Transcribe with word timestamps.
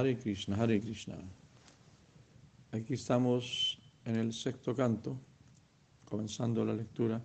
Hare 0.00 0.16
Krishna, 0.16 0.56
Hare 0.56 0.80
Krishna. 0.80 1.14
Aquí 2.72 2.94
estamos 2.94 3.78
en 4.06 4.16
el 4.16 4.32
sexto 4.32 4.74
canto, 4.74 5.14
comenzando 6.06 6.64
la 6.64 6.72
lectura 6.72 7.22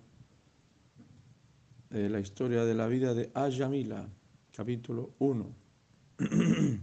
de 1.89 2.09
la 2.09 2.19
historia 2.19 2.65
de 2.65 2.75
la 2.75 2.87
vida 2.87 3.13
de 3.13 3.31
Ayamila, 3.33 4.05
capítulo 4.51 5.11
1. 5.19 5.55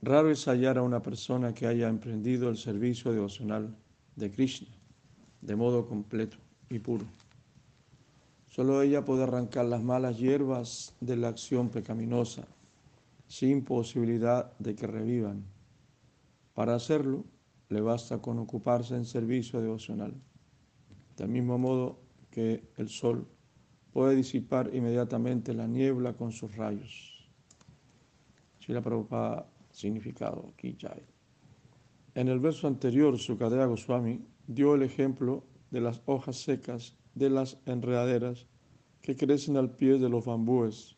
Raro 0.00 0.30
es 0.30 0.48
hallar 0.48 0.78
a 0.78 0.82
una 0.82 1.02
persona 1.02 1.52
que 1.52 1.66
haya 1.66 1.90
emprendido 1.90 2.48
el 2.48 2.56
servicio 2.56 3.12
devocional 3.12 3.76
de 4.16 4.30
Krishna 4.30 4.68
de 5.42 5.56
modo 5.56 5.86
completo 5.86 6.38
y 6.70 6.78
puro. 6.78 7.04
Solo 8.54 8.82
ella 8.82 9.02
puede 9.02 9.22
arrancar 9.22 9.64
las 9.64 9.82
malas 9.82 10.18
hierbas 10.18 10.94
de 11.00 11.16
la 11.16 11.28
acción 11.28 11.70
pecaminosa, 11.70 12.46
sin 13.26 13.64
posibilidad 13.64 14.52
de 14.58 14.74
que 14.74 14.86
revivan. 14.86 15.46
Para 16.52 16.74
hacerlo, 16.74 17.24
le 17.70 17.80
basta 17.80 18.20
con 18.20 18.38
ocuparse 18.38 18.94
en 18.94 19.06
servicio 19.06 19.62
devocional. 19.62 20.12
Del 21.16 21.28
mismo 21.30 21.56
modo 21.56 21.98
que 22.30 22.68
el 22.76 22.90
sol 22.90 23.26
puede 23.90 24.14
disipar 24.16 24.68
inmediatamente 24.74 25.54
la 25.54 25.66
niebla 25.66 26.12
con 26.12 26.30
sus 26.30 26.54
rayos. 26.54 27.26
Si 28.58 28.70
la 28.70 28.82
preocupa 28.82 29.46
significado, 29.70 30.52
Kijai. 30.56 31.02
En 32.14 32.28
el 32.28 32.38
verso 32.38 32.68
anterior, 32.68 33.18
Sukadeva 33.18 33.64
Goswami 33.64 34.20
dio 34.46 34.74
el 34.74 34.82
ejemplo 34.82 35.42
de 35.70 35.80
las 35.80 36.02
hojas 36.04 36.36
secas 36.36 36.98
de 37.14 37.30
las 37.30 37.58
enredaderas 37.66 38.46
que 39.00 39.16
crecen 39.16 39.56
al 39.56 39.70
pie 39.70 39.98
de 39.98 40.08
los 40.08 40.24
bambúes. 40.24 40.96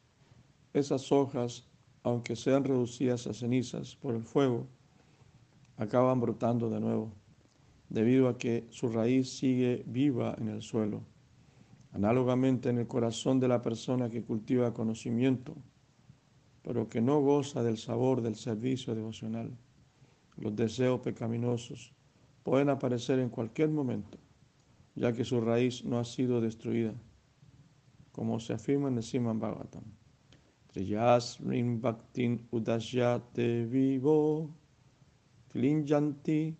Esas 0.72 1.10
hojas, 1.10 1.66
aunque 2.02 2.36
sean 2.36 2.64
reducidas 2.64 3.26
a 3.26 3.34
cenizas 3.34 3.96
por 3.96 4.14
el 4.14 4.22
fuego, 4.22 4.66
acaban 5.76 6.20
brotando 6.20 6.70
de 6.70 6.80
nuevo, 6.80 7.12
debido 7.88 8.28
a 8.28 8.38
que 8.38 8.66
su 8.70 8.88
raíz 8.88 9.30
sigue 9.30 9.82
viva 9.86 10.34
en 10.38 10.48
el 10.48 10.62
suelo. 10.62 11.02
Análogamente 11.92 12.68
en 12.68 12.78
el 12.78 12.86
corazón 12.86 13.40
de 13.40 13.48
la 13.48 13.62
persona 13.62 14.10
que 14.10 14.22
cultiva 14.24 14.74
conocimiento, 14.74 15.54
pero 16.62 16.88
que 16.88 17.00
no 17.00 17.20
goza 17.20 17.62
del 17.62 17.78
sabor 17.78 18.20
del 18.20 18.36
servicio 18.36 18.94
devocional, 18.94 19.56
los 20.36 20.56
deseos 20.56 21.00
pecaminosos 21.00 21.92
pueden 22.42 22.68
aparecer 22.68 23.20
en 23.20 23.28
cualquier 23.28 23.70
momento 23.70 24.18
ya 24.94 25.12
que 25.12 25.24
su 25.24 25.40
raíz 25.40 25.84
no 25.84 25.98
ha 25.98 26.04
sido 26.04 26.40
destruida, 26.40 26.94
como 28.12 28.38
se 28.40 28.52
afirma 28.52 28.88
en 28.88 28.96
el 28.96 29.02
Siman 29.02 29.40
Bhagavatam. 29.40 29.84
Bhaktin 31.80 32.48
udasyate 32.50 33.64
vivo, 33.66 34.50
klinjanti 35.52 36.56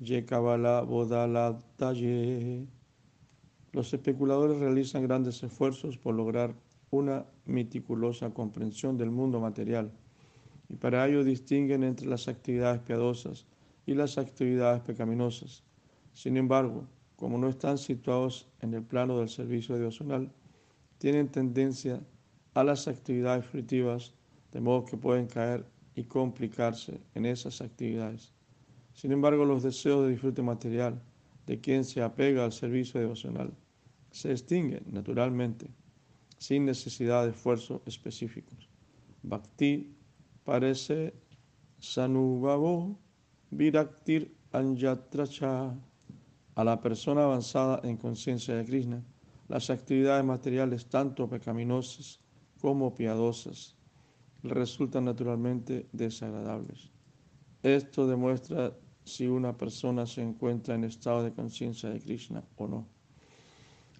yekavala 0.00 0.82
bodalataye. 0.82 2.66
Los 3.72 3.92
especuladores 3.92 4.58
realizan 4.58 5.02
grandes 5.02 5.42
esfuerzos 5.42 5.98
por 5.98 6.14
lograr 6.14 6.54
una 6.90 7.26
meticulosa 7.44 8.30
comprensión 8.30 8.96
del 8.96 9.10
mundo 9.10 9.40
material 9.40 9.90
y 10.68 10.76
para 10.76 11.06
ello 11.06 11.24
distinguen 11.24 11.82
entre 11.82 12.06
las 12.06 12.28
actividades 12.28 12.80
piadosas 12.80 13.46
y 13.84 13.94
las 13.94 14.18
actividades 14.18 14.82
pecaminosas. 14.82 15.62
Sin 16.12 16.36
embargo, 16.36 16.86
como 17.16 17.38
no 17.38 17.48
están 17.48 17.78
situados 17.78 18.46
en 18.60 18.74
el 18.74 18.82
plano 18.82 19.18
del 19.18 19.28
servicio 19.28 19.76
devocional, 19.76 20.30
tienen 20.98 21.28
tendencia 21.28 22.00
a 22.54 22.62
las 22.62 22.88
actividades 22.88 23.46
fruitivas, 23.46 24.14
de 24.52 24.60
modo 24.60 24.84
que 24.84 24.96
pueden 24.96 25.26
caer 25.26 25.66
y 25.94 26.04
complicarse 26.04 27.00
en 27.14 27.26
esas 27.26 27.60
actividades. 27.60 28.32
Sin 28.94 29.12
embargo, 29.12 29.44
los 29.44 29.62
deseos 29.62 30.04
de 30.04 30.12
disfrute 30.12 30.42
material 30.42 31.02
de 31.46 31.60
quien 31.60 31.84
se 31.84 32.02
apega 32.02 32.44
al 32.44 32.52
servicio 32.52 33.00
devocional 33.00 33.52
se 34.10 34.32
extinguen 34.32 34.84
naturalmente, 34.86 35.68
sin 36.38 36.64
necesidad 36.64 37.24
de 37.24 37.30
esfuerzos 37.30 37.82
específicos. 37.86 38.68
Bhakti 39.22 39.94
parece 40.44 41.14
sanubhavo 41.78 42.98
viraktir 43.50 44.34
anyatracha 44.52 45.74
a 46.56 46.64
la 46.64 46.80
persona 46.80 47.24
avanzada 47.24 47.80
en 47.84 47.98
conciencia 47.98 48.54
de 48.56 48.64
Krishna, 48.64 49.04
las 49.48 49.68
actividades 49.70 50.24
materiales, 50.24 50.86
tanto 50.86 51.28
pecaminosas 51.28 52.18
como 52.60 52.94
piadosas, 52.94 53.76
resultan 54.42 55.04
naturalmente 55.04 55.86
desagradables. 55.92 56.90
Esto 57.62 58.06
demuestra 58.06 58.74
si 59.04 59.26
una 59.26 59.56
persona 59.56 60.06
se 60.06 60.22
encuentra 60.22 60.74
en 60.74 60.84
estado 60.84 61.22
de 61.22 61.32
conciencia 61.32 61.90
de 61.90 62.00
Krishna 62.00 62.42
o 62.56 62.66
no. 62.66 62.88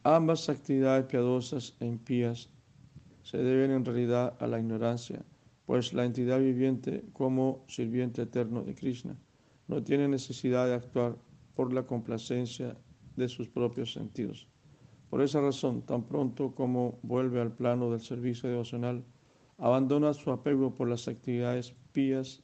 Ambas 0.03 0.49
actividades 0.49 1.05
piadosas 1.07 1.75
e 1.79 1.87
impías 1.87 2.49
se 3.23 3.37
deben 3.37 3.71
en 3.71 3.85
realidad 3.85 4.35
a 4.41 4.47
la 4.47 4.59
ignorancia, 4.59 5.23
pues 5.67 5.93
la 5.93 6.07
entidad 6.07 6.39
viviente 6.39 7.05
como 7.13 7.65
sirviente 7.69 8.23
eterno 8.23 8.63
de 8.63 8.75
Krishna 8.75 9.17
no 9.69 9.83
tiene 9.83 10.09
necesidad 10.09 10.67
de 10.67 10.75
actuar 10.75 11.17
por 11.57 11.73
la 11.73 11.85
complacencia 11.85 12.77
de 13.17 13.29
sus 13.29 13.49
propios 13.49 13.93
sentidos. 13.93 14.47
Por 15.11 15.23
esa 15.23 15.41
razón, 15.41 15.83
tan 15.83 16.05
pronto 16.05 16.55
como 16.55 16.99
vuelve 17.03 17.41
al 17.41 17.53
plano 17.53 17.91
del 17.91 18.01
servicio 18.01 18.49
devocional, 18.49 19.03
abandona 19.59 20.13
su 20.13 20.31
apego 20.31 20.75
por 20.75 20.89
las 20.89 21.09
actividades 21.09 21.75
pías 21.93 22.43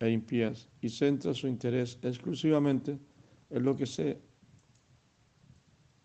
e 0.00 0.10
impías 0.10 0.68
y 0.80 0.88
centra 0.88 1.32
su 1.32 1.46
interés 1.46 1.98
exclusivamente 2.02 2.98
en 3.50 3.62
lo 3.62 3.76
que 3.76 3.86
se 3.86 4.20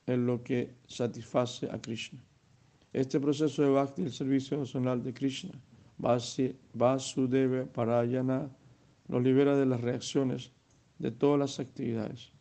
en 0.06 0.25
lo 0.25 0.44
que 0.44 0.75
satisface 0.85 1.69
a 1.72 1.80
Krishna. 1.80 2.19
Este 2.91 3.22
proceso 3.22 3.63
de 3.63 3.69
bhakti, 3.69 4.03
el 4.03 4.12
servicio 4.12 4.57
devocional 4.57 5.01
de 5.01 5.13
Krishna, 5.13 5.53
Vasudeva 5.97 7.66
Parayana, 7.66 8.51
nos 9.07 9.24
libera 9.24 9.57
de 9.57 9.66
las 9.66 9.80
reacciones 9.80 10.51
de 11.03 11.11
todas 11.11 11.37
las 11.37 11.59
actividades. 11.59 12.31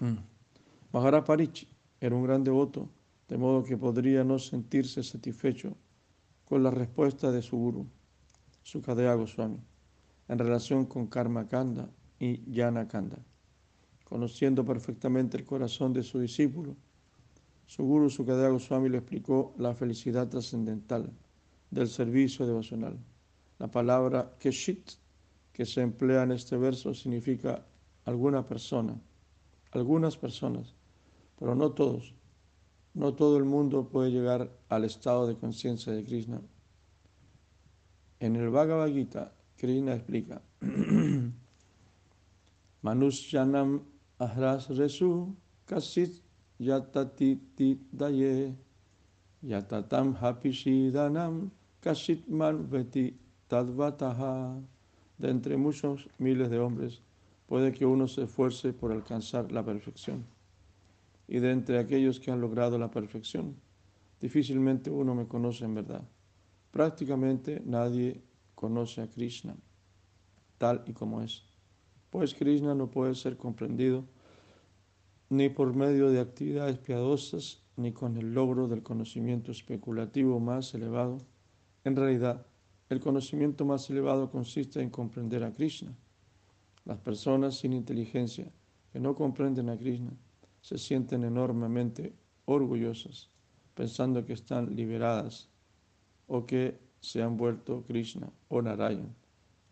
Maharaparichi 0.92 1.68
era 2.00 2.16
un 2.16 2.24
gran 2.24 2.42
devoto, 2.42 2.88
de 3.28 3.38
modo 3.38 3.62
que 3.62 3.76
podría 3.76 4.24
no 4.24 4.40
sentirse 4.40 5.04
satisfecho 5.04 5.76
con 6.44 6.64
la 6.64 6.72
respuesta 6.72 7.30
de 7.30 7.42
su 7.42 7.56
guru, 7.56 7.86
Sukadeva 8.64 9.14
Goswami, 9.14 9.60
en 10.26 10.38
relación 10.38 10.86
con 10.86 11.06
Karma 11.06 11.46
Kanda 11.46 11.88
y 12.18 12.42
Jana 12.52 12.88
Kanda. 12.88 13.18
Conociendo 14.02 14.64
perfectamente 14.64 15.36
el 15.36 15.44
corazón 15.44 15.92
de 15.92 16.02
su 16.02 16.18
discípulo, 16.18 16.74
su 17.66 17.84
guru 17.84 18.10
Sukadeva 18.10 18.48
Goswami 18.48 18.88
le 18.88 18.98
explicó 18.98 19.54
la 19.58 19.74
felicidad 19.74 20.28
trascendental 20.28 21.12
del 21.70 21.86
servicio 21.86 22.44
devocional. 22.46 22.98
La 23.60 23.70
palabra 23.70 24.34
Keshit 24.40 25.03
que 25.54 25.64
se 25.64 25.80
emplea 25.80 26.24
en 26.24 26.32
este 26.32 26.56
verso 26.56 26.92
significa 26.92 27.64
alguna 28.04 28.44
persona, 28.44 29.00
algunas 29.70 30.16
personas, 30.16 30.74
pero 31.38 31.54
no 31.54 31.70
todos. 31.72 32.12
No 32.92 33.14
todo 33.14 33.38
el 33.38 33.44
mundo 33.44 33.88
puede 33.88 34.10
llegar 34.10 34.50
al 34.68 34.84
estado 34.84 35.26
de 35.26 35.36
conciencia 35.36 35.92
de 35.92 36.04
Krishna. 36.04 36.42
En 38.20 38.36
el 38.36 38.50
Bhagavad 38.50 38.88
Gita, 38.88 39.32
Krishna 39.56 39.94
explica, 39.94 40.42
Manushyanam 42.82 43.82
ahras 44.18 44.68
resu 44.68 45.34
kasit 45.66 46.20
yatati 46.60 47.40
daye 47.92 48.54
yatatam 49.42 50.14
hapishidanam 50.16 51.50
kasit 51.80 52.28
man 52.28 52.68
veti 52.68 53.14
tadvataha 53.48 54.62
de 55.24 55.30
entre 55.30 55.56
muchos 55.56 56.10
miles 56.18 56.50
de 56.50 56.58
hombres, 56.58 57.00
puede 57.46 57.72
que 57.72 57.86
uno 57.86 58.08
se 58.08 58.24
esfuerce 58.24 58.74
por 58.74 58.92
alcanzar 58.92 59.50
la 59.52 59.64
perfección. 59.64 60.26
Y 61.26 61.38
de 61.38 61.50
entre 61.50 61.78
aquellos 61.78 62.20
que 62.20 62.30
han 62.30 62.42
logrado 62.42 62.78
la 62.78 62.90
perfección, 62.90 63.56
difícilmente 64.20 64.90
uno 64.90 65.14
me 65.14 65.26
conoce 65.26 65.64
en 65.64 65.76
verdad. 65.76 66.02
Prácticamente 66.70 67.62
nadie 67.64 68.20
conoce 68.54 69.00
a 69.00 69.06
Krishna 69.08 69.56
tal 70.58 70.82
y 70.86 70.92
como 70.92 71.22
es, 71.22 71.42
pues 72.10 72.34
Krishna 72.34 72.74
no 72.74 72.90
puede 72.90 73.14
ser 73.14 73.38
comprendido 73.38 74.04
ni 75.30 75.48
por 75.48 75.74
medio 75.74 76.10
de 76.10 76.20
actividades 76.20 76.78
piadosas, 76.78 77.62
ni 77.76 77.92
con 77.92 78.18
el 78.18 78.34
logro 78.34 78.68
del 78.68 78.82
conocimiento 78.82 79.52
especulativo 79.52 80.38
más 80.38 80.74
elevado. 80.74 81.18
En 81.82 81.96
realidad, 81.96 82.46
el 82.88 83.00
conocimiento 83.00 83.64
más 83.64 83.88
elevado 83.90 84.30
consiste 84.30 84.80
en 84.80 84.90
comprender 84.90 85.42
a 85.44 85.52
Krishna. 85.52 85.92
Las 86.84 86.98
personas 86.98 87.56
sin 87.56 87.72
inteligencia 87.72 88.50
que 88.92 89.00
no 89.00 89.14
comprenden 89.14 89.68
a 89.70 89.76
Krishna 89.76 90.12
se 90.60 90.78
sienten 90.78 91.24
enormemente 91.24 92.14
orgullosas 92.44 93.30
pensando 93.74 94.24
que 94.24 94.32
están 94.32 94.74
liberadas 94.74 95.48
o 96.26 96.46
que 96.46 96.78
se 97.00 97.22
han 97.22 97.36
vuelto 97.36 97.84
Krishna 97.86 98.30
o 98.48 98.62
Narayan. 98.62 99.14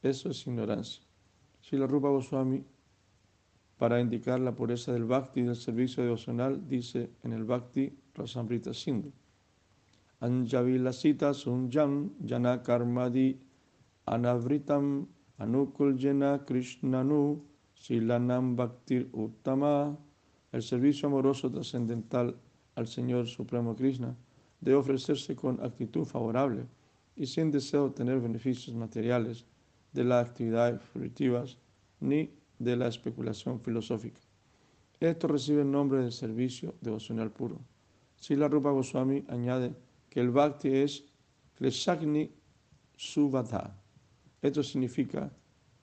Eso 0.02 0.30
es 0.30 0.46
ignorancia. 0.46 1.02
Si 1.60 1.76
la 1.76 1.86
Rupa 1.86 2.08
Goswami, 2.08 2.64
para 3.78 4.00
indicar 4.00 4.40
la 4.40 4.54
pureza 4.54 4.92
del 4.92 5.04
Bhakti 5.04 5.42
del 5.42 5.56
servicio 5.56 6.02
devocional, 6.02 6.68
dice 6.68 7.10
en 7.22 7.32
el 7.32 7.44
Bhakti 7.44 7.96
Rasamrita 8.14 8.74
Sindhu, 8.74 9.12
Anjavilasita 10.22 11.34
Sunjam 11.34 12.10
Jana 12.24 12.62
Karmadi 12.62 13.36
Anavritam 14.06 15.08
Anukul 15.40 15.98
Jena 15.98 16.38
Krishnanu 16.46 17.42
Silanam 17.74 18.54
Bhaktir 18.54 19.08
Uttama. 19.12 19.98
El 20.52 20.62
servicio 20.62 21.08
amoroso 21.08 21.50
trascendental 21.50 22.36
al 22.76 22.86
Señor 22.86 23.26
Supremo 23.26 23.74
Krishna 23.74 24.14
debe 24.60 24.76
ofrecerse 24.76 25.34
con 25.34 25.58
actitud 25.60 26.04
favorable 26.04 26.66
y 27.16 27.26
sin 27.26 27.50
deseo 27.50 27.80
de 27.80 27.86
obtener 27.88 28.20
beneficios 28.20 28.76
materiales 28.76 29.44
de 29.92 30.04
las 30.04 30.28
actividades 30.28 30.80
fruitivas 30.82 31.58
ni 31.98 32.30
de 32.60 32.76
la 32.76 32.86
especulación 32.86 33.58
filosófica. 33.58 34.20
Esto 35.00 35.26
recibe 35.26 35.62
el 35.62 35.70
nombre 35.72 36.04
de 36.04 36.12
servicio 36.12 36.76
devocional 36.80 37.32
puro. 37.32 37.58
Sila 38.20 38.46
Rupa 38.46 38.70
Goswami 38.70 39.24
añade 39.26 39.74
que 40.12 40.20
el 40.20 40.30
bhakti 40.30 40.68
es 40.68 41.04
kleshagni 41.56 42.30
suvadha. 42.94 43.74
Esto 44.42 44.62
significa 44.62 45.32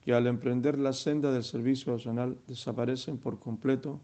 que 0.00 0.14
al 0.14 0.28
emprender 0.28 0.78
la 0.78 0.92
senda 0.92 1.32
del 1.32 1.42
servicio 1.42 1.90
devocional 1.90 2.38
desaparecen 2.46 3.18
por 3.18 3.40
completo 3.40 4.00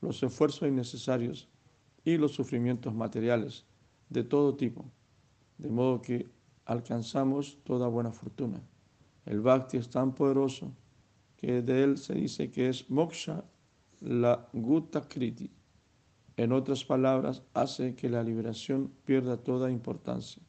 los 0.00 0.20
esfuerzos 0.20 0.68
innecesarios 0.68 1.46
y 2.04 2.16
los 2.16 2.32
sufrimientos 2.32 2.92
materiales 2.92 3.66
de 4.08 4.24
todo 4.24 4.56
tipo, 4.56 4.84
de 5.58 5.70
modo 5.70 6.02
que 6.02 6.26
alcanzamos 6.64 7.58
toda 7.62 7.86
buena 7.86 8.10
fortuna. 8.10 8.60
El 9.26 9.40
bhakti 9.40 9.76
es 9.76 9.88
tan 9.88 10.12
poderoso 10.12 10.72
que 11.36 11.62
de 11.62 11.84
él 11.84 11.98
se 11.98 12.14
dice 12.14 12.50
que 12.50 12.68
es 12.68 12.90
moksha 12.90 13.44
la 14.00 14.48
gutta 14.52 15.06
kriti. 15.06 15.48
En 16.38 16.52
otras 16.52 16.84
palabras, 16.84 17.42
hace 17.52 17.96
que 17.96 18.08
la 18.08 18.22
liberación 18.22 18.92
pierda 19.04 19.38
toda 19.38 19.72
importancia. 19.72 20.40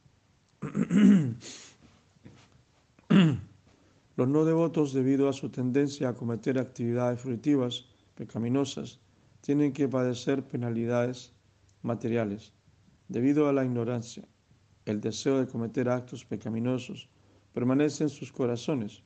Los 4.16 4.28
no 4.28 4.46
devotos, 4.46 4.94
debido 4.94 5.28
a 5.28 5.34
su 5.34 5.50
tendencia 5.50 6.10
a 6.10 6.14
cometer 6.14 6.60
actividades 6.60 7.20
fruitivas 7.22 7.86
pecaminosas, 8.14 9.00
tienen 9.42 9.74
que 9.74 9.88
padecer 9.88 10.44
penalidades 10.44 11.34
materiales. 11.82 12.54
Debido 13.08 13.50
a 13.50 13.54
la 13.54 13.66
ignorancia, 13.66 14.28
el 14.86 15.02
deseo 15.02 15.40
de 15.40 15.48
cometer 15.48 15.90
actos 15.90 16.24
pecaminosos 16.24 17.10
permanece 17.52 18.04
en 18.04 18.10
sus 18.10 18.32
corazones. 18.32 19.02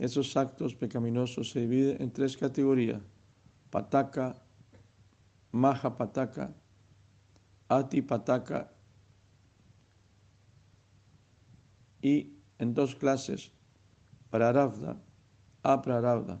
Esos 0.00 0.36
actos 0.36 0.74
pecaminosos 0.74 1.50
se 1.50 1.60
dividen 1.60 2.02
en 2.02 2.10
tres 2.10 2.36
categorías: 2.36 3.00
pataka, 3.70 4.43
mahapataka, 5.54 6.52
atipataka 7.68 8.72
y 12.02 12.34
en 12.58 12.74
dos 12.74 12.96
clases, 12.96 13.52
prarabdha, 14.30 14.96
aprarabdha. 15.62 16.40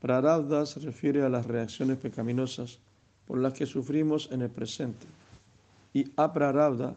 Prarabdha 0.00 0.64
se 0.64 0.80
refiere 0.80 1.22
a 1.24 1.28
las 1.28 1.46
reacciones 1.46 1.98
pecaminosas 1.98 2.80
por 3.26 3.38
las 3.38 3.52
que 3.52 3.66
sufrimos 3.66 4.30
en 4.32 4.40
el 4.40 4.50
presente 4.50 5.06
y 5.92 6.10
aprarabdha 6.16 6.96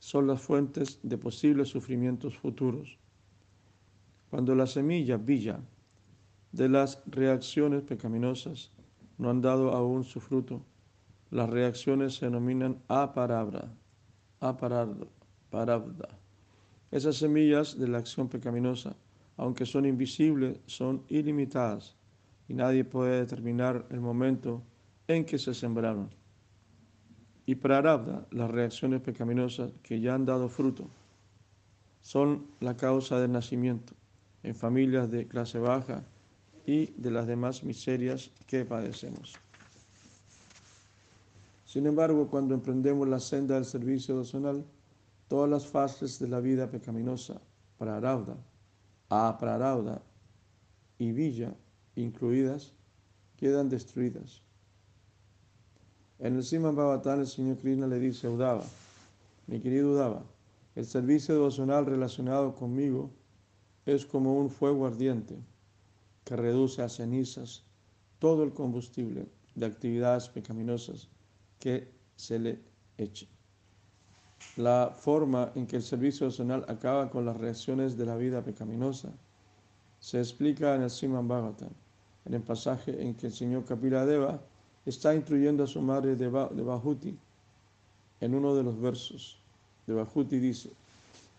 son 0.00 0.26
las 0.26 0.40
fuentes 0.42 0.98
de 1.04 1.16
posibles 1.16 1.68
sufrimientos 1.68 2.36
futuros. 2.36 2.98
Cuando 4.30 4.54
la 4.56 4.66
semilla 4.66 5.16
villa 5.16 5.60
de 6.50 6.68
las 6.68 7.00
reacciones 7.06 7.82
pecaminosas 7.82 8.73
no 9.18 9.30
han 9.30 9.40
dado 9.40 9.72
aún 9.72 10.04
su 10.04 10.20
fruto, 10.20 10.62
las 11.30 11.50
reacciones 11.50 12.14
se 12.14 12.26
denominan 12.26 12.82
aparabda, 12.88 13.72
aparabda. 14.40 15.08
Esas 16.90 17.16
semillas 17.16 17.78
de 17.78 17.88
la 17.88 17.98
acción 17.98 18.28
pecaminosa, 18.28 18.96
aunque 19.36 19.66
son 19.66 19.84
invisibles, 19.84 20.60
son 20.66 21.02
ilimitadas 21.08 21.96
y 22.48 22.54
nadie 22.54 22.84
puede 22.84 23.18
determinar 23.18 23.86
el 23.90 24.00
momento 24.00 24.62
en 25.08 25.24
que 25.24 25.38
se 25.38 25.54
sembraron. 25.54 26.10
Y 27.46 27.56
prarabdha, 27.56 28.26
las 28.30 28.50
reacciones 28.50 29.00
pecaminosas 29.00 29.72
que 29.82 30.00
ya 30.00 30.14
han 30.14 30.24
dado 30.24 30.48
fruto, 30.48 30.88
son 32.00 32.46
la 32.60 32.76
causa 32.76 33.18
del 33.18 33.32
nacimiento. 33.32 33.94
En 34.42 34.54
familias 34.54 35.10
de 35.10 35.26
clase 35.26 35.58
baja 35.58 36.04
y 36.66 36.86
de 37.00 37.10
las 37.10 37.26
demás 37.26 37.62
miserias 37.62 38.30
que 38.46 38.64
padecemos. 38.64 39.34
Sin 41.66 41.86
embargo, 41.86 42.28
cuando 42.28 42.54
emprendemos 42.54 43.08
la 43.08 43.20
senda 43.20 43.56
del 43.56 43.64
servicio 43.64 44.14
devocional, 44.14 44.64
todas 45.28 45.50
las 45.50 45.66
fases 45.66 46.18
de 46.18 46.28
la 46.28 46.40
vida 46.40 46.70
pecaminosa, 46.70 47.40
prarabdha, 47.78 48.36
aprarabdha 49.08 50.00
y 50.98 51.12
villa 51.12 51.54
incluidas, 51.96 52.72
quedan 53.36 53.68
destruidas 53.68 54.44
en 56.20 56.36
el 56.36 56.44
Siman 56.44 56.76
Bhavatán, 56.76 57.20
el 57.20 57.26
señor 57.26 57.58
Krishna 57.58 57.86
le 57.86 57.98
dice 57.98 58.26
a 58.28 58.30
Udava, 58.30 58.64
mi 59.46 59.60
querido 59.60 59.92
Udava, 59.92 60.22
el 60.74 60.86
servicio 60.86 61.34
devocional 61.34 61.86
relacionado 61.86 62.54
conmigo 62.54 63.10
es 63.84 64.06
como 64.06 64.38
un 64.38 64.48
fuego 64.48 64.86
ardiente 64.86 65.36
que 66.24 66.36
reduce 66.36 66.82
a 66.82 66.88
cenizas 66.88 67.62
todo 68.18 68.42
el 68.44 68.52
combustible 68.52 69.26
de 69.54 69.66
actividades 69.66 70.28
pecaminosas 70.28 71.08
que 71.58 71.88
se 72.16 72.38
le 72.38 72.58
eche. 72.98 73.28
La 74.56 74.94
forma 74.96 75.52
en 75.54 75.66
que 75.66 75.76
el 75.76 75.82
servicio 75.82 76.26
devocional 76.26 76.64
acaba 76.68 77.10
con 77.10 77.24
las 77.24 77.36
reacciones 77.36 77.96
de 77.96 78.06
la 78.06 78.16
vida 78.16 78.42
pecaminosa 78.42 79.12
se 80.00 80.18
explica 80.18 80.74
en 80.74 80.82
el 80.82 80.90
Siman 80.90 81.26
Bhagavatam, 81.26 81.70
en 82.26 82.34
el 82.34 82.42
pasaje 82.42 83.02
en 83.02 83.14
que 83.14 83.28
el 83.28 83.32
señor 83.32 83.64
Kapila 83.64 84.04
Deva 84.04 84.40
está 84.84 85.14
instruyendo 85.14 85.64
a 85.64 85.66
su 85.66 85.80
madre 85.80 86.14
de, 86.14 86.28
Bahuti 86.28 87.16
en 88.20 88.34
uno 88.34 88.54
de 88.54 88.62
los 88.62 88.78
versos. 88.80 89.38
De 89.86 89.94
Bahuti 89.94 90.38
dice, 90.38 90.70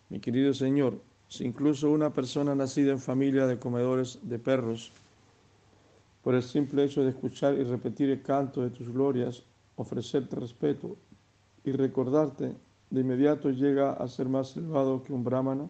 mi 0.10 0.20
querido 0.20 0.54
Señor, 0.54 1.00
incluso 1.42 1.90
una 1.92 2.12
persona 2.12 2.56
nacida 2.56 2.92
en 2.92 3.00
familia 3.00 3.48
de 3.48 3.60
comedores 3.60 4.20
de 4.24 4.40
perros, 4.40 4.92
por 6.24 6.36
el 6.36 6.44
simple 6.44 6.84
hecho 6.84 7.04
de 7.04 7.10
escuchar 7.10 7.54
y 7.56 7.64
repetir 7.64 8.10
el 8.10 8.22
canto 8.22 8.62
de 8.62 8.70
tus 8.70 8.90
glorias, 8.90 9.44
ofrecerte 9.76 10.36
respeto 10.36 10.98
y 11.64 11.72
recordarte, 11.72 12.54
de 12.90 13.02
inmediato 13.02 13.50
llega 13.50 13.94
a 13.94 14.08
ser 14.08 14.28
más 14.30 14.56
elevado 14.58 15.04
que 15.04 15.14
un 15.14 15.24
brahmana 15.24 15.70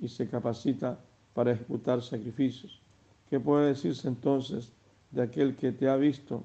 y 0.00 0.08
se 0.08 0.28
capacita 0.28 0.98
para 1.34 1.52
ejecutar 1.52 2.02
sacrificios. 2.02 2.80
¿Qué 3.28 3.40
puede 3.40 3.68
decirse 3.68 4.08
entonces 4.08 4.72
de 5.10 5.22
aquel 5.22 5.56
que 5.56 5.72
te 5.72 5.88
ha 5.88 5.96
visto 5.96 6.44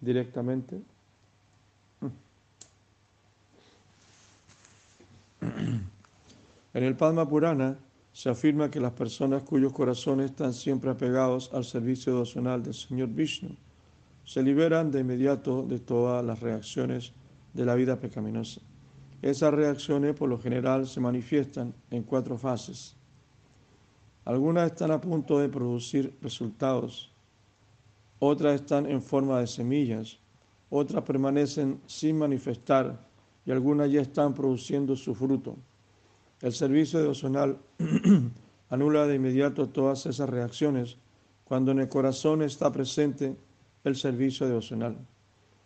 directamente. 0.00 0.80
En 6.74 6.84
el 6.84 6.96
Padma 6.96 7.26
Purana 7.26 7.78
se 8.12 8.28
afirma 8.28 8.70
que 8.70 8.80
las 8.80 8.92
personas 8.92 9.42
cuyos 9.42 9.72
corazones 9.72 10.30
están 10.30 10.52
siempre 10.52 10.90
apegados 10.90 11.50
al 11.54 11.64
servicio 11.64 12.12
devocional 12.12 12.62
del 12.62 12.74
Señor 12.74 13.08
Vishnu 13.08 13.56
se 14.24 14.42
liberan 14.42 14.90
de 14.90 15.00
inmediato 15.00 15.62
de 15.62 15.78
todas 15.78 16.24
las 16.24 16.40
reacciones 16.40 17.12
de 17.52 17.64
la 17.64 17.74
vida 17.74 17.98
pecaminosa. 18.00 18.60
Esas 19.22 19.54
reacciones 19.54 20.14
por 20.14 20.28
lo 20.28 20.38
general 20.38 20.86
se 20.86 21.00
manifiestan 21.00 21.74
en 21.90 22.02
cuatro 22.02 22.36
fases. 22.36 22.96
Algunas 24.24 24.72
están 24.72 24.90
a 24.90 25.00
punto 25.00 25.38
de 25.38 25.48
producir 25.48 26.16
resultados 26.20 27.14
otras 28.18 28.54
están 28.54 28.86
en 28.86 29.02
forma 29.02 29.40
de 29.40 29.46
semillas, 29.46 30.18
otras 30.70 31.02
permanecen 31.04 31.80
sin 31.86 32.16
manifestar 32.16 33.06
y 33.44 33.50
algunas 33.50 33.90
ya 33.90 34.00
están 34.00 34.32
produciendo 34.32 34.96
su 34.96 35.14
fruto. 35.14 35.56
El 36.44 36.52
servicio 36.52 36.98
devocional 36.98 37.56
anula 38.68 39.06
de 39.06 39.14
inmediato 39.14 39.70
todas 39.70 40.04
esas 40.04 40.28
reacciones 40.28 40.98
cuando 41.42 41.72
en 41.72 41.78
el 41.78 41.88
corazón 41.88 42.42
está 42.42 42.70
presente 42.70 43.34
el 43.82 43.96
servicio 43.96 44.46
devocional. 44.46 44.98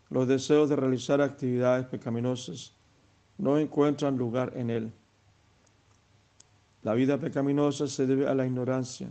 Los 0.09 0.29
deseos 0.29 0.69
de 0.69 0.77
realizar 0.77 1.21
actividades 1.21 1.87
pecaminosas 1.87 2.75
no 3.39 3.59
encuentran 3.59 4.17
lugar 4.17 4.53
en 4.55 4.71
él. 4.71 4.93
La 6.85 6.95
vida 6.95 7.19
pecaminosa 7.19 7.89
se 7.89 8.07
debe 8.07 8.29
a 8.29 8.35
la 8.37 8.47
ignorancia 8.47 9.09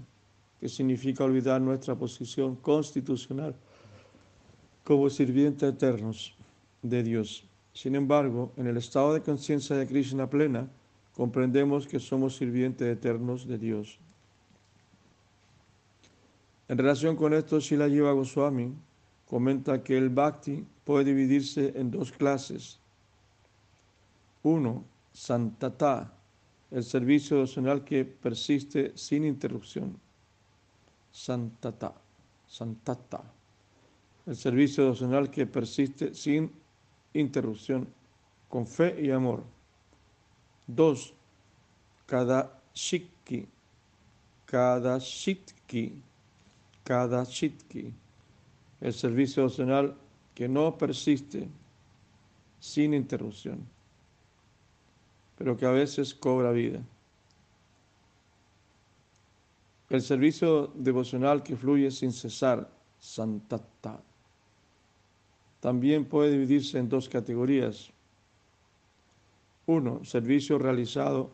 que 0.62 0.70
significa 0.70 1.26
olvidar 1.26 1.60
nuestra 1.60 1.96
posición 1.96 2.56
constitucional 2.56 3.54
como 4.86 5.10
sirvientes 5.10 5.74
eternos 5.74 6.34
de 6.82 7.04
Dios. 7.04 7.44
Sin 7.74 7.96
embargo, 7.96 8.54
en 8.56 8.68
el 8.68 8.78
estado 8.78 9.14
de 9.14 9.22
conciencia 9.22 9.76
de 9.76 9.86
Krishna 9.86 10.30
plena, 10.30 10.70
comprendemos 11.18 11.88
que 11.88 12.00
somos 12.00 12.36
sirvientes 12.36 12.88
eternos 12.88 13.48
de 13.48 13.58
Dios. 13.58 13.98
En 16.68 16.78
relación 16.78 17.16
con 17.16 17.34
esto, 17.34 17.60
Jiva 17.60 18.12
Goswami 18.12 18.72
comenta 19.26 19.84
que 19.84 19.98
el 19.98 20.10
bhakti 20.10 20.64
puede 20.84 21.06
dividirse 21.06 21.74
en 21.76 21.90
dos 21.90 22.12
clases. 22.12 22.80
Uno, 24.44 24.86
santata, 25.12 26.14
el 26.70 26.84
servicio 26.84 27.38
devocional 27.38 27.84
que 27.84 28.06
persiste 28.06 28.96
sin 28.96 29.26
interrupción. 29.26 30.00
Santata, 31.12 31.96
santata, 32.48 33.24
el 34.28 34.36
servicio 34.36 34.84
devocional 34.84 35.32
que 35.32 35.48
persiste 35.48 36.14
sin 36.14 36.52
interrupción, 37.16 37.88
con 38.48 38.68
fe 38.68 39.02
y 39.02 39.10
amor. 39.10 39.57
Dos, 40.68 41.14
cada 42.06 42.62
shikki, 42.74 43.48
cada 44.46 45.00
shitki, 45.00 46.02
cada 46.84 47.24
shitki, 47.24 47.94
el 48.82 48.94
servicio 48.94 49.44
devocional 49.44 49.96
que 50.36 50.48
no 50.48 50.78
persiste 50.78 51.48
sin 52.60 52.94
interrupción, 52.94 53.66
pero 55.38 55.58
que 55.58 55.66
a 55.66 55.72
veces 55.72 56.14
cobra 56.14 56.52
vida. 56.52 56.82
El 59.90 60.02
servicio 60.02 60.68
devocional 60.76 61.44
que 61.44 61.56
fluye 61.56 61.90
sin 61.92 62.12
cesar, 62.12 62.70
santata, 63.00 64.02
también 65.60 66.06
puede 66.06 66.32
dividirse 66.32 66.78
en 66.78 66.90
dos 66.90 67.10
categorías. 67.10 67.92
Uno, 69.68 70.04
servicio 70.04 70.58
realizado 70.58 71.30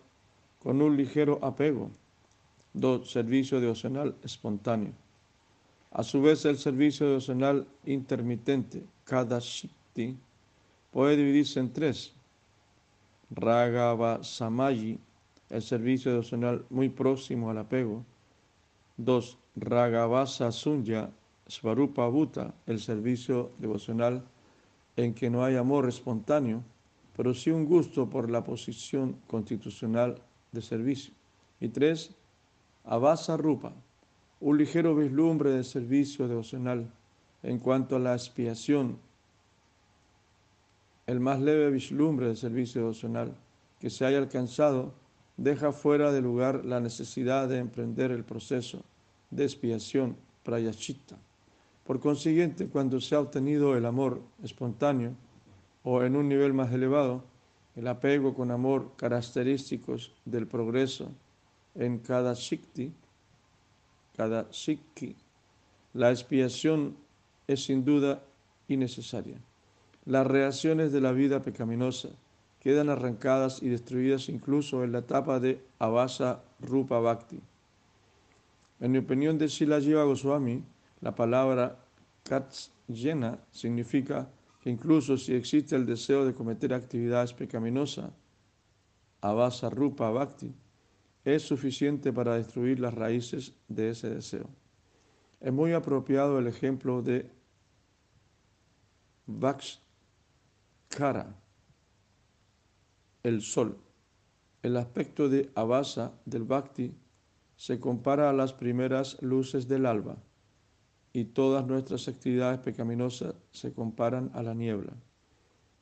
con 0.62 0.82
un 0.82 0.98
ligero 0.98 1.40
apego. 1.42 1.92
Dos, 2.74 3.12
servicio 3.12 3.62
devocional 3.62 4.16
espontáneo. 4.24 4.92
A 5.92 6.02
su 6.02 6.22
vez, 6.22 6.44
el 6.46 6.58
servicio 6.58 7.08
devocional 7.08 7.68
intermitente, 7.86 8.84
cada 9.04 9.38
shikti, 9.40 10.18
puede 10.92 11.16
dividirse 11.16 11.60
en 11.60 11.72
tres. 11.72 12.14
Ragava 13.30 14.24
Samayi, 14.24 15.00
el 15.52 15.62
servicio 15.62 16.12
devocional 16.12 16.66
muy 16.72 16.90
próximo 16.90 17.52
al 17.52 17.60
apego. 17.60 18.04
Dos, 18.98 19.38
Ragavasa 19.56 20.52
Sunya, 20.52 21.12
Svarupa 21.48 22.08
Bhuta, 22.08 22.56
el 22.66 22.80
servicio 22.80 23.52
devocional 23.60 24.24
en 24.96 25.14
que 25.14 25.30
no 25.30 25.44
hay 25.44 25.56
amor 25.56 25.88
espontáneo, 25.88 26.64
pero 27.16 27.34
sí 27.34 27.52
un 27.52 27.66
gusto 27.66 28.10
por 28.10 28.30
la 28.30 28.44
posición 28.44 29.18
constitucional 29.28 30.22
de 30.52 30.62
servicio. 30.62 31.14
Y 31.60 31.70
tres, 31.70 32.12
Avasa 32.84 33.38
Rupa, 33.38 33.74
un 34.40 34.58
ligero 34.58 34.96
vislumbre 34.96 35.52
de 35.52 35.64
servicio 35.64 36.28
devocional 36.28 36.92
en 37.44 37.60
cuanto 37.60 37.96
a 37.96 38.00
la 38.00 38.14
expiación, 38.14 38.98
el 41.06 41.20
más 41.20 41.40
leve 41.40 41.70
vislumbre 41.70 42.28
de 42.28 42.36
servicio 42.36 42.82
devocional 42.82 43.34
que 43.80 43.90
se 43.90 44.06
haya 44.06 44.18
alcanzado 44.18 44.94
deja 45.36 45.74
fuera 45.74 46.12
de 46.12 46.22
lugar 46.22 46.64
la 46.64 46.80
necesidad 46.80 47.50
de 47.50 47.58
emprender 47.58 48.12
el 48.12 48.24
proceso 48.24 48.84
de 49.30 49.44
expiación 49.44 50.16
prayachita. 50.44 51.18
Por 51.84 52.00
consiguiente, 52.00 52.68
cuando 52.68 53.02
se 53.02 53.16
ha 53.16 53.20
obtenido 53.20 53.76
el 53.76 53.86
amor 53.86 54.22
espontáneo 54.44 55.12
o 55.84 56.04
en 56.04 56.16
un 56.16 56.30
nivel 56.30 56.54
más 56.54 56.72
elevado, 56.72 57.24
el 57.76 57.88
apego 57.88 58.34
con 58.34 58.52
amor 58.52 58.92
característicos 58.96 60.14
del 60.26 60.48
progreso 60.48 61.12
en 61.76 62.00
cada 62.00 62.34
shikti, 62.34 62.94
cada 64.16 64.48
shikti, 64.52 65.16
la 65.94 66.12
expiación 66.12 66.96
es 67.48 67.66
sin 67.66 67.84
duda 67.84 68.22
innecesaria. 68.68 69.38
Las 70.06 70.28
reacciones 70.28 70.92
de 70.92 71.02
la 71.02 71.12
vida 71.12 71.42
pecaminosa 71.42 72.10
quedan 72.60 72.90
arrancadas 72.90 73.62
y 73.62 73.70
destruidas 73.70 74.30
incluso 74.30 74.84
en 74.84 74.92
la 74.92 75.00
etapa 75.00 75.40
de 75.40 75.62
Avasa 75.80 76.42
Rupa 76.60 77.00
Bhakti. 77.00 77.40
En 78.80 78.92
mi 78.92 79.00
opinión 79.00 79.38
de 79.38 79.50
Sila 79.50 79.80
Jiva 79.82 80.04
Goswami, 80.04 80.64
la 81.02 81.16
palabra 81.16 81.78
kats 82.24 82.72
llena 82.88 83.38
significa 83.52 84.28
que 84.64 84.70
incluso 84.70 85.18
si 85.18 85.34
existe 85.34 85.76
el 85.76 85.86
deseo 85.86 86.24
de 86.24 86.34
cometer 86.34 86.74
actividades 86.74 87.34
pecaminosas, 87.34 88.14
avasa 89.20 89.70
rupa 89.70 90.10
bhakti, 90.10 90.56
es 91.26 91.44
suficiente 91.44 92.14
para 92.14 92.36
destruir 92.36 92.80
las 92.80 92.94
raíces 92.94 93.54
de 93.68 93.90
ese 93.90 94.10
deseo. 94.10 94.50
Es 95.42 95.52
muy 95.52 95.74
apropiado 95.74 96.40
el 96.40 96.48
ejemplo 96.48 97.02
de 97.02 97.30
Vakshkara, 99.26 99.76
el 103.24 103.42
sol. 103.42 103.78
El 104.62 104.78
aspecto 104.78 105.28
de 105.28 105.52
avasa 105.56 106.14
del 106.24 106.46
bhakti 106.46 106.96
se 107.58 107.82
compara 107.82 108.30
a 108.30 108.34
las 108.34 108.54
primeras 108.54 109.22
luces 109.22 109.68
del 109.68 109.86
alba 109.86 110.16
y 111.14 111.26
todas 111.26 111.66
nuestras 111.68 112.08
actividades 112.08 112.60
pecaminosas 112.60 113.36
se 113.52 113.72
comparan 113.72 114.32
a 114.34 114.42
la 114.42 114.56
niebla. 114.56 114.94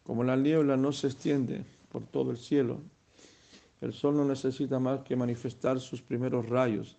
Como 0.03 0.25
la 0.25 0.35
niebla 0.35 0.75
no 0.75 0.91
se 0.91 1.07
extiende 1.07 1.63
por 1.89 2.05
todo 2.05 2.31
el 2.31 2.38
cielo, 2.38 2.81
el 3.79 3.93
sol 3.93 4.17
no 4.17 4.25
necesita 4.25 4.77
más 4.79 5.00
que 5.01 5.15
manifestar 5.15 5.79
sus 5.79 6.01
primeros 6.01 6.50
rayos 6.50 6.97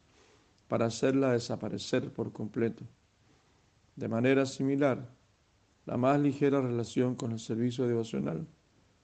para 0.66 0.86
hacerla 0.86 1.32
desaparecer 1.32 2.10
por 2.10 2.32
completo. 2.32 2.84
De 3.96 4.08
manera 4.08 4.46
similar, 4.46 5.06
la 5.84 5.98
más 5.98 6.18
ligera 6.18 6.62
relación 6.62 7.14
con 7.14 7.32
el 7.32 7.38
servicio 7.38 7.86
devocional 7.86 8.46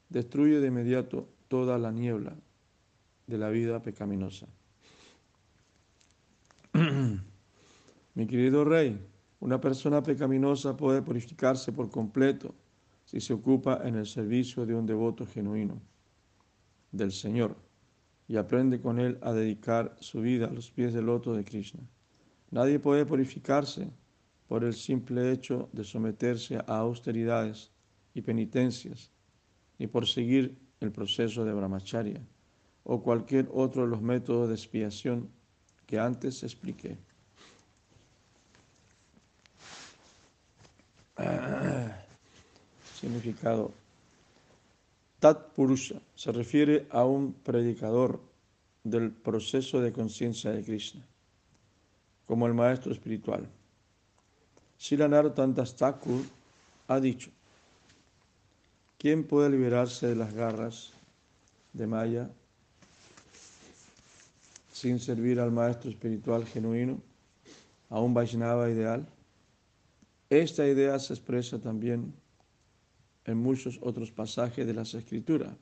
destruye 0.08 0.60
de 0.60 0.68
inmediato 0.68 1.28
toda 1.48 1.76
la 1.76 1.92
niebla 1.92 2.34
de 3.26 3.36
la 3.36 3.50
vida 3.50 3.82
pecaminosa. 3.82 4.46
Mi 8.14 8.26
querido 8.26 8.64
rey, 8.64 8.98
una 9.40 9.60
persona 9.60 10.02
pecaminosa 10.02 10.76
puede 10.76 11.02
purificarse 11.02 11.72
por 11.72 11.90
completo 11.90 12.54
si 13.04 13.20
se 13.20 13.32
ocupa 13.32 13.80
en 13.84 13.96
el 13.96 14.06
servicio 14.06 14.66
de 14.66 14.74
un 14.74 14.84
devoto 14.84 15.26
genuino 15.26 15.80
del 16.92 17.12
Señor 17.12 17.56
y 18.26 18.36
aprende 18.36 18.80
con 18.80 18.98
él 18.98 19.18
a 19.22 19.32
dedicar 19.32 19.96
su 20.00 20.20
vida 20.20 20.46
a 20.46 20.52
los 20.52 20.70
pies 20.70 20.92
del 20.92 21.06
loto 21.06 21.32
de 21.34 21.44
Krishna. 21.44 21.80
Nadie 22.50 22.78
puede 22.78 23.06
purificarse 23.06 23.90
por 24.48 24.64
el 24.64 24.74
simple 24.74 25.32
hecho 25.32 25.68
de 25.72 25.84
someterse 25.84 26.58
a 26.58 26.78
austeridades 26.78 27.70
y 28.14 28.22
penitencias, 28.22 29.12
ni 29.78 29.86
por 29.86 30.06
seguir 30.06 30.58
el 30.80 30.90
proceso 30.90 31.44
de 31.44 31.52
brahmacharya 31.52 32.20
o 32.84 33.02
cualquier 33.02 33.48
otro 33.52 33.82
de 33.82 33.88
los 33.88 34.02
métodos 34.02 34.48
de 34.48 34.54
expiación 34.54 35.30
que 35.86 35.98
antes 35.98 36.42
expliqué. 36.42 36.98
Significado. 42.94 43.72
Tat 45.18 45.52
Purusha 45.54 46.00
se 46.14 46.30
refiere 46.32 46.86
a 46.90 47.04
un 47.04 47.32
predicador 47.32 48.20
del 48.84 49.10
proceso 49.10 49.80
de 49.80 49.92
conciencia 49.92 50.52
de 50.52 50.62
Krishna, 50.62 51.04
como 52.26 52.46
el 52.46 52.54
maestro 52.54 52.92
espiritual. 52.92 53.48
Shilanar 54.78 55.34
Tantas 55.34 55.74
Thakur 55.74 56.22
ha 56.86 57.00
dicho: 57.00 57.30
¿Quién 58.96 59.24
puede 59.24 59.50
liberarse 59.50 60.06
de 60.06 60.14
las 60.14 60.32
garras 60.32 60.92
de 61.72 61.86
Maya 61.86 62.30
sin 64.72 65.00
servir 65.00 65.40
al 65.40 65.50
maestro 65.50 65.90
espiritual 65.90 66.46
genuino, 66.46 67.00
a 67.90 67.98
un 68.00 68.14
Vaishnava 68.14 68.70
ideal? 68.70 69.04
Esta 70.30 70.68
idea 70.68 70.98
se 70.98 71.14
expresa 71.14 71.58
también 71.58 72.12
en 73.24 73.38
muchos 73.38 73.78
otros 73.82 74.12
pasajes 74.12 74.66
de 74.66 74.74
las 74.74 74.92
Escrituras. 74.92 75.56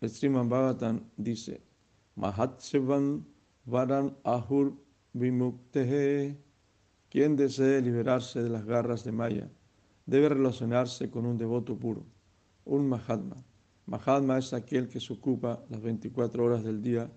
El 0.00 0.08
Sriman 0.08 0.48
Bhagavatam 0.48 1.00
dice, 1.18 1.60
Mahatsevan 2.14 3.26
Varan 3.66 4.16
Ahur 4.24 4.74
Vimuktehe, 5.12 6.38
quien 7.10 7.36
desee 7.36 7.82
liberarse 7.82 8.42
de 8.42 8.48
las 8.48 8.64
garras 8.64 9.04
de 9.04 9.12
Maya, 9.12 9.50
debe 10.06 10.30
relacionarse 10.30 11.10
con 11.10 11.26
un 11.26 11.36
devoto 11.36 11.78
puro, 11.78 12.06
un 12.64 12.88
Mahatma. 12.88 13.36
Mahatma 13.84 14.38
es 14.38 14.54
aquel 14.54 14.88
que 14.88 15.00
se 15.00 15.12
ocupa 15.12 15.62
las 15.68 15.82
24 15.82 16.42
horas 16.42 16.64
del 16.64 16.80
día 16.80 17.10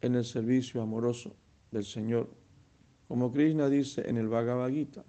en 0.00 0.14
el 0.14 0.24
servicio 0.24 0.80
amoroso 0.82 1.34
del 1.72 1.84
Señor, 1.84 2.30
como 3.08 3.32
Krishna 3.32 3.68
dice 3.68 4.08
en 4.08 4.18
el 4.18 4.28
Bhagavad 4.28 4.70
Gita. 4.70 5.04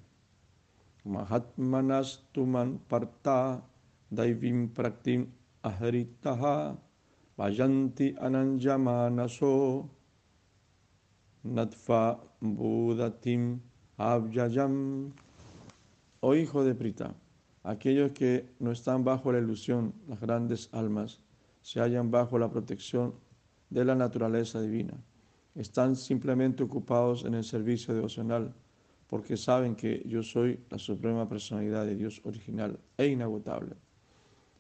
Mahatmanas 1.08 2.20
tuman 2.34 2.80
parta 2.90 3.64
daivim 4.12 4.68
praktim 4.76 5.32
ahritaha 5.64 6.76
vayanti 7.38 8.14
ananjamanaso 8.20 9.88
natfa 11.46 12.20
budatim 12.42 13.62
abjayam. 13.98 15.14
Oh 16.20 16.36
hijo 16.36 16.66
de 16.66 16.76
Prita, 16.76 17.16
aquellos 17.64 18.12
que 18.12 18.50
no 18.60 18.72
están 18.72 19.06
bajo 19.06 19.32
la 19.32 19.40
ilusión, 19.40 19.94
las 20.10 20.20
grandes 20.20 20.68
almas, 20.74 21.22
se 21.62 21.80
hallan 21.80 22.12
bajo 22.12 22.38
la 22.38 22.50
protección 22.50 23.14
de 23.70 23.86
la 23.86 23.96
naturaleza 23.96 24.60
divina. 24.60 24.94
Están 25.56 25.96
simplemente 25.96 26.64
ocupados 26.64 27.24
en 27.24 27.34
el 27.36 27.46
servicio 27.46 27.94
devocional 27.94 28.54
porque 29.08 29.38
saben 29.38 29.76
que 29.76 30.04
yo 30.06 30.22
soy 30.22 30.60
la 30.70 30.78
suprema 30.78 31.28
personalidad 31.28 31.86
de 31.86 31.96
Dios 31.96 32.22
original 32.26 32.78
e 32.98 33.08
inagotable. 33.08 33.76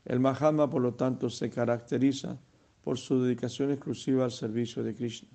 El 0.06 0.22
Mahatma, 0.22 0.70
por 0.70 0.82
lo 0.82 0.94
tanto, 0.94 1.30
se 1.30 1.50
caracteriza 1.50 2.39
por 2.82 2.98
su 2.98 3.22
dedicación 3.22 3.72
exclusiva 3.72 4.24
al 4.24 4.32
servicio 4.32 4.84
de 4.84 4.96
Krishna. 4.96 5.30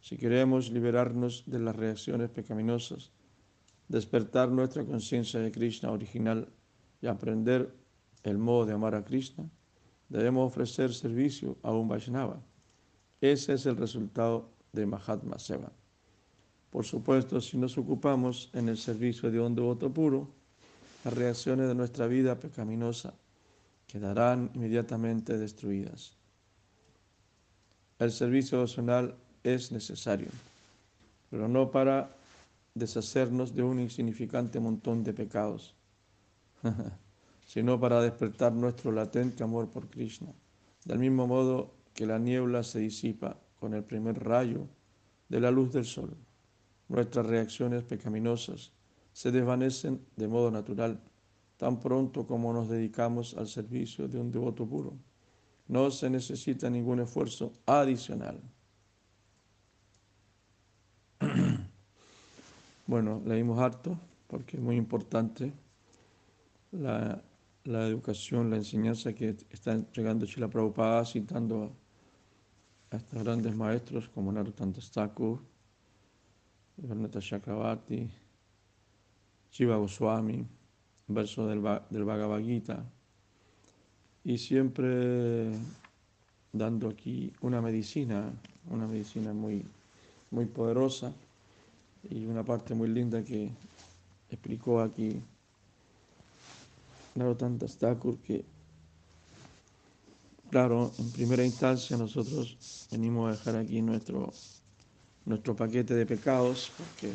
Si 0.00 0.16
queremos 0.16 0.70
liberarnos 0.70 1.44
de 1.46 1.60
las 1.60 1.76
reacciones 1.76 2.28
pecaminosas, 2.30 3.12
despertar 3.88 4.50
nuestra 4.50 4.84
conciencia 4.84 5.38
de 5.38 5.52
Krishna 5.52 5.92
original 5.92 6.48
y 7.00 7.06
aprender 7.06 7.72
el 8.24 8.38
modo 8.38 8.66
de 8.66 8.72
amar 8.72 8.96
a 8.96 9.04
Krishna, 9.04 9.48
debemos 10.08 10.48
ofrecer 10.48 10.92
servicio 10.92 11.56
a 11.62 11.70
un 11.70 11.86
Vaishnava. 11.86 12.42
Ese 13.20 13.54
es 13.54 13.66
el 13.66 13.76
resultado 13.76 14.50
de 14.72 14.86
Mahatma 14.86 15.38
Seva. 15.38 15.72
Por 16.76 16.84
supuesto, 16.84 17.40
si 17.40 17.56
nos 17.56 17.78
ocupamos 17.78 18.50
en 18.52 18.68
el 18.68 18.76
servicio 18.76 19.30
de 19.30 19.40
un 19.40 19.54
devoto 19.54 19.90
puro, 19.90 20.28
las 21.06 21.14
reacciones 21.14 21.68
de 21.68 21.74
nuestra 21.74 22.06
vida 22.06 22.38
pecaminosa 22.38 23.14
quedarán 23.86 24.50
inmediatamente 24.52 25.38
destruidas. 25.38 26.12
El 27.98 28.12
servicio 28.12 28.58
devocional 28.58 29.14
es 29.42 29.72
necesario, 29.72 30.28
pero 31.30 31.48
no 31.48 31.70
para 31.70 32.14
deshacernos 32.74 33.54
de 33.54 33.62
un 33.62 33.80
insignificante 33.80 34.60
montón 34.60 35.02
de 35.02 35.14
pecados, 35.14 35.74
sino 37.46 37.80
para 37.80 38.02
despertar 38.02 38.52
nuestro 38.52 38.92
latente 38.92 39.42
amor 39.42 39.70
por 39.70 39.88
Krishna, 39.88 40.34
del 40.84 40.98
mismo 40.98 41.26
modo 41.26 41.72
que 41.94 42.04
la 42.04 42.18
niebla 42.18 42.62
se 42.62 42.80
disipa 42.80 43.38
con 43.58 43.72
el 43.72 43.82
primer 43.82 44.22
rayo 44.22 44.68
de 45.30 45.40
la 45.40 45.50
luz 45.50 45.72
del 45.72 45.86
sol. 45.86 46.14
Nuestras 46.88 47.26
reacciones 47.26 47.82
pecaminosas 47.82 48.72
se 49.12 49.32
desvanecen 49.32 50.04
de 50.16 50.28
modo 50.28 50.50
natural 50.50 51.00
tan 51.56 51.80
pronto 51.80 52.26
como 52.26 52.52
nos 52.52 52.68
dedicamos 52.68 53.34
al 53.34 53.48
servicio 53.48 54.08
de 54.08 54.18
un 54.18 54.30
devoto 54.30 54.66
puro. 54.66 54.92
No 55.68 55.90
se 55.90 56.10
necesita 56.10 56.70
ningún 56.70 57.00
esfuerzo 57.00 57.52
adicional. 57.64 58.40
bueno, 62.86 63.22
leímos 63.24 63.58
harto 63.58 63.98
porque 64.26 64.58
es 64.58 64.62
muy 64.62 64.76
importante 64.76 65.52
la, 66.72 67.22
educación, 67.64 68.50
la 68.50 68.56
enseñanza 68.56 69.12
que 69.12 69.36
está 69.50 69.72
entregando 69.72 70.26
Chila 70.26 70.48
Prabhupada 70.48 71.04
citando 71.04 71.72
a, 72.90 72.96
estos 72.96 73.24
grandes 73.24 73.56
maestros 73.56 74.08
como 74.10 74.30
Narottam 74.30 74.72
Varnata 76.76 77.20
Chakravarti, 77.20 78.08
Shiva 79.50 79.76
Goswami, 79.76 80.46
verso 81.08 81.46
del, 81.46 81.62
del 81.90 82.04
Bhagavad 82.04 82.40
Gita, 82.40 82.84
y 84.24 84.38
siempre 84.38 85.52
dando 86.52 86.88
aquí 86.88 87.32
una 87.40 87.60
medicina, 87.60 88.32
una 88.70 88.86
medicina 88.86 89.32
muy, 89.32 89.64
muy 90.30 90.46
poderosa 90.46 91.12
y 92.10 92.26
una 92.26 92.44
parte 92.44 92.74
muy 92.74 92.88
linda 92.88 93.22
que 93.22 93.50
explicó 94.30 94.80
aquí 94.80 95.20
Narottam 97.14 97.58
Thakur 97.58 98.18
que 98.18 98.44
claro, 100.50 100.92
en 100.98 101.10
primera 101.12 101.44
instancia 101.44 101.96
nosotros 101.96 102.88
venimos 102.90 103.28
a 103.28 103.32
dejar 103.32 103.56
aquí 103.56 103.82
nuestro 103.82 104.32
nuestro 105.26 105.54
paquete 105.54 105.94
de 105.94 106.06
pecados, 106.06 106.72
porque 106.78 107.12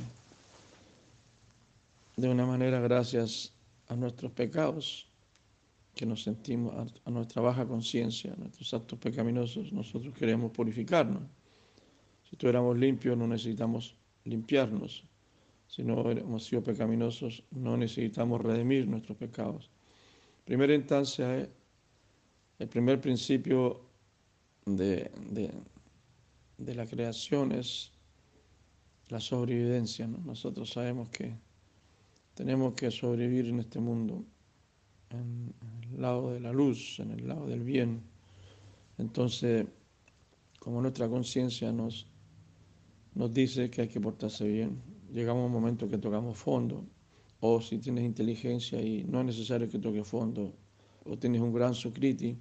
de 2.17 2.30
una 2.30 2.45
manera 2.45 2.80
gracias 2.82 3.54
a 3.88 3.95
nuestros 3.95 4.32
pecados 4.34 5.08
que 5.95 6.06
nos 6.06 6.24
sentimos, 6.24 6.91
a, 7.06 7.10
nuestra 7.10 7.41
baja 7.41 7.65
conciencia, 7.65 8.34
a 8.34 8.36
nuestros 8.36 8.74
actos 8.74 9.00
pecaminosos, 9.00 9.71
nosotros 9.71 10.13
queremos 10.13 10.52
purificarnos. 10.52 11.24
Si 12.30 12.36
tuviéramos 12.36 12.78
limpios 12.78 13.17
no 13.17 13.28
necesitamos 13.28 13.95
limpiarnos. 14.26 15.04
Si 15.67 15.84
no 15.84 16.10
hemos 16.12 16.45
sido 16.45 16.62
pecaminosos 16.63 17.43
no 17.52 17.78
necesitamos 17.78 18.41
redimir 18.41 18.88
nuestros 18.88 19.17
pecados. 19.17 19.69
Primera 20.43 20.74
instancia, 20.76 21.50
el 22.60 22.67
primer 22.67 23.00
principio 23.00 23.82
de, 24.65 25.10
de, 25.30 25.52
de 26.58 26.76
la 26.76 26.86
creación 26.86 27.54
es 27.54 27.91
la 29.12 29.19
sobrevivencia. 29.19 30.08
Nosotros 30.08 30.71
sabemos 30.71 31.10
que 31.10 31.36
tenemos 32.34 32.74
que 32.74 32.89
sobrevivir 32.89 33.47
en 33.47 33.60
este 33.60 33.80
mundo, 33.80 34.24
en, 35.10 35.54
el 35.91 36.02
lado 36.02 36.32
de 36.32 36.39
la 36.39 36.54
luz, 36.54 37.00
en 37.00 37.12
el 37.12 37.28
lado 37.28 37.45
del 37.45 37.63
bien. 37.63 38.02
Entonces, 38.97 39.67
como 40.60 40.82
nuestra 40.82 41.10
conciencia 41.10 41.71
nos, 41.74 42.08
nos 43.13 43.34
dice 43.34 43.69
que 43.69 43.82
hay 43.82 43.88
que 43.89 44.00
portarse 44.00 44.47
bien, 44.47 44.82
llegamos 45.12 45.43
a 45.43 45.45
un 45.47 45.52
momento 45.52 45.89
que 45.89 45.97
tocamos 45.97 46.38
fondo, 46.38 46.86
o 47.41 47.60
si 47.60 47.80
tienes 47.80 48.06
inteligencia 48.06 48.82
y 48.82 49.04
no 49.04 49.19
es 49.19 49.26
necesario 49.26 49.67
que 49.67 49.80
toques 49.80 50.08
fondo, 50.08 50.54
o 51.04 51.17
tienes 51.17 51.41
un 51.41 51.52
gran 51.52 51.74
sukriti, 51.74 52.38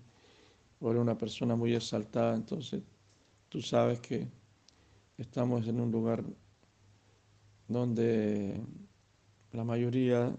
o 0.78 0.90
eres 0.90 1.02
una 1.02 1.18
persona 1.18 1.56
muy 1.56 1.74
exaltada, 1.74 2.36
entonces 2.36 2.82
tú 3.48 3.60
sabes 3.60 3.98
que 3.98 4.28
estamos 5.18 5.66
en 5.66 5.80
un 5.80 5.90
lugar 5.90 6.24
donde 7.70 8.60
la 9.52 9.62
mayoría 9.62 10.36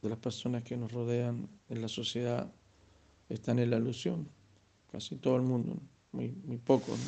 de 0.00 0.08
las 0.08 0.18
personas 0.18 0.62
que 0.64 0.78
nos 0.78 0.90
rodean 0.90 1.46
en 1.68 1.82
la 1.82 1.88
sociedad 1.88 2.50
están 3.28 3.58
en 3.58 3.70
la 3.70 3.76
ilusión, 3.76 4.26
casi 4.90 5.16
todo 5.16 5.36
el 5.36 5.42
mundo, 5.42 5.76
muy, 6.10 6.32
muy 6.46 6.56
pocos, 6.56 6.98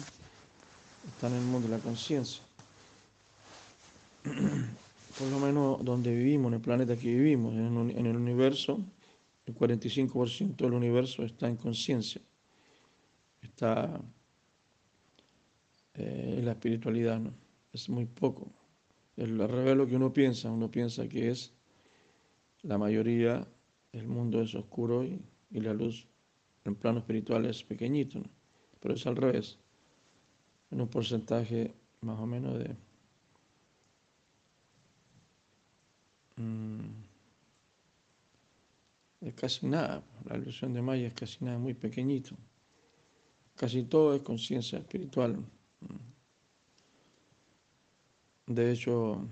están 1.14 1.32
en 1.32 1.38
el 1.38 1.44
mundo 1.46 1.68
de 1.68 1.76
la 1.78 1.82
conciencia. 1.82 2.42
Por 4.24 5.28
lo 5.28 5.38
menos 5.38 5.82
donde 5.82 6.14
vivimos, 6.14 6.48
en 6.48 6.54
el 6.54 6.60
planeta 6.60 6.94
que 6.94 7.08
vivimos, 7.08 7.54
en 7.54 8.06
el 8.06 8.16
universo, 8.16 8.78
el 9.46 9.54
45% 9.54 10.56
del 10.56 10.74
universo 10.74 11.22
está 11.22 11.48
en 11.48 11.56
conciencia, 11.56 12.20
está 13.40 14.00
eh, 15.94 16.36
en 16.38 16.44
la 16.44 16.52
espiritualidad, 16.52 17.20
¿no? 17.20 17.32
es 17.72 17.88
muy 17.88 18.04
poco 18.04 18.50
el 19.16 19.38
revés 19.38 19.88
que 19.88 19.96
uno 19.96 20.12
piensa, 20.12 20.50
uno 20.50 20.70
piensa 20.70 21.08
que 21.08 21.30
es 21.30 21.52
la 22.62 22.78
mayoría, 22.78 23.46
el 23.92 24.08
mundo 24.08 24.40
es 24.40 24.54
oscuro 24.54 25.04
y, 25.04 25.20
la 25.50 25.72
luz 25.72 26.08
en 26.64 26.74
plano 26.74 26.98
espiritual 26.98 27.46
es 27.46 27.62
pequeñito, 27.62 28.20
pero 28.80 28.94
es 28.94 29.06
al 29.06 29.16
revés, 29.16 29.58
en 30.70 30.80
un 30.80 30.88
porcentaje 30.88 31.72
más 32.00 32.18
o 32.18 32.26
menos 32.26 32.58
de... 32.58 32.76
Mm, 36.36 37.04
es 39.20 39.34
casi 39.34 39.66
nada, 39.66 40.02
la 40.24 40.36
ilusión 40.36 40.72
de 40.72 40.82
Maya 40.82 41.06
es 41.06 41.14
casi 41.14 41.44
nada, 41.44 41.58
muy 41.58 41.74
pequeñito. 41.74 42.34
Casi 43.54 43.84
todo 43.84 44.14
es 44.14 44.22
conciencia 44.22 44.78
espiritual. 44.80 45.36
De 48.46 48.72
hecho, 48.72 49.26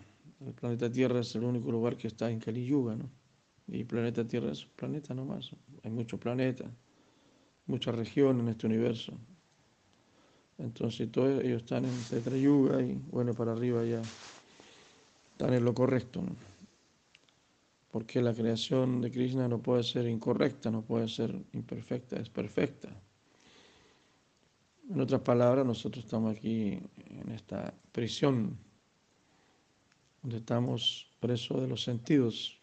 el 0.46 0.54
planeta 0.54 0.90
Tierra 0.90 1.20
es 1.20 1.34
el 1.34 1.44
único 1.44 1.70
lugar 1.70 1.96
que 1.96 2.08
está 2.08 2.30
en 2.30 2.40
Kali 2.40 2.64
Yuga, 2.64 2.96
¿no? 2.96 3.10
Y 3.68 3.84
planeta 3.84 4.26
Tierra 4.26 4.52
es 4.52 4.64
un 4.64 4.72
planeta 4.72 5.14
nomás. 5.14 5.50
Hay 5.82 5.90
muchos 5.90 6.18
planetas, 6.18 6.68
muchas 7.66 7.94
regiones 7.94 8.42
en 8.42 8.48
este 8.48 8.66
universo. 8.66 9.12
Entonces 10.58 11.10
todos 11.10 11.42
ellos 11.42 11.62
están 11.62 11.84
en 11.84 12.02
Tetra 12.08 12.36
Yuga 12.36 12.80
y 12.82 12.94
bueno, 13.10 13.34
para 13.34 13.52
arriba 13.52 13.84
ya 13.84 14.02
están 15.32 15.54
en 15.54 15.64
lo 15.64 15.74
correcto. 15.74 16.22
¿no? 16.22 16.34
Porque 17.90 18.22
la 18.22 18.34
creación 18.34 19.00
de 19.00 19.10
Krishna 19.10 19.48
no 19.48 19.58
puede 19.58 19.82
ser 19.82 20.06
incorrecta, 20.08 20.70
no 20.70 20.82
puede 20.82 21.08
ser 21.08 21.34
imperfecta, 21.52 22.16
es 22.16 22.30
perfecta. 22.30 22.88
En 24.90 25.00
otras 25.00 25.20
palabras, 25.20 25.64
nosotros 25.64 26.04
estamos 26.04 26.36
aquí 26.36 26.78
en 27.06 27.32
esta 27.32 27.72
prisión 27.92 28.58
donde 30.22 30.38
estamos 30.38 31.10
presos 31.20 31.60
de 31.60 31.68
los 31.68 31.82
sentidos, 31.82 32.60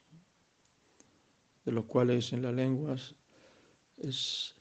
de 1.66 1.72
los 1.72 1.86
cuales 1.86 2.32
en 2.34 2.42
las 2.42 2.54
lenguas 2.54 3.16
es 3.98 4.56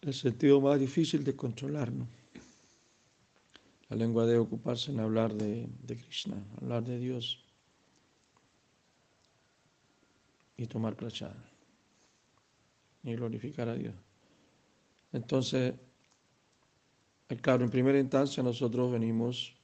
el 0.00 0.12
sentido 0.12 0.60
más 0.60 0.80
difícil 0.80 1.22
de 1.22 1.36
controlarnos. 1.36 2.08
La 3.88 3.96
lengua 3.96 4.26
debe 4.26 4.38
ocuparse 4.38 4.90
en 4.90 5.00
hablar 5.00 5.34
de, 5.34 5.68
Krishna, 5.86 6.42
hablar 6.60 6.82
de 6.82 6.98
Dios 6.98 7.44
y 10.56 10.66
tomar 10.66 10.96
prachada 10.96 11.44
y 13.02 13.14
glorificar 13.14 13.68
a 13.68 13.74
Dios. 13.74 13.94
Entonces, 15.12 15.74
claro, 17.42 17.64
en 17.64 17.70
primera 17.70 17.98
instancia 17.98 18.42
nosotros 18.42 18.90
venimos 18.90 19.54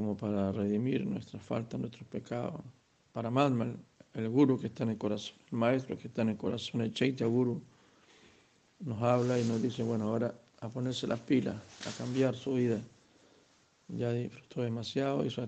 como 0.00 0.16
para 0.16 0.50
redimir 0.50 1.06
nuestras 1.06 1.42
faltas, 1.42 1.78
nuestros 1.78 2.08
pecados. 2.08 2.62
Para 3.12 3.30
más, 3.30 3.52
el 4.14 4.28
guru 4.30 4.58
que 4.58 4.68
está 4.68 4.84
en 4.84 4.90
el 4.90 4.96
corazón, 4.96 5.36
el 5.52 5.58
maestro 5.58 5.98
que 5.98 6.08
está 6.08 6.22
en 6.22 6.30
el 6.30 6.38
corazón, 6.38 6.80
el 6.80 6.94
Chaitya 6.94 7.26
Guru, 7.26 7.60
nos 8.78 9.02
habla 9.02 9.38
y 9.38 9.44
nos 9.44 9.60
dice, 9.60 9.82
bueno, 9.82 10.08
ahora 10.08 10.34
a 10.60 10.70
ponerse 10.70 11.06
las 11.06 11.20
pilas, 11.20 11.54
a 11.86 11.98
cambiar 11.98 12.34
su 12.34 12.54
vida. 12.54 12.80
Ya 13.88 14.10
disfrutó 14.10 14.62
demasiado, 14.62 15.22
hizo, 15.22 15.46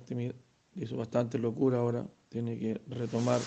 hizo 0.75 0.97
bastante 0.99 1.39
locura, 1.39 1.79
ahora 1.79 2.07
tiene 2.29 2.59
que 2.59 2.79
retomar 2.89 3.41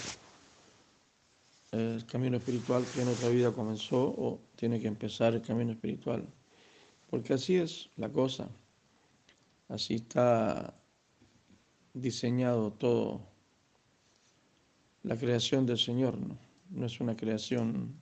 el 1.72 2.04
camino 2.08 2.38
espiritual 2.38 2.84
que 2.96 3.04
en 3.04 3.10
otra 3.10 3.30
vida 3.30 3.52
comenzó 3.52 4.08
o 4.08 4.42
tiene 4.56 4.80
que 4.80 4.88
empezar 4.88 5.36
el 5.36 5.44
camino 5.44 5.72
espiritual. 5.72 6.26
Porque 7.12 7.34
así 7.34 7.58
es 7.58 7.92
la 7.96 8.10
cosa, 8.10 8.50
así 9.70 9.96
está 9.96 10.74
diseñado 11.96 12.72
todo. 12.74 13.22
La 15.04 15.18
creación 15.18 15.66
del 15.66 15.80
Señor 15.80 16.18
no, 16.20 16.38
no 16.70 16.86
es 16.86 17.00
una 17.00 17.16
creación 17.16 17.96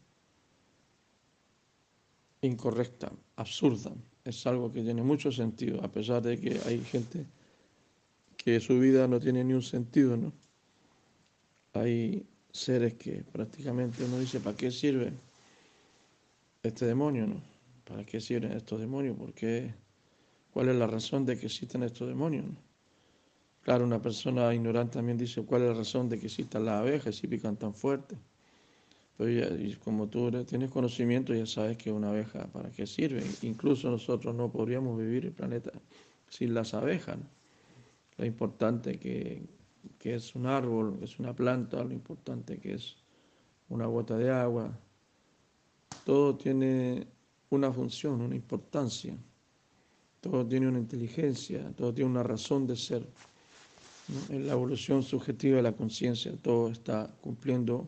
incorrecta, 2.42 3.12
absurda, 3.38 3.94
es 4.26 4.46
algo 4.48 4.72
que 4.72 4.82
tiene 4.82 5.02
mucho 5.02 5.32
sentido, 5.32 5.82
a 5.84 5.92
pesar 5.92 6.22
de 6.22 6.40
que 6.40 6.60
hay 6.66 6.84
gente 6.84 7.26
que 8.38 8.60
su 8.60 8.80
vida 8.80 9.08
no 9.08 9.20
tiene 9.20 9.44
ni 9.44 9.54
un 9.54 9.62
sentido, 9.62 10.18
¿no? 10.18 10.34
Hay 11.74 12.26
seres 12.52 12.96
que 12.96 13.24
prácticamente 13.24 14.04
uno 14.04 14.20
dice, 14.20 14.40
¿para 14.40 14.56
qué 14.56 14.72
sirve 14.72 15.14
este 16.62 16.86
demonio? 16.86 17.28
No? 17.28 17.42
¿Para 17.86 18.06
qué 18.06 18.20
sirven 18.20 18.52
estos 18.52 18.80
demonios? 18.80 19.18
¿Por 19.18 19.34
qué? 19.34 19.74
¿Cuál 20.54 20.70
es 20.70 20.76
la 20.76 20.88
razón 20.88 21.26
de 21.26 21.38
que 21.38 21.48
existen 21.48 21.84
estos 21.84 22.08
demonios? 22.08 22.46
Claro, 23.64 23.86
una 23.86 24.02
persona 24.02 24.54
ignorante 24.54 24.98
también 24.98 25.18
dice, 25.18 25.42
¿cuál 25.44 25.62
es 25.62 25.70
la 25.70 25.74
razón 25.76 26.10
de 26.10 26.20
que 26.20 26.26
existan 26.26 26.66
las 26.66 26.82
abejas 26.82 27.16
si 27.16 27.28
pican 27.28 27.56
tan 27.56 27.74
fuerte? 27.74 28.18
Pero 29.18 29.56
y 29.56 29.76
como 29.76 30.08
tú 30.08 30.30
tienes 30.44 30.70
conocimiento, 30.70 31.34
ya 31.34 31.46
sabes 31.46 31.78
que 31.78 31.92
una 31.92 32.10
abeja, 32.10 32.46
¿para 32.48 32.70
qué 32.72 32.86
sirve? 32.86 33.24
Incluso 33.44 33.90
nosotros 33.90 34.36
no 34.36 34.52
podríamos 34.52 35.00
vivir 35.00 35.26
el 35.26 35.32
planeta 35.32 35.72
sin 36.30 36.54
las 36.54 36.74
abejas. 36.74 37.18
Lo 38.18 38.26
importante 38.26 39.00
que, 39.00 39.44
que 39.98 40.16
es 40.16 40.36
un 40.36 40.46
árbol, 40.46 40.98
que 41.00 41.06
es 41.06 41.18
una 41.20 41.34
planta, 41.34 41.84
lo 41.84 41.94
importante 41.94 42.58
que 42.58 42.74
es 42.74 42.98
una 43.70 43.86
gota 43.86 44.18
de 44.18 44.30
agua. 44.30 44.78
Todo 46.06 46.36
tiene 46.36 47.08
una 47.50 47.72
función, 47.72 48.20
una 48.20 48.36
importancia. 48.36 49.16
Todo 50.20 50.46
tiene 50.46 50.68
una 50.68 50.80
inteligencia, 50.80 51.72
todo 51.76 51.94
tiene 51.94 52.10
una 52.10 52.24
razón 52.24 52.68
de 52.68 52.76
ser. 52.76 53.08
En 54.30 54.48
la 54.48 54.54
evolución 54.54 55.02
subjetiva 55.02 55.58
de 55.58 55.64
la 55.64 55.72
conciencia, 55.72 56.36
todo 56.42 56.70
está 56.70 57.10
cumpliendo 57.22 57.88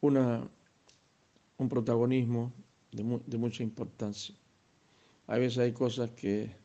una, 0.00 0.48
un 1.58 1.68
protagonismo 1.68 2.52
de, 2.90 3.38
mucha 3.38 3.62
importancia. 3.62 4.34
A 5.28 5.38
veces 5.38 5.58
hay 5.58 5.72
cosas 5.72 6.10
que 6.10 6.62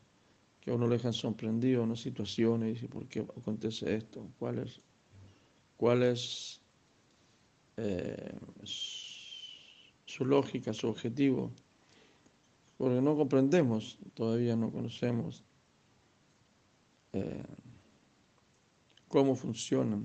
que 0.60 0.70
a 0.70 0.74
uno 0.74 0.86
le 0.86 0.96
dejan 0.96 1.12
sorprendido, 1.12 1.86
¿no? 1.86 1.96
situaciones, 1.96 2.82
y 2.82 2.88
¿por 2.88 3.06
qué 3.06 3.20
acontece 3.20 3.94
esto? 3.94 4.28
¿Cuál 4.38 4.58
es, 4.58 4.80
cuál 5.76 6.02
es 6.02 6.60
eh, 7.76 8.34
su 8.64 10.24
lógica, 10.24 10.72
su 10.72 10.88
objetivo? 10.88 11.52
Porque 12.76 13.00
no 13.00 13.16
comprendemos, 13.16 13.98
todavía 14.14 14.56
no 14.56 14.70
conocemos 14.70 15.44
eh, 17.12 17.42
cómo 19.08 19.34
funciona 19.34 19.98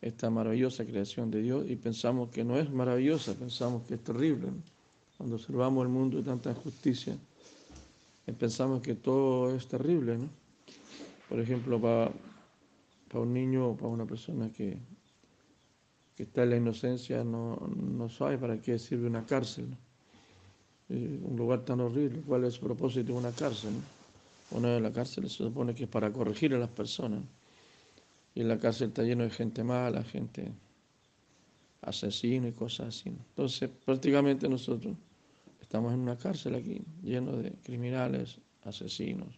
esta 0.00 0.30
maravillosa 0.30 0.84
creación 0.84 1.30
de 1.30 1.42
Dios 1.42 1.64
y 1.68 1.76
pensamos 1.76 2.30
que 2.30 2.44
no 2.44 2.58
es 2.58 2.70
maravillosa, 2.70 3.34
pensamos 3.34 3.84
que 3.84 3.94
es 3.94 4.04
terrible. 4.04 4.48
Cuando 5.16 5.36
observamos 5.36 5.82
el 5.82 5.88
mundo 5.88 6.18
de 6.18 6.24
tanta 6.24 6.50
injusticia, 6.50 7.16
pensamos 8.38 8.82
que 8.82 8.94
todo 8.94 9.54
es 9.54 9.66
terrible, 9.66 10.18
¿no? 10.18 10.28
Por 11.28 11.40
ejemplo, 11.40 11.80
para, 11.80 12.12
un 13.14 13.32
niño 13.32 13.70
o 13.70 13.76
para 13.76 13.88
una 13.88 14.04
persona 14.04 14.52
que, 14.52 14.78
está 16.18 16.44
en 16.44 16.50
la 16.50 16.56
inocencia 16.56 17.24
no, 17.24 17.56
no, 17.76 18.08
sabe 18.08 18.38
para 18.38 18.60
qué 18.60 18.78
sirve 18.78 19.06
una 19.06 19.24
cárcel. 19.24 19.76
Un 20.88 21.34
lugar 21.36 21.64
tan 21.64 21.80
horrible, 21.80 22.22
¿cuál 22.26 22.44
es 22.44 22.54
el 22.54 22.60
propósito 22.60 23.12
de 23.12 23.18
una 23.18 23.32
cárcel? 23.32 23.72
¿no? 23.72 24.58
Una 24.58 24.74
de 24.74 24.80
las 24.80 24.92
cárceles 24.92 25.32
se 25.32 25.38
supone 25.38 25.74
que 25.74 25.84
es 25.84 25.90
para 25.90 26.12
corregir 26.12 26.54
a 26.54 26.58
las 26.58 26.68
personas. 26.68 27.22
Y 28.36 28.44
la 28.44 28.60
cárcel 28.60 28.88
está 28.88 29.02
lleno 29.02 29.24
de 29.24 29.30
gente 29.30 29.64
mala, 29.64 30.04
gente 30.04 30.52
asesina 31.82 32.46
y 32.46 32.52
cosas 32.52 32.88
así. 32.88 33.08
Entonces, 33.08 33.68
prácticamente 33.84 34.48
nosotros 34.48 34.94
Estamos 35.66 35.92
en 35.92 35.98
una 35.98 36.16
cárcel 36.16 36.54
aquí, 36.54 36.80
lleno 37.02 37.32
de 37.38 37.50
criminales, 37.64 38.38
asesinos. 38.62 39.36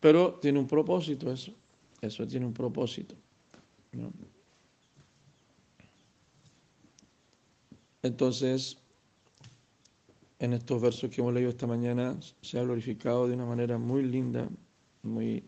Pero 0.00 0.40
tiene 0.42 0.58
un 0.58 0.66
propósito 0.66 1.30
eso, 1.30 1.52
eso 2.00 2.26
tiene 2.26 2.46
un 2.46 2.52
propósito. 2.52 3.14
Entonces, 8.02 8.76
en 10.40 10.52
estos 10.54 10.82
versos 10.82 11.08
que 11.08 11.20
hemos 11.20 11.32
leído 11.32 11.50
esta 11.50 11.68
mañana, 11.68 12.18
se 12.42 12.58
ha 12.58 12.64
glorificado 12.64 13.28
de 13.28 13.34
una 13.34 13.46
manera 13.46 13.78
muy 13.78 14.02
linda, 14.02 14.48
muy 15.04 15.44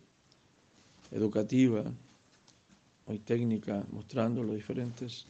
educativa, 1.13 1.85
muy 3.07 3.19
técnica, 3.19 3.85
mostrando 3.91 4.43
los 4.43 4.57
diferentes 4.57 5.27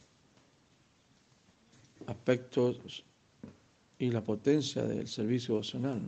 aspectos 2.07 3.03
y 3.99 4.09
la 4.11 4.23
potencia 4.23 4.83
del 4.83 5.07
servicio 5.07 5.55
emocional, 5.55 6.01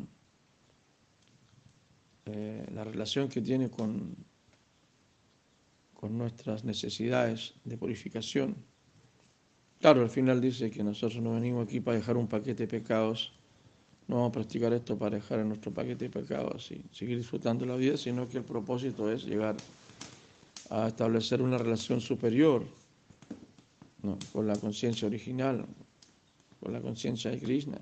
eh, 2.26 2.66
la 2.74 2.84
relación 2.84 3.30
que 3.30 3.42
tiene 3.42 3.70
con, 3.70 4.16
con 5.94 6.18
nuestras 6.18 6.64
necesidades 6.64 7.54
de 7.64 7.78
purificación. 7.78 8.56
Claro, 9.80 10.02
al 10.02 10.10
final 10.10 10.42
dice 10.42 10.72
que 10.72 10.84
nosotros 10.84 11.22
no 11.22 11.34
venimos 11.34 11.68
aquí 11.68 11.80
para 11.80 11.98
dejar 11.98 12.18
un 12.18 12.28
paquete 12.28 12.64
de 12.64 12.68
pecados, 12.68 13.34
no 14.08 14.18
vamos 14.18 14.30
a 14.30 14.34
practicar 14.34 14.72
esto 14.74 14.98
para 14.98 15.16
dejar 15.16 15.40
en 15.40 15.50
nuestro 15.50 15.74
paquete 15.74 16.06
de 16.06 16.10
pecados 16.10 16.72
y 16.72 16.84
seguir 16.92 17.18
disfrutando 17.18 17.66
la 17.66 17.76
vida, 17.76 17.98
sino 17.98 18.28
que 18.28 18.38
el 18.38 18.44
propósito 18.44 19.12
es 19.12 19.26
llegar 19.26 19.56
a 20.70 20.88
establecer 20.88 21.42
una 21.42 21.58
relación 21.58 22.02
superior 22.02 22.64
con 24.32 24.48
la 24.48 24.56
conciencia 24.58 25.08
original, 25.08 25.66
con 26.60 26.74
la 26.74 26.82
conciencia 26.82 27.32
de 27.32 27.40
Krishna, 27.40 27.80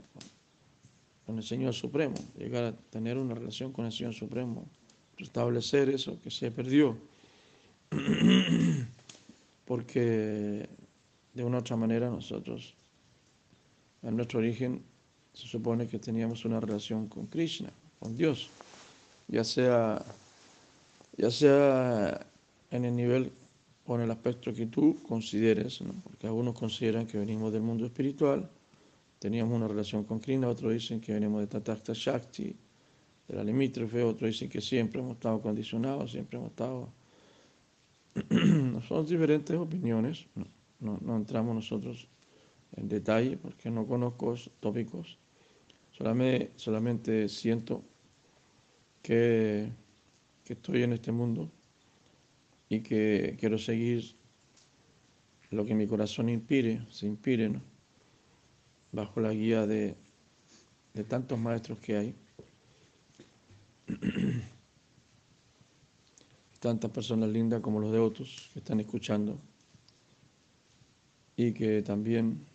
con 1.26 1.38
el 1.38 1.44
Señor 1.44 1.74
Supremo, 1.74 2.16
llegar 2.38 2.64
a 2.64 2.72
tener 2.72 3.18
una 3.18 3.36
relación 3.36 3.74
con 3.74 3.86
el 3.86 3.92
Señor 3.92 4.14
Supremo, 4.14 4.66
restablecer 5.18 5.90
eso 5.90 6.20
que 6.22 6.32
se 6.32 6.52
perdió, 6.52 6.98
porque 9.66 10.70
de 11.34 11.44
una 11.44 11.58
u 11.58 11.60
otra 11.60 11.76
manera 11.76 12.10
nosotros, 12.10 12.76
en 14.02 14.16
nuestro 14.16 14.40
origen, 14.40 14.84
se 15.34 15.48
supone 15.48 15.88
que 15.88 16.00
teníamos 16.00 16.46
una 16.46 16.60
relación 16.60 17.08
con 17.08 17.28
Krishna, 17.28 17.72
con 18.00 18.16
Dios, 18.16 18.50
ya 19.28 19.44
sea, 19.44 20.04
ya 21.18 21.32
sea 21.32 22.26
en 22.72 22.86
el 22.86 22.96
nivel 22.96 23.32
o 23.86 23.96
en 23.96 24.02
el 24.02 24.12
aspecto 24.12 24.54
que 24.54 24.68
tú 24.68 25.02
consideres, 25.08 25.80
porque 26.04 26.28
algunos 26.28 26.58
consideran 26.58 27.06
que 27.06 27.18
venimos 27.18 27.52
del 27.52 27.62
mundo 27.62 27.86
espiritual, 27.86 28.50
teníamos 29.20 29.56
una 29.56 29.68
relación 29.68 30.04
con 30.04 30.20
Krishna, 30.20 30.48
otros 30.48 30.74
dicen 30.74 31.00
que 31.02 31.14
venimos 31.14 31.42
de 31.42 31.48
Tatakta 31.48 31.94
Shakti, 31.94 32.56
de 33.28 33.36
la 33.36 33.44
limítrofe, 33.44 34.04
otros 34.04 34.32
dicen 34.32 34.50
que 34.50 34.62
siempre 34.62 35.02
hemos 35.02 35.14
estado 35.14 35.42
condicionados, 35.42 36.12
siempre 36.12 36.38
hemos 36.38 36.52
estado... 36.52 36.90
Son 38.88 39.06
diferentes 39.08 39.58
opiniones, 39.58 40.28
no, 40.80 41.00
no, 41.02 41.16
entramos 41.16 41.56
nosotros 41.56 42.08
en 42.76 42.88
detalle 42.88 43.38
porque 43.38 43.72
no 43.72 43.88
conozco 43.88 44.36
tópicos, 44.60 45.18
solamente, 45.94 46.52
solamente 46.56 47.30
siento 47.30 47.84
que, 49.02 49.72
estoy 50.48 50.84
en 50.84 50.94
este 50.94 51.12
mundo 51.12 51.50
y 52.70 52.82
que 52.82 53.36
quiero 53.40 53.58
seguir 53.58 54.16
lo 55.50 55.66
que 55.66 55.74
mi 55.74 55.88
corazón 55.88 56.30
inspire, 56.30 56.86
se 56.90 57.08
inspire, 57.08 57.50
¿no? 57.50 57.62
bajo 58.92 59.20
la 59.20 59.34
guía 59.34 59.66
de, 59.66 59.96
de 60.94 61.04
tantos 61.04 61.40
maestros 61.40 61.80
que 61.80 61.98
hay. 61.98 62.16
Tantas 66.60 66.92
personas 66.92 67.30
lindas 67.30 67.60
como 67.60 67.80
los 67.82 67.92
de 67.92 68.00
otros 68.00 68.50
que 68.54 68.60
están 68.60 68.80
escuchando 68.80 69.38
y 71.36 71.52
que 71.52 71.82
también 71.82 72.46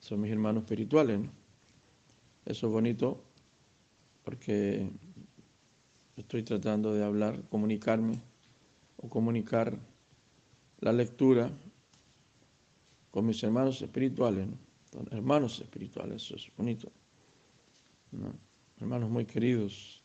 son 0.00 0.20
mis 0.20 0.32
hermanos 0.32 0.64
espirituales. 0.64 1.20
¿no? 1.20 1.45
Eso 2.46 2.68
es 2.68 2.72
bonito 2.72 3.22
porque 4.24 4.88
estoy 6.16 6.44
tratando 6.44 6.94
de 6.94 7.04
hablar, 7.04 7.42
comunicarme 7.50 8.20
o 8.96 9.08
comunicar 9.08 9.76
la 10.80 10.92
lectura 10.92 11.50
con 13.10 13.26
mis 13.26 13.42
hermanos 13.42 13.82
espirituales, 13.82 14.46
hermanos 15.10 15.60
espirituales, 15.60 16.22
eso 16.22 16.36
es 16.36 16.48
bonito, 16.56 16.90
hermanos 18.78 19.10
muy 19.10 19.24
queridos, 19.24 20.02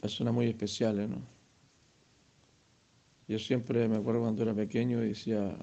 personas 0.00 0.32
muy 0.32 0.46
especiales, 0.46 1.08
¿no? 1.08 1.22
Yo 3.26 3.38
siempre 3.38 3.88
me 3.88 3.96
acuerdo 3.96 4.20
cuando 4.20 4.42
era 4.42 4.54
pequeño 4.54 5.02
y 5.02 5.08
decía, 5.08 5.56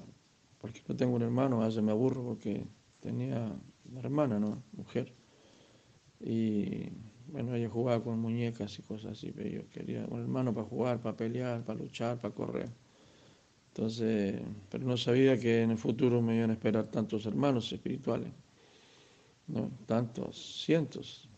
¿por 0.60 0.72
qué 0.72 0.82
no 0.88 0.96
tengo 0.96 1.14
un 1.14 1.22
hermano? 1.22 1.62
A 1.62 1.66
veces 1.66 1.82
me 1.82 1.92
aburro 1.92 2.24
porque 2.24 2.66
tenía 3.00 3.56
una 3.90 4.00
hermana, 4.00 4.38
¿no? 4.38 4.62
Mujer. 4.72 5.12
Y 6.20 6.90
bueno, 7.28 7.54
ella 7.54 7.68
jugaba 7.68 8.02
con 8.02 8.18
muñecas 8.18 8.78
y 8.78 8.82
cosas 8.82 9.12
así, 9.12 9.32
pero 9.32 9.48
yo 9.48 9.68
quería 9.70 10.06
un 10.08 10.20
hermano 10.20 10.54
para 10.54 10.66
jugar, 10.66 11.00
para 11.00 11.16
pelear, 11.16 11.64
para 11.64 11.78
luchar, 11.78 12.18
para 12.18 12.34
correr. 12.34 12.70
Entonces, 13.68 14.42
pero 14.68 14.84
no 14.84 14.96
sabía 14.96 15.38
que 15.38 15.62
en 15.62 15.70
el 15.70 15.78
futuro 15.78 16.20
me 16.20 16.36
iban 16.36 16.50
a 16.50 16.52
esperar 16.52 16.90
tantos 16.90 17.24
hermanos 17.24 17.72
espirituales, 17.72 18.30
tantos, 19.86 20.62
cientos, 20.64 21.28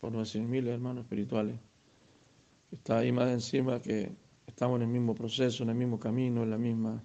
por 0.00 0.12
no 0.12 0.18
decir 0.18 0.42
miles 0.42 0.74
hermanos 0.74 1.04
espirituales. 1.04 1.56
Está 2.72 2.98
ahí 2.98 3.12
más 3.12 3.30
encima 3.30 3.80
que 3.80 4.10
estamos 4.46 4.76
en 4.76 4.82
el 4.82 4.88
mismo 4.88 5.14
proceso, 5.14 5.62
en 5.62 5.70
el 5.70 5.76
mismo 5.76 6.00
camino, 6.00 6.42
en 6.42 6.50
la 6.50 6.58
misma, 6.58 7.02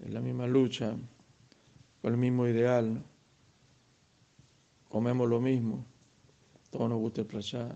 en 0.00 0.14
la 0.14 0.20
misma 0.20 0.48
lucha, 0.48 0.96
con 2.00 2.12
el 2.12 2.18
mismo 2.18 2.48
ideal. 2.48 3.04
Comemos 4.92 5.26
lo 5.26 5.40
mismo 5.40 5.86
todos 6.72 6.88
nos 6.88 6.98
gusta 6.98 7.22
el 7.22 7.26
prasad, 7.26 7.70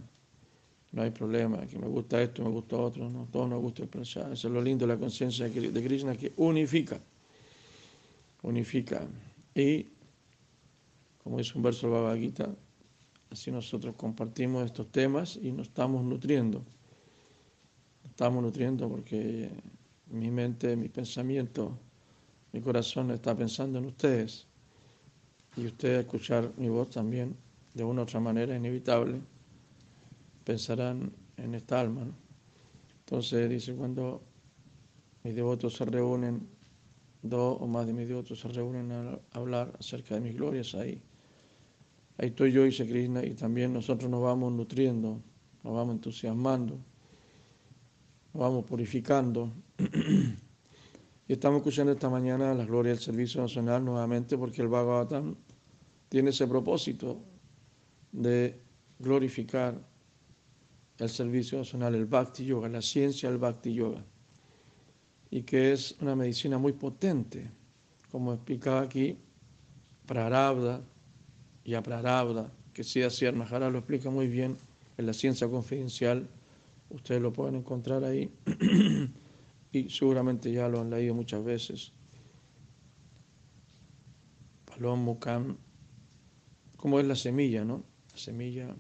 no 0.93 1.03
hay 1.03 1.11
problema, 1.11 1.67
que 1.67 1.79
me 1.79 1.87
gusta 1.87 2.21
esto, 2.21 2.43
me 2.43 2.51
gusta 2.51 2.77
otro, 2.77 3.09
no, 3.09 3.27
todos 3.31 3.49
nos 3.49 3.61
gusta 3.61 3.83
el 3.85 3.89
prasad. 3.89 4.33
Eso 4.33 4.49
es 4.49 4.55
lo 4.55 4.61
lindo 4.61 4.87
de 4.87 4.95
la 4.95 4.99
conciencia 4.99 5.49
de 5.49 5.85
Krishna, 5.85 6.15
que 6.15 6.33
unifica, 6.37 6.99
unifica. 8.43 9.07
Y, 9.55 9.87
como 11.23 11.39
dice 11.39 11.53
un 11.57 11.63
verso 11.63 11.87
del 11.87 11.97
Bhagavad 11.97 12.17
Gita, 12.17 12.55
así 13.31 13.51
nosotros 13.51 13.95
compartimos 13.97 14.65
estos 14.65 14.91
temas 14.91 15.39
y 15.43 15.53
nos 15.53 15.69
estamos 15.69 16.05
nutriendo. 16.05 16.63
estamos 18.05 18.43
nutriendo 18.43 18.89
porque 18.89 19.51
mi 20.11 20.31
mente, 20.31 20.77
mi 20.77 20.89
pensamiento, 20.91 21.79
mi 22.53 22.63
corazón 22.63 23.11
está 23.11 23.35
pensando 23.35 23.79
en 23.79 23.87
ustedes. 23.87 24.46
Y 25.57 25.67
ustedes 25.67 26.01
escuchar 26.01 26.53
mi 26.57 26.69
voz 26.69 26.91
también 26.91 27.37
de 27.73 27.85
una 27.85 28.01
u 28.01 28.05
otra 28.05 28.21
manera 28.21 28.57
inevitable, 28.57 29.21
pensarán 30.45 31.13
en 31.37 31.55
esta 31.55 31.81
alma. 31.81 32.07
Entonces 33.01 33.49
dice, 33.51 33.75
cuando 33.75 34.23
mis 35.25 35.35
devotos 35.35 35.75
se 35.75 35.85
reúnen, 35.85 36.49
dos 37.23 37.59
o 37.61 37.67
más 37.67 37.87
de 37.87 37.93
mis 37.93 38.09
devotos 38.09 38.41
se 38.41 38.49
reúnen 38.49 38.93
a 38.93 39.19
hablar 39.33 39.73
acerca 39.79 40.15
de 40.15 40.21
mis 40.23 40.35
glorias, 40.35 40.75
ahí, 40.75 41.01
ahí 42.19 42.29
estoy 42.29 42.53
yo, 42.53 42.65
dice 42.65 42.87
Krishna, 42.87 43.25
y 43.25 43.35
también 43.35 43.73
nosotros 43.73 44.11
nos 44.11 44.23
vamos 44.23 44.53
nutriendo, 44.53 45.21
nos 45.63 45.75
vamos 45.75 45.97
entusiasmando, 45.97 46.79
nos 48.33 48.41
vamos 48.41 48.65
purificando. 48.65 49.53
y 51.29 51.33
estamos 51.33 51.59
escuchando 51.59 51.93
esta 51.93 52.09
mañana 52.09 52.55
la 52.55 52.65
gloria 52.65 52.93
del 52.93 53.01
servicio 53.01 53.43
nacional 53.43 53.85
nuevamente 53.85 54.39
porque 54.39 54.63
el 54.63 54.69
Bhagavatam 54.69 55.37
tiene 56.09 56.31
ese 56.31 56.47
propósito 56.47 57.21
de 58.13 58.61
glorificar 58.99 59.81
el 60.99 61.09
servicio 61.09 61.59
nacional, 61.59 61.95
el 61.95 62.07
Bhakti 62.07 62.45
Yoga, 62.45 62.69
la 62.69 62.81
ciencia 62.81 63.29
del 63.29 63.39
Bhakti 63.39 63.75
Yoga, 63.75 64.03
y 65.31 65.43
que 65.43 65.73
es 65.73 65.97
una 66.01 66.17
medicina 66.17 66.59
muy 66.59 66.73
potente, 66.73 67.51
como 68.11 68.33
explicaba 68.33 68.81
aquí, 68.81 69.19
Prarabdha 70.07 70.81
y 71.65 71.75
Aprarabdha, 71.75 72.51
que 72.73 72.85
si 72.85 73.03
así 73.03 73.31
Mahara 73.33 73.69
lo 73.69 73.79
explica 73.79 74.09
muy 74.09 74.29
bien 74.29 74.57
en 74.97 75.07
la 75.07 75.13
ciencia 75.13 75.49
confidencial, 75.49 76.29
ustedes 76.91 77.21
lo 77.21 77.33
pueden 77.33 77.57
encontrar 77.57 78.05
ahí, 78.05 78.31
y 79.73 79.91
seguramente 79.91 80.53
ya 80.53 80.69
lo 80.69 80.81
han 80.81 80.91
leído 80.91 81.15
muchas 81.15 81.45
veces. 81.45 81.93
Palom 84.65 85.05
Mukam, 85.05 85.57
como 86.87 87.01
es 87.01 87.07
la 87.09 87.17
semilla, 87.17 87.65
¿no? 87.65 87.83
semilla 88.15 88.73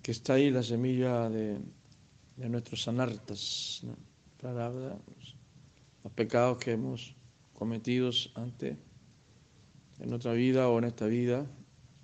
que 0.00 0.12
está 0.12 0.34
ahí, 0.34 0.48
la 0.48 0.62
semilla 0.62 1.28
de, 1.28 1.58
nuestros 2.36 2.86
anartas, 2.86 3.84
los 4.44 6.12
pecados 6.14 6.58
que 6.58 6.70
hemos 6.70 7.16
cometido 7.52 8.12
antes 8.36 8.76
en 9.98 10.12
otra 10.12 10.34
vida 10.34 10.68
o 10.68 10.78
en 10.78 10.84
esta 10.84 11.06
vida 11.06 11.50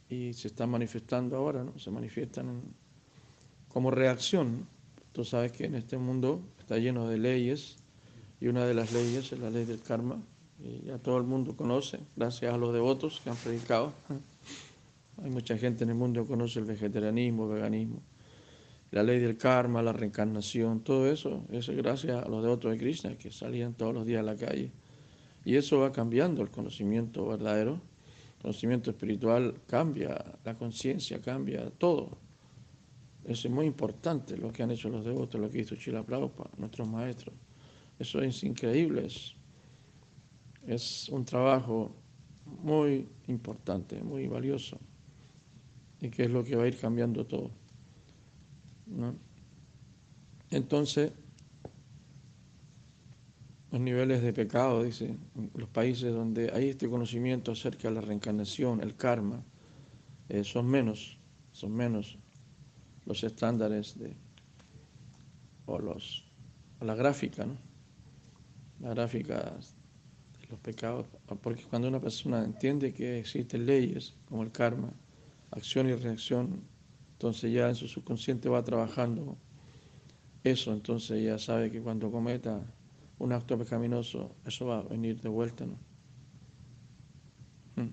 y 0.08 0.32
se 0.32 0.48
están 0.48 0.70
manifestando 0.70 1.36
ahora, 1.36 1.62
¿no? 1.62 1.78
se 1.78 1.92
manifiestan 1.92 2.60
como 3.68 3.92
reacción. 3.92 4.66
Tú 5.12 5.24
sabes 5.24 5.52
que 5.52 5.66
en 5.66 5.76
este 5.76 5.98
mundo 5.98 6.42
está 6.58 6.78
lleno 6.78 7.06
de 7.06 7.18
leyes 7.18 7.76
y 8.40 8.48
una 8.48 8.64
de 8.66 8.74
las 8.74 8.92
leyes 8.92 9.30
es 9.32 9.38
la 9.38 9.50
ley 9.50 9.66
del 9.66 9.80
karma 9.80 10.20
y 10.60 10.86
ya 10.86 10.98
todo 10.98 11.18
el 11.18 11.24
mundo 11.24 11.56
conoce, 11.56 12.00
gracias 12.16 12.52
a 12.52 12.56
los 12.56 12.72
devotos 12.72 13.20
que 13.22 13.30
han 13.30 13.36
predicado. 13.36 13.92
Hay 15.22 15.30
mucha 15.30 15.56
gente 15.56 15.84
en 15.84 15.90
el 15.90 15.96
mundo 15.96 16.22
que 16.22 16.28
conoce 16.28 16.58
el 16.60 16.64
vegetarianismo, 16.64 17.44
el 17.46 17.54
veganismo, 17.54 18.02
la 18.90 19.02
ley 19.02 19.18
del 19.18 19.36
karma, 19.36 19.82
la 19.82 19.92
reencarnación, 19.92 20.80
todo 20.80 21.10
eso, 21.10 21.44
eso 21.50 21.72
es 21.72 21.78
gracias 21.78 22.24
a 22.24 22.28
los 22.28 22.42
devotos 22.42 22.72
de 22.72 22.78
Krishna 22.78 23.16
que 23.18 23.30
salían 23.30 23.74
todos 23.74 23.94
los 23.94 24.06
días 24.06 24.20
a 24.20 24.22
la 24.22 24.36
calle. 24.36 24.72
Y 25.44 25.56
eso 25.56 25.80
va 25.80 25.92
cambiando 25.92 26.42
el 26.42 26.50
conocimiento 26.50 27.26
verdadero, 27.26 27.80
el 28.36 28.42
conocimiento 28.42 28.90
espiritual 28.90 29.54
cambia, 29.66 30.24
la 30.44 30.54
conciencia 30.56 31.20
cambia, 31.20 31.70
todo. 31.78 32.18
Eso 33.24 33.48
es 33.48 33.54
muy 33.54 33.66
importante 33.66 34.36
lo 34.36 34.52
que 34.52 34.62
han 34.62 34.70
hecho 34.70 34.88
los 34.88 35.04
devotos, 35.04 35.40
lo 35.40 35.50
que 35.50 35.60
hizo 35.60 35.76
Chila 35.76 36.02
Prabhupada, 36.02 36.50
nuestros 36.56 36.88
maestros. 36.88 37.34
Eso 37.98 38.22
es 38.22 38.42
increíble, 38.44 39.08
es 40.68 41.08
un 41.08 41.24
trabajo 41.24 41.96
muy 42.62 43.08
importante, 43.26 44.02
muy 44.02 44.28
valioso 44.28 44.78
y 46.00 46.10
que 46.10 46.24
es 46.24 46.30
lo 46.30 46.44
que 46.44 46.56
va 46.56 46.64
a 46.64 46.68
ir 46.68 46.78
cambiando 46.78 47.24
todo. 47.26 47.50
Entonces, 50.50 51.12
los 53.70 53.80
niveles 53.80 54.22
de 54.22 54.32
pecado, 54.34 54.82
dice, 54.82 55.16
los 55.54 55.68
países 55.70 56.12
donde 56.12 56.50
hay 56.52 56.68
este 56.68 56.88
conocimiento 56.88 57.52
acerca 57.52 57.88
de 57.88 57.94
la 57.94 58.00
reencarnación, 58.02 58.82
el 58.82 58.94
karma, 58.94 59.42
eh, 60.28 60.44
son 60.44 60.66
menos, 60.66 61.18
son 61.52 61.74
menos 61.74 62.18
los 63.06 63.24
estándares 63.24 63.98
de, 63.98 64.14
o 65.64 65.78
los, 65.78 66.30
la 66.80 66.94
gráfica, 66.94 67.46
¿no? 67.46 67.56
La 68.80 68.90
gráfica 68.90 69.58
los 70.50 70.58
pecados, 70.60 71.06
porque 71.42 71.64
cuando 71.64 71.88
una 71.88 72.00
persona 72.00 72.44
entiende 72.44 72.92
que 72.92 73.18
existen 73.18 73.66
leyes 73.66 74.14
como 74.28 74.42
el 74.42 74.50
karma, 74.50 74.92
acción 75.50 75.88
y 75.88 75.94
reacción, 75.94 76.62
entonces 77.12 77.52
ya 77.52 77.68
en 77.68 77.74
su 77.74 77.88
subconsciente 77.88 78.48
va 78.48 78.62
trabajando 78.62 79.36
eso, 80.44 80.72
entonces 80.72 81.22
ya 81.22 81.38
sabe 81.38 81.70
que 81.70 81.80
cuando 81.80 82.10
cometa 82.10 82.60
un 83.18 83.32
acto 83.32 83.58
pecaminoso, 83.58 84.36
eso 84.44 84.66
va 84.66 84.78
a 84.78 84.82
venir 84.82 85.20
de 85.20 85.28
vuelta, 85.28 85.66
¿no? 85.66 85.76
Hmm. 87.76 87.90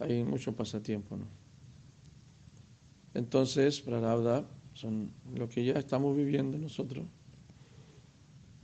Hay 0.00 0.24
mucho 0.24 0.54
pasatiempo, 0.54 1.16
¿no? 1.16 1.26
Entonces, 3.14 3.80
para 3.80 4.44
son 4.74 5.12
lo 5.34 5.48
que 5.48 5.64
ya 5.64 5.74
estamos 5.74 6.16
viviendo 6.16 6.58
nosotros. 6.58 7.04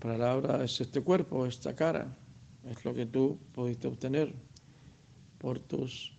Para 0.01 0.65
es 0.65 0.81
este 0.81 1.03
cuerpo, 1.03 1.47
esta 1.47 1.77
cara, 1.77 2.17
es 2.65 2.85
lo 2.85 2.95
que 2.95 3.07
tú 3.07 3.39
pudiste 3.53 3.87
obtener 3.87 4.35
por 5.39 5.59
tus 5.59 6.17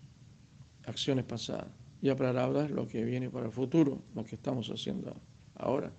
acciones 0.85 1.25
pasadas. 1.25 1.67
Y 2.01 2.09
a 2.09 2.13
es 2.13 2.71
lo 2.71 2.87
que 2.87 3.03
viene 3.03 3.29
para 3.29 3.47
el 3.47 3.51
futuro, 3.51 4.01
lo 4.15 4.23
que 4.23 4.35
estamos 4.35 4.69
haciendo 4.69 5.15
ahora. 5.55 5.91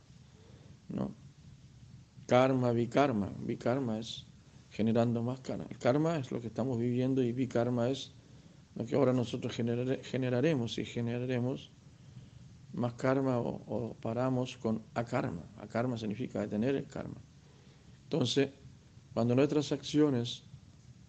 ¿no? 0.88 1.14
karma, 2.26 2.72
vikarma. 2.72 3.30
Vikarma 3.40 3.98
es 3.98 4.26
generando 4.70 5.22
más 5.22 5.40
karma. 5.40 5.66
El 5.68 5.78
karma 5.78 6.16
es 6.16 6.30
lo 6.32 6.40
que 6.40 6.46
estamos 6.46 6.78
viviendo 6.78 7.22
y 7.22 7.30
vikarma 7.32 7.90
es 7.90 8.12
lo 8.74 8.86
que 8.86 8.94
ahora 8.94 9.12
nosotros 9.12 9.54
generaremos 9.54 10.78
y 10.78 10.84
generaremos 10.86 11.70
más 12.72 12.94
karma 12.94 13.38
o, 13.38 13.94
paramos 14.00 14.56
con 14.56 14.82
akarma. 14.94 15.42
Akarma 15.58 15.98
significa 15.98 16.40
detener 16.40 16.74
el 16.74 16.86
karma. 16.86 17.20
Entonces, 18.12 18.50
cuando 19.14 19.34
nuestras 19.34 19.72
acciones, 19.72 20.42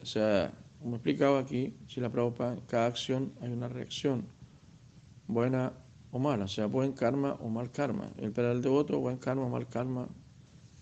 o 0.02 0.06
sea, 0.06 0.54
como 0.80 0.96
explicaba 0.96 1.38
aquí, 1.38 1.76
si 1.86 2.00
la 2.00 2.10
Prabhupada, 2.10 2.56
cada 2.66 2.86
acción 2.86 3.34
hay 3.42 3.52
una 3.52 3.68
reacción, 3.68 4.26
buena 5.28 5.74
o 6.12 6.20
mala, 6.20 6.46
o 6.46 6.48
sea, 6.48 6.68
buen 6.68 6.94
karma 6.94 7.34
o 7.42 7.50
mal 7.50 7.74
karma. 7.74 8.10
El 8.16 8.32
pedal 8.32 8.62
de 8.62 8.70
otro, 8.70 9.02
buen 9.02 9.18
karma 9.18 9.44
o 9.44 9.50
mal 9.50 9.68
karma, 9.68 10.08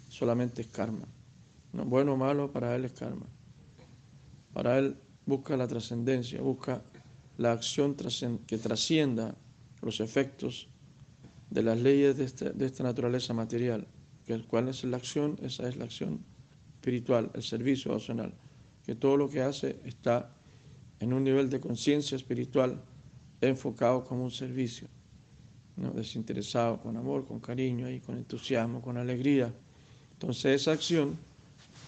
solamente 0.09 0.61
es 0.61 0.67
karma. 0.67 1.07
No, 1.73 1.85
bueno 1.85 2.13
o 2.13 2.17
malo, 2.17 2.51
para 2.51 2.75
él 2.75 2.85
es 2.85 2.91
karma. 2.91 3.25
Para 4.53 4.77
él 4.77 4.97
busca 5.25 5.57
la 5.57 5.67
trascendencia, 5.67 6.39
busca 6.39 6.83
la 7.37 7.53
acción 7.53 7.95
que 8.45 8.59
trascienda 8.59 9.33
los 9.81 9.99
efectos 10.01 10.69
de 11.49 11.63
las 11.63 11.79
leyes 11.79 12.15
de, 12.15 12.25
este, 12.25 12.51
de 12.51 12.67
esta 12.67 12.83
naturaleza 12.83 13.33
material. 13.33 13.87
¿Cuál 14.47 14.69
es 14.69 14.83
la 14.83 14.97
acción? 14.97 15.37
Esa 15.41 15.67
es 15.67 15.75
la 15.75 15.85
acción 15.85 16.23
espiritual, 16.75 17.29
el 17.33 17.43
servicio 17.43 17.93
opcional 17.93 18.33
que 18.85 18.95
todo 18.95 19.17
lo 19.17 19.29
que 19.29 19.41
hace 19.41 19.77
está 19.85 20.29
en 20.99 21.13
un 21.13 21.23
nivel 21.23 21.49
de 21.49 21.59
conciencia 21.59 22.15
espiritual 22.15 22.81
enfocado 23.39 24.03
como 24.03 24.23
un 24.23 24.31
servicio, 24.31 24.87
¿no? 25.77 25.91
desinteresado, 25.91 26.79
con 26.79 26.97
amor, 26.97 27.25
con 27.25 27.39
cariño, 27.39 27.89
y 27.89 27.99
con 27.99 28.17
entusiasmo, 28.17 28.81
con 28.81 28.97
alegría. 28.97 29.53
Entonces 30.13 30.61
esa 30.61 30.73
acción 30.73 31.17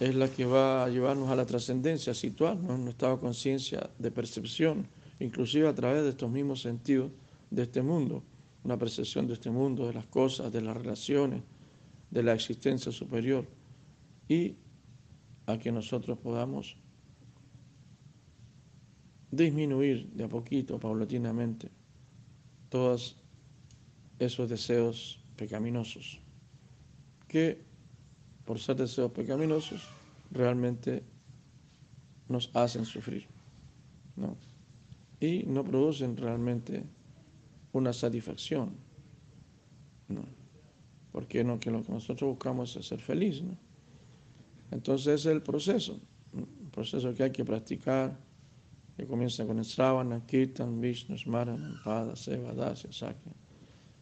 es 0.00 0.14
la 0.14 0.28
que 0.28 0.44
va 0.44 0.84
a 0.84 0.88
llevarnos 0.88 1.30
a 1.30 1.36
la 1.36 1.46
trascendencia, 1.46 2.12
a 2.12 2.14
situarnos 2.14 2.74
en 2.74 2.82
un 2.82 2.88
estado 2.88 3.16
de 3.16 3.20
conciencia, 3.20 3.90
de 3.98 4.10
percepción, 4.10 4.86
inclusive 5.20 5.68
a 5.68 5.74
través 5.74 6.02
de 6.02 6.10
estos 6.10 6.30
mismos 6.30 6.62
sentidos 6.62 7.10
de 7.50 7.62
este 7.62 7.82
mundo, 7.82 8.22
una 8.64 8.76
percepción 8.76 9.28
de 9.28 9.34
este 9.34 9.50
mundo, 9.50 9.86
de 9.86 9.94
las 9.94 10.06
cosas, 10.06 10.52
de 10.52 10.60
las 10.60 10.76
relaciones, 10.76 11.42
de 12.10 12.22
la 12.22 12.32
existencia 12.32 12.92
superior, 12.92 13.46
y 14.28 14.56
a 15.46 15.58
que 15.58 15.70
nosotros 15.70 16.18
podamos 16.18 16.76
disminuir 19.30 20.10
de 20.12 20.24
a 20.24 20.28
poquito, 20.28 20.78
paulatinamente, 20.78 21.70
todos 22.68 23.16
esos 24.18 24.48
deseos 24.48 25.20
pecaminosos, 25.36 26.20
que 27.28 27.58
por 28.44 28.58
ser 28.58 28.76
deseos 28.76 29.10
pecaminosos 29.10 29.82
realmente 30.30 31.02
nos 32.28 32.50
hacen 32.54 32.84
sufrir, 32.84 33.26
¿no? 34.16 34.36
Y 35.20 35.44
no 35.44 35.64
producen 35.64 36.16
realmente 36.16 36.84
una 37.72 37.92
satisfacción, 37.92 38.76
¿no? 40.08 40.43
Porque 41.14 41.44
no, 41.44 41.60
que 41.60 41.70
lo 41.70 41.80
que 41.84 41.92
nosotros 41.92 42.28
buscamos 42.28 42.74
es 42.74 42.88
ser 42.88 43.00
feliz, 43.00 43.40
¿no? 43.40 43.56
Entonces 44.72 45.20
es 45.20 45.26
el 45.26 45.42
proceso, 45.42 46.00
un 46.32 46.70
proceso 46.72 47.14
que 47.14 47.22
hay 47.22 47.30
que 47.30 47.44
practicar, 47.44 48.18
que 48.96 49.06
comienza 49.06 49.46
con 49.46 49.60
el 49.60 49.64
Sravana, 49.64 50.26
Kirtan, 50.26 50.80
Vishnu, 50.80 51.16
Smarana, 51.16 51.80
Pada, 51.84 52.16
Seva, 52.16 52.52
Dasya, 52.52 52.92
Sakya. 52.92 53.32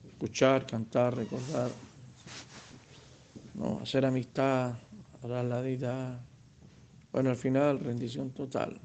Escuchar, 0.09 0.67
cantar, 0.67 1.15
recordar, 1.15 1.71
¿no? 3.57 3.81
hacer 3.83 4.07
amistad, 4.07 4.73
orar 5.21 5.45
la 5.45 5.61
deidad. 5.61 6.19
Bueno, 7.13 7.29
al 7.29 7.37
final, 7.37 7.79
rendición 7.79 8.31
total. 8.31 8.81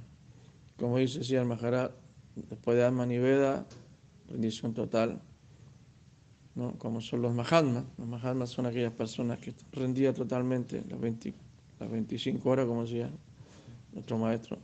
Como 0.78 0.98
dice 0.98 1.24
Sri 1.24 1.40
Maharaj, 1.46 1.92
después 2.36 2.76
de 2.76 2.84
Alma 2.84 3.06
Niveda, 3.06 3.66
rendición 4.28 4.74
total. 4.74 5.22
¿No? 6.58 6.74
Como 6.78 7.00
son 7.00 7.22
los 7.22 7.34
Mahatmas. 7.34 7.86
Los 7.98 8.08
Mahatmas 8.08 8.50
son 8.50 8.66
aquellas 8.66 8.92
personas 8.92 9.38
que 9.38 9.54
rendían 9.72 10.14
totalmente 10.14 10.84
las, 10.90 11.00
20, 11.00 11.34
las 11.80 11.90
25 11.90 12.50
horas, 12.50 12.66
como 12.66 12.82
decía 12.82 13.10
nuestro 13.94 14.18
maestro 14.18 14.58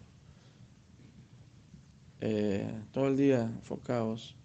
eh, 2.26 2.74
todo 2.92 3.08
el 3.10 3.18
día 3.18 3.42
enfocados. 3.42 4.36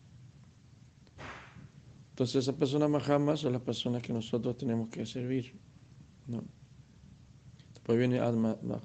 Entonces 2.10 2.42
esas 2.42 2.56
personas 2.56 2.90
Mahamas 2.90 3.40
son 3.40 3.52
las 3.52 3.62
personas 3.62 4.02
que 4.02 4.12
nosotros 4.12 4.58
tenemos 4.58 4.88
que 4.88 5.06
servir. 5.06 5.54
Después, 7.72 7.96
viene 7.96 8.20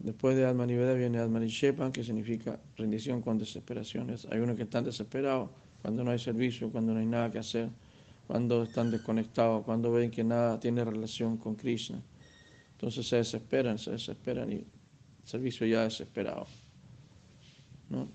después 0.03 0.37
de 0.37 0.45
Alma 0.45 0.67
Niveda 0.67 0.93
viene 0.93 1.17
Alma 1.17 1.39
Nishepan, 1.39 1.91
que 1.91 2.03
significa 2.03 2.59
rendición 2.77 3.21
con 3.21 3.39
desesperaciones. 3.39 4.27
Hay 4.31 4.39
unos 4.39 4.55
que 4.55 4.63
están 4.63 4.83
desesperados 4.83 5.49
cuando 5.81 6.03
no 6.03 6.11
hay 6.11 6.19
servicio, 6.19 6.71
cuando 6.71 6.93
no 6.93 6.99
hay 6.99 7.07
nada 7.07 7.31
que 7.31 7.39
hacer, 7.39 7.69
cuando 8.27 8.63
están 8.63 8.91
desconectados, 8.91 9.63
cuando 9.63 9.91
ven 9.91 10.11
que 10.11 10.23
nada 10.23 10.59
tiene 10.59 10.83
relación 10.83 11.37
con 11.37 11.55
Krishna. 11.55 12.01
Entonces 12.71 13.07
se 13.07 13.17
desesperan, 13.17 13.77
se 13.77 13.91
desesperan 13.91 14.51
y 14.51 14.55
el 14.55 14.65
servicio 15.23 15.65
ya 15.67 15.83
desesperado. 15.83 16.47
¿no? 17.89 18.07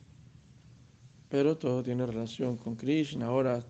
pero 1.28 1.56
todo 1.56 1.82
tiene 1.82 2.06
relación 2.06 2.56
con 2.56 2.76
Krishna. 2.76 3.26
Ahora 3.26 3.62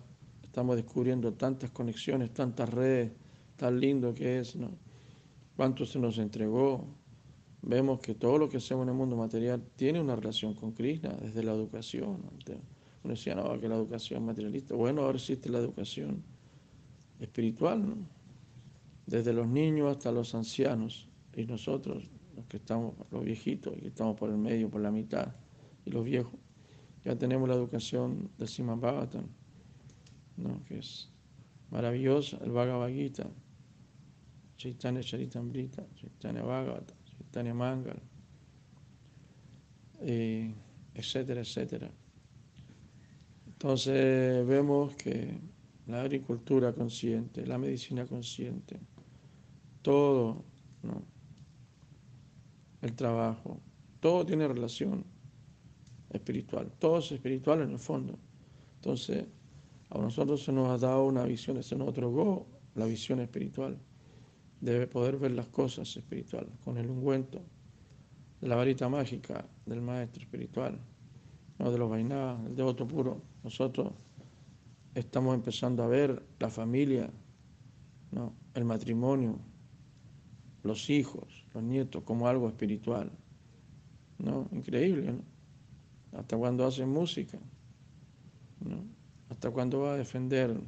estamos 0.43 0.75
descubriendo 0.75 1.33
tantas 1.33 1.69
conexiones, 1.71 2.33
tantas 2.33 2.69
redes, 2.69 3.11
tan 3.57 3.79
lindo 3.79 4.13
que 4.13 4.39
es, 4.39 4.55
¿no? 4.55 4.71
Cuánto 5.55 5.85
se 5.85 5.99
nos 5.99 6.17
entregó. 6.17 6.85
Vemos 7.61 7.99
que 7.99 8.15
todo 8.15 8.37
lo 8.37 8.47
que 8.47 8.57
hacemos 8.57 8.83
en 8.83 8.89
el 8.89 8.95
mundo 8.95 9.17
material 9.17 9.61
tiene 9.75 9.99
una 9.99 10.15
relación 10.15 10.53
con 10.53 10.71
Krishna, 10.71 11.09
desde 11.21 11.43
la 11.43 11.51
educación. 11.51 12.21
Uno 13.09 13.15
decía, 13.15 13.33
no, 13.33 13.59
que 13.59 13.67
la 13.67 13.73
educación 13.73 14.23
materialista. 14.23 14.75
Bueno, 14.75 15.01
ahora 15.01 15.17
existe 15.17 15.49
la 15.49 15.57
educación 15.57 16.23
espiritual. 17.19 17.95
Desde 19.07 19.33
los 19.33 19.47
niños 19.47 19.89
hasta 19.89 20.11
los 20.11 20.35
ancianos. 20.35 21.07
Y 21.35 21.45
nosotros, 21.47 22.03
los 22.35 22.45
que 22.45 22.57
estamos, 22.57 22.93
los 23.09 23.25
viejitos, 23.25 23.75
y 23.75 23.81
que 23.81 23.87
estamos 23.87 24.15
por 24.15 24.29
el 24.29 24.37
medio, 24.37 24.69
por 24.69 24.81
la 24.81 24.91
mitad, 24.91 25.33
y 25.85 25.89
los 25.89 26.05
viejos 26.05 26.39
ya 27.03 27.17
tenemos 27.17 27.49
la 27.49 27.55
educación 27.55 28.29
del 28.37 28.47
Sima 28.47 28.75
Bhagavatam, 28.75 29.25
¿no? 30.37 30.63
que 30.65 30.77
es 30.77 31.09
maravillosa, 31.71 32.37
el 32.43 32.51
Bhagavad 32.51 32.89
Gita, 32.89 33.27
Chaitanya 34.57 35.01
Charitamrita, 35.01 35.83
Chaitanya 35.95 36.43
Bhagavata, 36.43 36.93
Chaitanya 37.05 37.55
Mangal, 37.55 37.99
etcétera, 40.93 41.41
etcétera. 41.41 41.89
Entonces 43.61 44.47
vemos 44.47 44.95
que 44.95 45.37
la 45.87 46.01
agricultura 46.01 46.71
consciente, 46.71 47.45
la 47.45 47.57
medicina 47.57 48.05
consciente, 48.05 48.79
todo, 49.81 50.45
el 52.81 52.95
trabajo, 52.95 53.59
todo 53.99 54.25
tiene 54.25 54.47
relación 54.47 55.03
espiritual. 56.09 56.71
Todo 56.79 56.99
es 56.99 57.11
espiritual 57.11 57.61
en 57.61 57.71
el 57.71 57.79
fondo. 57.79 58.17
Entonces, 58.75 59.25
a 59.89 59.97
nosotros 59.97 60.41
se 60.41 60.53
nos 60.53 60.69
ha 60.69 60.77
dado 60.77 61.05
una 61.05 61.25
visión, 61.25 61.61
se 61.61 61.75
nos 61.75 61.89
otorgó 61.89 62.47
la 62.75 62.85
visión 62.85 63.19
espiritual. 63.19 63.77
Debe 64.61 64.87
poder 64.87 65.17
ver 65.17 65.31
las 65.31 65.47
cosas 65.47 65.95
espirituales 65.97 66.51
con 66.63 66.77
el 66.77 66.89
ungüento 66.89 67.41
la 68.41 68.55
varita 68.55 68.87
mágica 68.87 69.45
del 69.65 69.81
maestro 69.81 70.21
espiritual, 70.23 70.79
no 71.57 71.71
de 71.71 71.77
los 71.77 71.89
vainadas, 71.89 72.45
el 72.45 72.55
devoto 72.55 72.87
puro. 72.87 73.21
Nosotros 73.43 73.93
estamos 74.95 75.35
empezando 75.35 75.83
a 75.83 75.87
ver 75.87 76.23
la 76.39 76.49
familia, 76.49 77.09
¿no? 78.11 78.33
el 78.53 78.65
matrimonio, 78.65 79.39
los 80.63 80.89
hijos, 80.89 81.45
los 81.53 81.63
nietos 81.63 82.03
como 82.03 82.27
algo 82.27 82.47
espiritual. 82.47 83.11
¿no? 84.17 84.47
Increíble, 84.51 85.13
¿no? 85.13 86.19
hasta 86.19 86.37
cuando 86.37 86.65
hace 86.65 86.85
música, 86.85 87.39
hasta 89.29 89.51
cuando 89.51 89.81
va 89.81 89.93
a 89.93 89.97
defender 89.97 90.59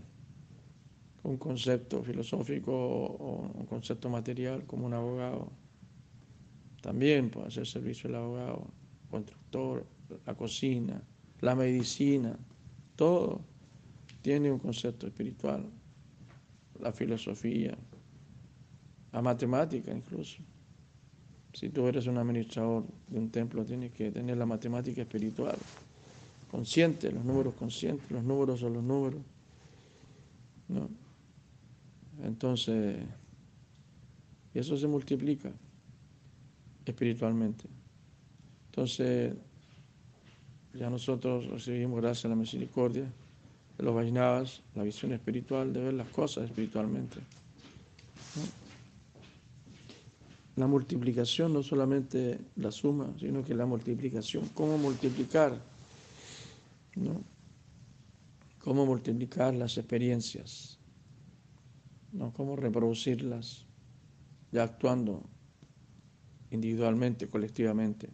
un 1.24 1.38
concepto 1.38 2.02
filosófico 2.04 2.72
o 2.74 3.52
un 3.54 3.66
concepto 3.66 4.10
material 4.10 4.66
como 4.66 4.86
un 4.86 4.94
abogado. 4.94 5.52
También 6.82 7.30
puede 7.30 7.48
hacer 7.48 7.68
servicio 7.68 8.10
el 8.10 8.16
abogado, 8.16 8.68
constructor, 9.10 9.86
la 10.26 10.36
cocina, 10.36 11.02
la 11.42 11.56
medicina, 11.56 12.38
todo 13.02 13.42
tiene 14.22 14.52
un 14.52 14.60
concepto 14.60 15.08
espiritual, 15.08 15.66
la 16.80 16.92
filosofía, 16.92 17.76
la 19.12 19.24
matemática 19.24 19.92
incluso. 19.92 20.38
Si 21.52 21.70
tú 21.70 21.88
eres 21.88 22.06
un 22.06 22.20
administrador 22.20 22.84
de 23.08 23.18
un 23.18 23.32
templo, 23.32 23.66
tienes 23.66 23.92
que 23.92 24.12
tener 24.12 24.38
la 24.38 24.46
matemática 24.46 25.02
espiritual, 25.02 25.58
consciente, 26.52 27.12
los 27.12 27.26
números 27.26 27.56
conscientes, 27.56 28.12
los 28.12 28.24
números 28.24 28.60
son 28.60 28.74
los 28.74 28.84
números. 28.84 29.22
¿no? 30.68 30.88
Entonces, 32.24 32.98
eso 34.54 34.78
se 34.78 34.88
multiplica 34.88 35.52
espiritualmente. 36.86 37.66
Entonces, 38.68 39.34
ya 40.74 40.90
nosotros 40.90 41.48
recibimos, 41.48 42.02
gracias 42.02 42.26
a 42.26 42.30
la 42.30 42.36
misericordia 42.36 43.12
de 43.78 43.84
los 43.84 43.94
Vaisnavas, 43.94 44.62
la 44.76 44.84
visión 44.84 45.12
espiritual 45.14 45.74
de 45.74 45.82
ver 45.82 45.94
las 45.94 46.08
cosas 46.10 46.46
espiritualmente. 46.46 47.20
La 50.56 50.68
multiplicación, 50.68 51.54
no 51.54 51.64
solamente 51.64 52.40
la 52.58 52.72
suma, 52.72 53.14
sino 53.20 53.44
que 53.44 53.56
la 53.56 53.66
multiplicación. 53.66 54.50
¿Cómo 54.54 54.78
multiplicar? 54.78 55.60
¿No? 56.96 57.22
¿Cómo 58.60 58.86
multiplicar 58.86 59.56
las 59.56 59.78
experiencias? 59.78 60.78
¿No? 62.12 62.32
¿Cómo 62.34 62.56
reproducirlas? 62.56 63.66
Ya 64.52 64.64
actuando 64.64 65.24
individualmente, 66.52 67.28
colectivamente. 67.28 68.10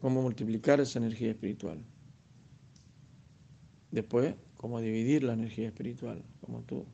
¿Cómo 0.00 0.22
multiplicar 0.22 0.80
esa 0.80 0.98
energía 0.98 1.30
espiritual? 1.30 1.82
Después, 3.90 4.34
cómo 4.56 4.80
dividir 4.80 5.24
la 5.24 5.32
energía 5.32 5.68
espiritual, 5.68 6.22
como 6.40 6.62
tú 6.62 6.84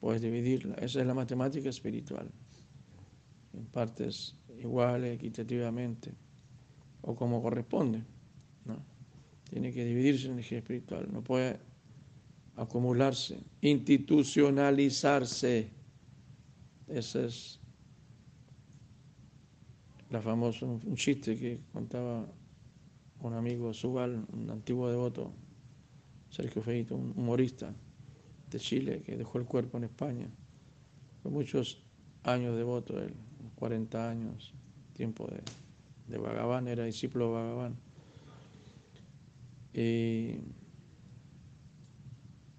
puedes 0.00 0.20
dividirla. 0.20 0.74
Esa 0.74 1.00
es 1.00 1.06
la 1.06 1.14
matemática 1.14 1.68
espiritual 1.68 2.30
en 3.54 3.64
partes 3.66 4.34
iguales, 4.58 5.14
equitativamente, 5.14 6.12
o 7.02 7.14
como 7.14 7.42
corresponde. 7.42 8.02
¿no? 8.64 8.82
Tiene 9.48 9.72
que 9.72 9.84
dividirse 9.84 10.26
la 10.26 10.34
energía 10.34 10.58
espiritual, 10.58 11.08
no 11.12 11.22
puede 11.22 11.58
acumularse, 12.56 13.38
institucionalizarse. 13.60 15.70
Ese 16.88 17.26
es 17.26 17.61
la 20.12 20.20
famosa, 20.20 20.66
un 20.66 20.94
chiste 20.94 21.36
que 21.36 21.58
contaba 21.72 22.26
un 23.20 23.32
amigo 23.34 23.72
Subal, 23.72 24.26
un 24.32 24.50
antiguo 24.50 24.90
devoto, 24.90 25.32
Sergio 26.28 26.62
Feito, 26.62 26.94
un 26.94 27.14
humorista 27.16 27.72
de 28.50 28.58
Chile 28.58 29.02
que 29.02 29.16
dejó 29.16 29.38
el 29.38 29.46
cuerpo 29.46 29.78
en 29.78 29.84
España. 29.84 30.28
Fue 31.22 31.30
muchos 31.30 31.82
años 32.24 32.56
devoto 32.56 33.00
él, 33.00 33.14
40 33.54 34.10
años, 34.10 34.52
tiempo 34.92 35.26
de, 35.28 35.40
de 36.08 36.18
Bhagavan, 36.18 36.68
era 36.68 36.84
discípulo 36.84 37.28
de 37.28 37.32
Bhagavan. 37.32 37.76
Y 39.72 40.36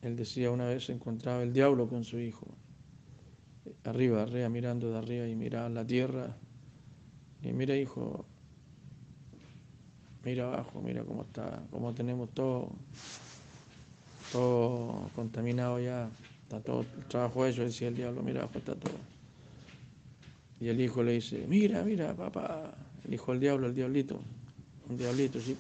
él 0.02 0.16
decía 0.16 0.50
una 0.50 0.66
vez 0.66 0.90
encontraba 0.90 1.44
el 1.44 1.54
diablo 1.54 1.88
con 1.88 2.04
su 2.04 2.20
hijo, 2.20 2.48
arriba, 3.84 4.24
arriba, 4.24 4.50
mirando 4.50 4.92
de 4.92 4.98
arriba 4.98 5.28
y 5.28 5.36
miraba 5.36 5.70
la 5.70 5.86
tierra. 5.86 6.36
Y 7.44 7.52
mira, 7.52 7.76
hijo, 7.76 8.26
mira 10.24 10.46
abajo, 10.46 10.82
mira 10.82 11.04
cómo 11.04 11.24
está, 11.24 11.62
cómo 11.72 11.94
tenemos 11.94 12.30
todo, 12.34 12.70
todo 14.32 15.10
contaminado 15.14 15.80
ya, 15.80 16.10
está 16.44 16.62
todo 16.62 16.82
el 16.82 17.06
trabajo 17.08 17.46
hecho, 17.46 17.64
decía 17.64 17.90
el 17.90 17.96
diablo, 17.96 18.24
mira 18.24 18.42
abajo 18.42 18.60
está 18.60 18.76
todo. 18.76 18.94
Y 20.62 20.70
el 20.70 20.80
hijo 20.80 21.04
le 21.04 21.14
dice, 21.14 21.46
mira, 21.50 21.84
mira, 21.84 22.14
papá, 22.14 22.74
el 23.06 23.14
hijo 23.14 23.34
del 23.34 23.42
diablo, 23.42 23.68
el 23.68 23.76
diablito, 23.76 24.22
un 24.90 24.98
diablito, 24.98 25.42
sí. 25.42 25.58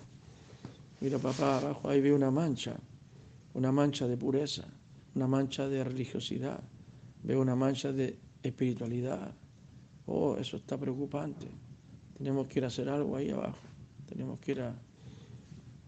Mira, 1.01 1.17
papá, 1.19 1.57
abajo 1.57 1.89
ahí 1.89 1.99
ve 1.99 2.13
una 2.13 2.31
mancha, 2.31 2.77
una 3.53 3.73
mancha 3.73 4.07
de 4.07 4.15
pureza, 4.15 4.63
una 5.15 5.27
mancha 5.27 5.67
de 5.67 5.84
religiosidad, 5.84 6.61
veo 7.23 7.41
una 7.41 7.57
mancha 7.57 7.91
de 7.91 8.17
espiritualidad. 8.41 9.34
Oh, 10.05 10.38
eso 10.38 10.57
está 10.57 10.77
preocupante. 10.77 11.47
Tenemos 12.24 12.47
que 12.47 12.59
ir 12.59 12.63
a 12.63 12.67
hacer 12.67 12.88
algo 12.88 13.17
ahí 13.17 13.32
abajo. 13.32 13.57
Tenemos 14.07 14.39
que 14.39 14.53
ir 14.53 14.61
a, 14.61 14.74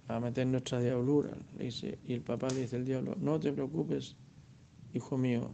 a 0.09 0.19
meter 0.19 0.45
nuestra 0.45 0.81
diablura. 0.81 1.29
Le 1.57 1.63
dice, 1.63 1.97
y 2.05 2.11
el 2.11 2.19
papá 2.19 2.49
le 2.49 2.59
dice 2.59 2.75
al 2.75 2.83
diablo, 2.83 3.15
no 3.17 3.39
te 3.39 3.53
preocupes, 3.53 4.17
hijo 4.93 5.17
mío, 5.17 5.49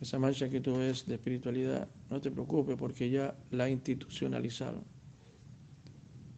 esa 0.00 0.18
mancha 0.18 0.48
que 0.50 0.60
tú 0.60 0.76
ves 0.76 1.06
de 1.06 1.14
espiritualidad, 1.14 1.86
no 2.10 2.20
te 2.20 2.32
preocupes 2.32 2.74
porque 2.76 3.10
ya 3.10 3.36
la 3.52 3.70
institucionalizaron. 3.70 4.82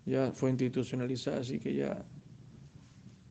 Ya 0.04 0.30
fue 0.32 0.50
institucionalizada, 0.50 1.40
así 1.40 1.58
que 1.58 1.74
ya 1.74 2.04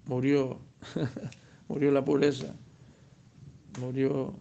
murió, 0.07 0.61
murió 1.67 1.91
la 1.91 2.03
pureza, 2.03 2.55
murió 3.79 4.33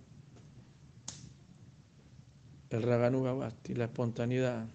el 2.71 2.83
Raganuga 2.83 3.35
Basti, 3.35 3.75
la 3.75 3.85
espontaneidad. 3.85 4.67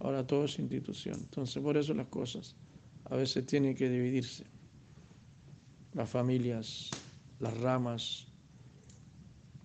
Ahora 0.00 0.26
todo 0.26 0.44
es 0.44 0.58
institución. 0.58 1.16
Entonces, 1.18 1.62
por 1.62 1.76
eso 1.76 1.94
las 1.94 2.06
cosas 2.06 2.54
a 3.04 3.16
veces 3.16 3.46
tienen 3.46 3.74
que 3.74 3.88
dividirse. 3.88 4.44
Las 5.94 6.08
familias, 6.08 6.90
las 7.40 7.58
ramas, 7.58 8.26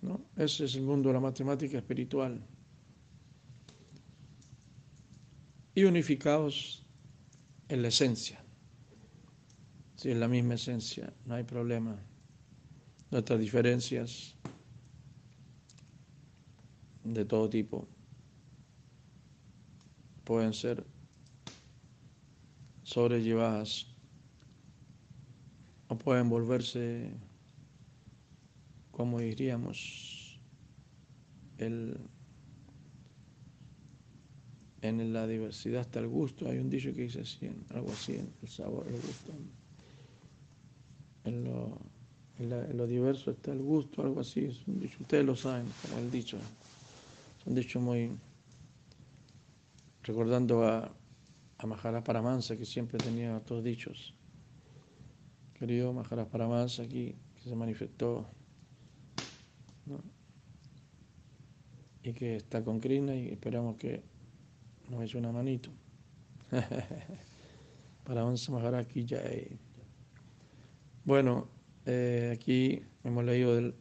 ¿no? 0.02 0.20
Ese 0.36 0.64
es 0.64 0.74
el 0.74 0.82
mundo 0.82 1.08
de 1.10 1.14
la 1.14 1.20
matemática 1.20 1.78
espiritual. 1.78 2.44
Y 5.74 5.84
unificados 5.84 6.84
en 7.68 7.82
la 7.82 7.88
esencia. 7.88 8.42
Si 9.96 10.10
es 10.10 10.16
la 10.16 10.28
misma 10.28 10.54
esencia, 10.54 11.12
no 11.26 11.34
hay 11.34 11.44
problema. 11.44 11.96
Nuestras 13.10 13.38
diferencias 13.38 14.34
de 17.04 17.24
todo 17.24 17.48
tipo 17.48 17.86
pueden 20.24 20.52
ser 20.52 20.84
sobrellevadas 22.82 23.86
o 25.88 25.96
pueden 25.96 26.28
volverse 26.28 27.10
como 28.96 29.18
diríamos, 29.18 30.38
el, 31.58 31.98
en 34.82 35.12
la 35.12 35.26
diversidad 35.26 35.80
está 35.82 35.98
el 36.00 36.08
gusto. 36.08 36.48
Hay 36.48 36.58
un 36.58 36.70
dicho 36.70 36.92
que 36.94 37.02
dice 37.02 37.22
así, 37.22 37.50
algo 37.74 37.90
así, 37.90 38.20
el 38.42 38.48
sabor, 38.48 38.86
el 38.86 38.94
gusto. 38.94 39.32
En 41.24 41.44
lo, 41.44 41.78
en, 42.38 42.76
lo 42.76 42.86
diverso 42.86 43.32
está 43.32 43.52
el 43.52 43.62
gusto, 43.62 44.02
algo 44.02 44.20
así. 44.20 44.44
Es 44.44 44.66
un 44.68 44.78
dicho, 44.78 44.98
ustedes 45.00 45.24
lo 45.24 45.34
saben, 45.34 45.66
como 45.82 45.98
el 45.98 46.10
dicho. 46.10 46.36
Es 46.36 47.46
un 47.46 47.54
dicho 47.54 47.80
muy... 47.80 48.10
Recordando 50.04 50.64
a, 50.64 50.94
a 51.58 51.66
Maharaj 51.66 52.04
Paramansa, 52.04 52.56
que 52.56 52.66
siempre 52.66 52.98
tenía 52.98 53.40
todos 53.40 53.64
dichos. 53.64 54.14
Querido 55.54 55.92
Maharaj 55.92 56.28
Paramansa, 56.28 56.82
aquí, 56.82 57.16
que 57.34 57.48
se 57.48 57.56
manifestó 57.56 58.26
y 62.02 62.12
que 62.12 62.36
está 62.36 62.62
con 62.62 62.80
Krishna 62.80 63.16
y 63.16 63.28
esperamos 63.28 63.76
que 63.76 64.02
nos 64.90 65.02
eche 65.02 65.16
una 65.16 65.32
manito. 65.32 65.70
Para 68.04 68.26
un 68.26 68.36
aquí 68.74 69.06
ya. 69.06 69.22
Bueno, 71.04 71.48
eh, 71.86 72.30
aquí 72.34 72.82
hemos 73.04 73.24
leído 73.24 73.72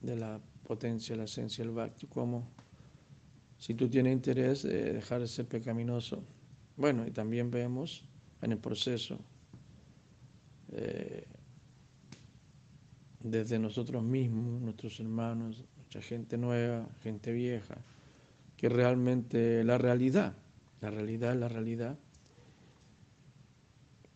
de 0.00 0.16
la 0.16 0.40
potencia, 0.64 1.14
la 1.14 1.24
esencia 1.24 1.64
del 1.64 1.72
Bhakti, 1.72 2.08
como 2.08 2.55
si 3.58 3.74
tú 3.74 3.88
tienes 3.88 4.12
interés 4.12 4.62
de 4.62 4.92
dejar 4.94 5.20
de 5.20 5.28
ser 5.28 5.46
pecaminoso. 5.46 6.22
Bueno, 6.76 7.06
y 7.06 7.10
también 7.10 7.50
vemos 7.50 8.04
en 8.42 8.52
el 8.52 8.58
proceso 8.58 9.18
eh, 10.72 11.26
desde 13.20 13.58
nosotros 13.58 14.02
mismos, 14.02 14.60
nuestros 14.60 15.00
hermanos, 15.00 15.64
mucha 15.76 16.00
gente 16.00 16.36
nueva, 16.38 16.88
gente 17.02 17.32
vieja, 17.32 17.76
que 18.56 18.68
realmente 18.68 19.64
la 19.64 19.78
realidad, 19.78 20.34
la 20.80 20.90
realidad 20.90 21.32
es 21.32 21.38
la 21.38 21.48
realidad, 21.48 21.98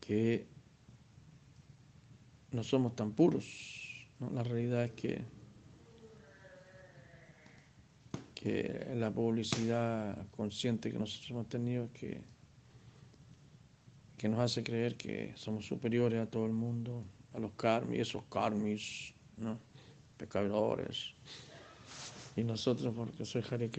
que 0.00 0.46
no 2.52 2.62
somos 2.62 2.94
tan 2.96 3.12
puros, 3.12 4.08
la 4.32 4.42
realidad 4.42 4.84
es 4.84 4.92
que, 4.92 5.24
que 8.40 8.86
la 8.94 9.10
publicidad 9.10 10.16
consciente 10.30 10.90
que 10.90 10.98
nosotros 10.98 11.30
hemos 11.30 11.48
tenido 11.48 11.92
que, 11.92 12.22
que 14.16 14.28
nos 14.30 14.40
hace 14.40 14.62
creer 14.62 14.96
que 14.96 15.34
somos 15.36 15.66
superiores 15.66 16.20
a 16.22 16.26
todo 16.26 16.46
el 16.46 16.52
mundo, 16.52 17.04
a 17.34 17.38
los 17.38 17.52
karmis, 17.52 18.00
esos 18.00 18.22
karmis, 18.30 19.12
¿no? 19.36 19.58
pecadores. 20.16 21.12
Y 22.34 22.42
nosotros, 22.44 22.94
porque 22.96 23.26
soy 23.26 23.44
Hare 23.50 23.70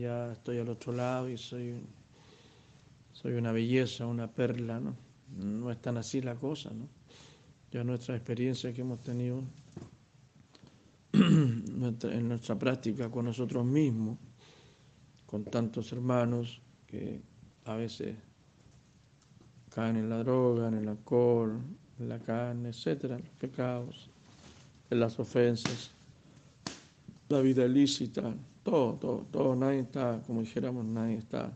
ya 0.00 0.32
estoy 0.32 0.58
al 0.58 0.68
otro 0.68 0.92
lado 0.92 1.28
y 1.28 1.38
soy, 1.38 1.76
soy 3.12 3.34
una 3.34 3.52
belleza, 3.52 4.06
una 4.06 4.26
perla, 4.26 4.80
¿no? 4.80 4.96
No 5.36 5.70
es 5.70 5.80
tan 5.80 5.96
así 5.96 6.22
la 6.22 6.34
cosa, 6.34 6.70
¿no? 6.70 6.88
Ya 7.70 7.84
nuestra 7.84 8.16
experiencia 8.16 8.72
que 8.72 8.80
hemos 8.80 9.00
tenido 9.02 9.42
en 11.12 12.28
nuestra 12.28 12.58
práctica 12.58 13.10
con 13.10 13.24
nosotros 13.24 13.64
mismos, 13.64 14.18
con 15.26 15.44
tantos 15.44 15.92
hermanos 15.92 16.60
que 16.86 17.22
a 17.64 17.76
veces 17.76 18.16
caen 19.74 19.96
en 19.96 20.08
la 20.08 20.18
droga, 20.18 20.68
en 20.68 20.74
el 20.74 20.88
alcohol, 20.88 21.60
en 21.98 22.08
la 22.08 22.18
carne, 22.18 22.70
etcétera, 22.70 23.18
los 23.18 23.28
pecados, 23.38 24.10
en 24.90 25.00
las 25.00 25.18
ofensas, 25.18 25.90
la 27.28 27.40
vida 27.40 27.64
ilícita, 27.64 28.34
todo, 28.62 28.94
todo, 28.94 29.26
todo, 29.30 29.56
nadie 29.56 29.80
está, 29.80 30.22
como 30.26 30.40
dijéramos, 30.40 30.84
nadie 30.84 31.16
está, 31.16 31.52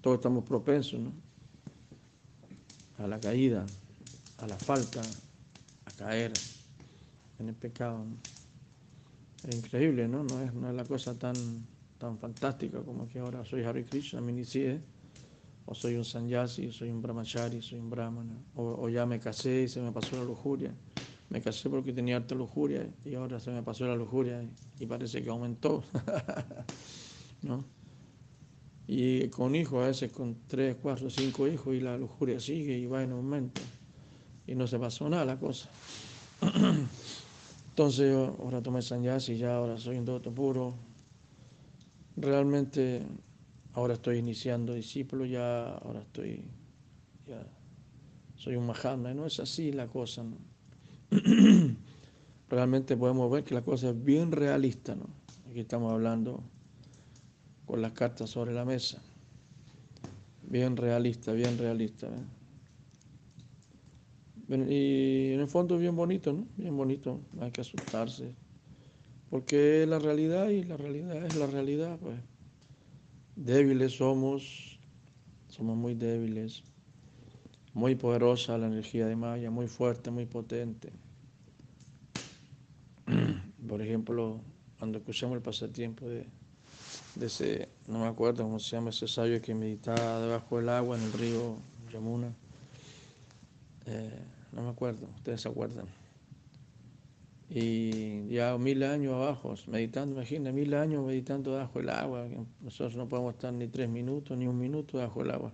todos 0.00 0.16
estamos 0.16 0.44
propensos, 0.44 1.00
¿no? 1.00 1.12
A 2.98 3.06
la 3.06 3.18
caída, 3.18 3.64
a 4.38 4.46
la 4.46 4.56
falta, 4.56 5.00
a 5.86 5.90
caer 5.92 6.32
en 7.40 7.48
el 7.48 7.54
pecado. 7.54 8.04
Es 9.42 9.54
increíble, 9.54 10.06
¿no? 10.06 10.22
No 10.22 10.40
es, 10.40 10.52
no 10.54 10.68
es 10.68 10.74
la 10.74 10.84
cosa 10.84 11.18
tan, 11.18 11.66
tan 11.98 12.18
fantástica 12.18 12.82
como 12.82 13.08
que 13.08 13.18
ahora 13.18 13.44
soy 13.44 13.62
Hare 13.64 13.84
Krishna, 13.84 14.20
me 14.20 14.32
inicié, 14.32 14.80
o 15.66 15.74
soy 15.74 15.96
un 15.96 16.04
sanyasi, 16.04 16.70
soy 16.72 16.90
un 16.90 17.00
brahmachari, 17.00 17.62
soy 17.62 17.78
un 17.78 17.90
brahmana, 17.90 18.34
o, 18.54 18.62
o, 18.82 18.88
ya 18.88 19.06
me 19.06 19.18
casé 19.18 19.62
y 19.62 19.68
se 19.68 19.80
me 19.80 19.92
pasó 19.92 20.16
la 20.16 20.24
lujuria. 20.24 20.74
Me 21.30 21.40
casé 21.40 21.70
porque 21.70 21.92
tenía 21.92 22.16
harta 22.16 22.34
lujuria 22.34 22.88
y 23.04 23.14
ahora 23.14 23.38
se 23.38 23.50
me 23.52 23.62
pasó 23.62 23.86
la 23.86 23.94
lujuria 23.94 24.44
y 24.78 24.86
parece 24.86 25.22
que 25.22 25.30
aumentó. 25.30 25.84
¿No? 27.42 27.64
Y 28.88 29.28
con 29.28 29.54
hijos, 29.54 29.84
a 29.84 29.86
veces 29.86 30.10
con 30.10 30.36
tres, 30.48 30.76
cuatro, 30.82 31.08
cinco 31.08 31.46
hijos 31.46 31.72
y 31.76 31.80
la 31.80 31.96
lujuria 31.96 32.40
sigue 32.40 32.76
y 32.76 32.86
va 32.86 33.04
en 33.04 33.12
aumento. 33.12 33.60
Y 34.48 34.56
no 34.56 34.66
se 34.66 34.80
pasó 34.80 35.08
nada 35.08 35.24
la 35.24 35.38
cosa. 35.38 35.68
Entonces 37.80 38.14
ahora 38.14 38.60
tomé 38.60 38.82
sanyasi 38.82 39.38
ya 39.38 39.56
ahora 39.56 39.78
soy 39.78 39.96
un 39.96 40.04
devoto 40.04 40.30
puro. 40.30 40.74
Realmente 42.14 43.00
ahora 43.72 43.94
estoy 43.94 44.18
iniciando 44.18 44.74
discípulo, 44.74 45.24
ya 45.24 45.78
ahora 45.78 46.02
estoy, 46.02 46.44
ya 47.26 47.42
soy 48.36 48.56
un 48.56 48.66
Mahatma, 48.66 49.14
no 49.14 49.24
es 49.24 49.40
así 49.40 49.72
la 49.72 49.86
cosa. 49.86 50.22
¿no? 50.22 50.36
Realmente 52.50 52.98
podemos 52.98 53.30
ver 53.30 53.44
que 53.44 53.54
la 53.54 53.62
cosa 53.62 53.88
es 53.88 54.04
bien 54.04 54.30
realista, 54.30 54.94
¿no? 54.94 55.06
Aquí 55.48 55.60
estamos 55.60 55.90
hablando 55.90 56.42
con 57.64 57.80
las 57.80 57.92
cartas 57.92 58.28
sobre 58.28 58.52
la 58.52 58.66
mesa. 58.66 59.00
Bien 60.42 60.76
realista, 60.76 61.32
bien 61.32 61.56
realista. 61.56 62.08
¿eh? 62.08 62.39
Y 64.50 65.32
en 65.32 65.40
el 65.40 65.46
fondo 65.46 65.76
es 65.76 65.80
bien 65.80 65.94
bonito, 65.94 66.32
¿no? 66.32 66.44
Bien 66.56 66.76
bonito, 66.76 67.20
hay 67.40 67.52
que 67.52 67.60
asustarse. 67.60 68.34
Porque 69.30 69.84
es 69.84 69.88
la 69.88 70.00
realidad 70.00 70.48
y 70.48 70.64
la 70.64 70.76
realidad 70.76 71.24
es 71.24 71.36
la 71.36 71.46
realidad, 71.46 71.98
pues. 72.00 72.18
Débiles 73.36 73.92
somos, 73.92 74.80
somos 75.48 75.76
muy 75.76 75.94
débiles. 75.94 76.64
Muy 77.74 77.94
poderosa 77.94 78.58
la 78.58 78.66
energía 78.66 79.06
de 79.06 79.14
Maya, 79.14 79.52
muy 79.52 79.68
fuerte, 79.68 80.10
muy 80.10 80.26
potente. 80.26 80.90
Por 83.68 83.80
ejemplo, 83.80 84.40
cuando 84.80 84.98
escuchamos 84.98 85.36
el 85.36 85.42
pasatiempo 85.42 86.08
de, 86.08 86.26
de 87.14 87.26
ese, 87.26 87.68
no 87.86 88.00
me 88.00 88.06
acuerdo 88.06 88.42
cómo 88.42 88.58
se 88.58 88.74
llama 88.74 88.90
ese 88.90 89.06
sabio 89.06 89.40
que 89.40 89.54
meditaba 89.54 90.20
debajo 90.20 90.56
del 90.56 90.70
agua 90.70 90.96
en 90.96 91.04
el 91.04 91.12
río 91.12 91.54
Yamuna. 91.92 92.32
Eh, 93.86 94.39
no 94.52 94.62
me 94.62 94.68
acuerdo, 94.70 95.08
ustedes 95.16 95.40
se 95.40 95.48
acuerdan. 95.48 95.86
Y 97.48 98.28
ya 98.28 98.56
mil 98.58 98.82
años 98.84 99.14
abajo, 99.14 99.54
meditando, 99.66 100.14
imagina, 100.14 100.52
mil 100.52 100.72
años 100.74 101.04
meditando 101.04 101.52
debajo 101.52 101.80
del 101.80 101.90
agua. 101.90 102.26
Nosotros 102.60 102.94
no 102.96 103.08
podemos 103.08 103.34
estar 103.34 103.52
ni 103.52 103.66
tres 103.66 103.88
minutos, 103.88 104.38
ni 104.38 104.46
un 104.46 104.58
minuto 104.58 104.98
debajo 104.98 105.20
del 105.22 105.32
agua. 105.32 105.52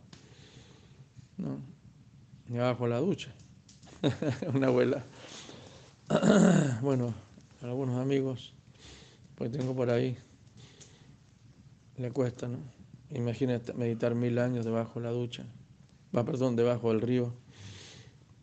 ¿no? 1.39 1.59
Ni 2.49 2.59
abajo 2.59 2.87
la 2.87 2.99
ducha. 2.99 3.33
Una 4.55 4.67
abuela. 4.67 5.05
bueno, 6.83 7.15
algunos 7.63 7.99
amigos, 7.99 8.53
pues 9.35 9.51
tengo 9.51 9.75
por 9.75 9.91
ahí, 9.91 10.17
le 11.97 12.11
cuesta, 12.13 12.47
¿no? 12.47 12.59
Imagínate 13.11 13.73
meditar 13.73 14.15
mil 14.15 14.39
años 14.39 14.65
debajo 14.65 15.01
de 15.01 15.07
la 15.07 15.13
ducha. 15.13 15.47
Va, 16.15 16.25
perdón, 16.25 16.57
debajo 16.57 16.91
del 16.91 17.01
río. 17.01 17.33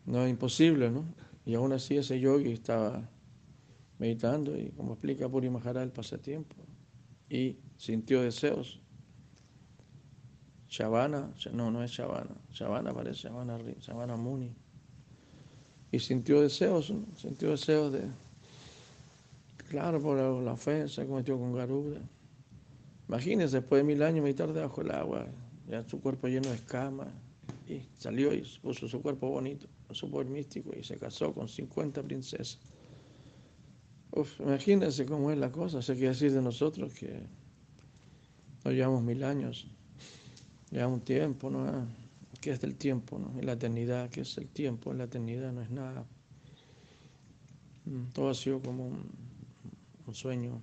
No 0.06 0.28
imposible, 0.28 0.92
¿no? 0.92 1.06
Y 1.46 1.56
aún 1.56 1.74
así 1.74 1.98
ese 1.98 2.20
yogi 2.20 2.52
estaba 2.52 3.10
meditando 4.00 4.58
y 4.58 4.70
como 4.72 4.94
explica 4.94 5.30
Puri 5.30 5.50
Maharaj 5.50 5.84
el 5.84 5.92
pasatiempo 5.92 6.56
y 7.30 7.58
sintió 7.78 8.22
deseos. 8.22 8.80
Shavana, 10.68 11.32
no, 11.52 11.70
no 11.70 11.84
es 11.84 11.92
Shavana, 11.92 12.36
Shavana 12.52 12.94
parece 12.94 13.28
Shavana, 13.28 13.60
Shavana 13.80 14.16
Muni. 14.16 14.54
Y 15.92 16.00
sintió 16.00 16.42
deseos, 16.42 16.90
¿no? 16.90 17.06
sintió 17.16 17.52
deseos 17.52 17.94
de, 17.94 18.08
claro, 19.70 20.02
por 20.02 20.18
la 20.18 20.54
ofensa 20.54 21.04
que 21.04 21.08
cometió 21.08 21.38
con 21.38 21.54
Garuda. 21.54 22.00
Imagínense, 23.08 23.58
después 23.58 23.82
de 23.82 23.84
mil 23.84 24.02
años 24.02 24.24
meditar 24.24 24.52
debajo 24.52 24.82
del 24.82 24.92
agua, 24.92 25.28
ya 25.68 25.88
su 25.88 26.02
cuerpo 26.02 26.28
lleno 26.28 26.50
de 26.50 26.56
escamas, 26.56 27.10
y 27.68 27.82
salió 27.98 28.34
y 28.34 28.44
puso 28.62 28.88
su 28.88 29.02
cuerpo 29.02 29.30
bonito, 29.30 29.68
su 29.94 30.10
poder 30.10 30.28
místico, 30.28 30.72
y 30.78 30.84
se 30.84 30.98
casó 30.98 31.34
con 31.34 31.48
50 31.48 32.04
princesas. 32.04 32.60
Uf, 34.12 34.40
imagínense 34.40 35.06
cómo 35.06 35.32
es 35.32 35.38
la 35.38 35.52
cosa, 35.52 35.82
se 35.82 35.94
quiere 35.94 36.10
decir 36.10 36.32
de 36.32 36.42
nosotros 36.42 36.94
que 36.94 37.22
no 38.64 38.72
llevamos 38.72 39.04
mil 39.04 39.24
años, 39.24 39.68
llevamos 40.70 41.00
un 41.00 41.06
tiempo, 41.06 41.50
¿no? 41.50 41.88
¿Qué 42.40 42.52
es 42.52 42.60
del 42.60 42.76
tiempo? 42.76 43.18
¿no? 43.18 43.34
Y 43.40 43.46
la 43.46 43.54
eternidad, 43.54 44.10
¿qué 44.10 44.22
es 44.22 44.38
el 44.38 44.50
tiempo? 44.50 44.94
La 44.94 45.06
eternidad 45.06 45.54
no 45.54 45.62
es 45.62 45.70
nada. 45.70 46.06
Mm, 47.86 48.08
todo 48.14 48.30
ha 48.30 48.34
sido 48.34 48.62
como 48.62 48.88
un, 48.88 49.10
un 50.06 50.14
sueño. 50.14 50.62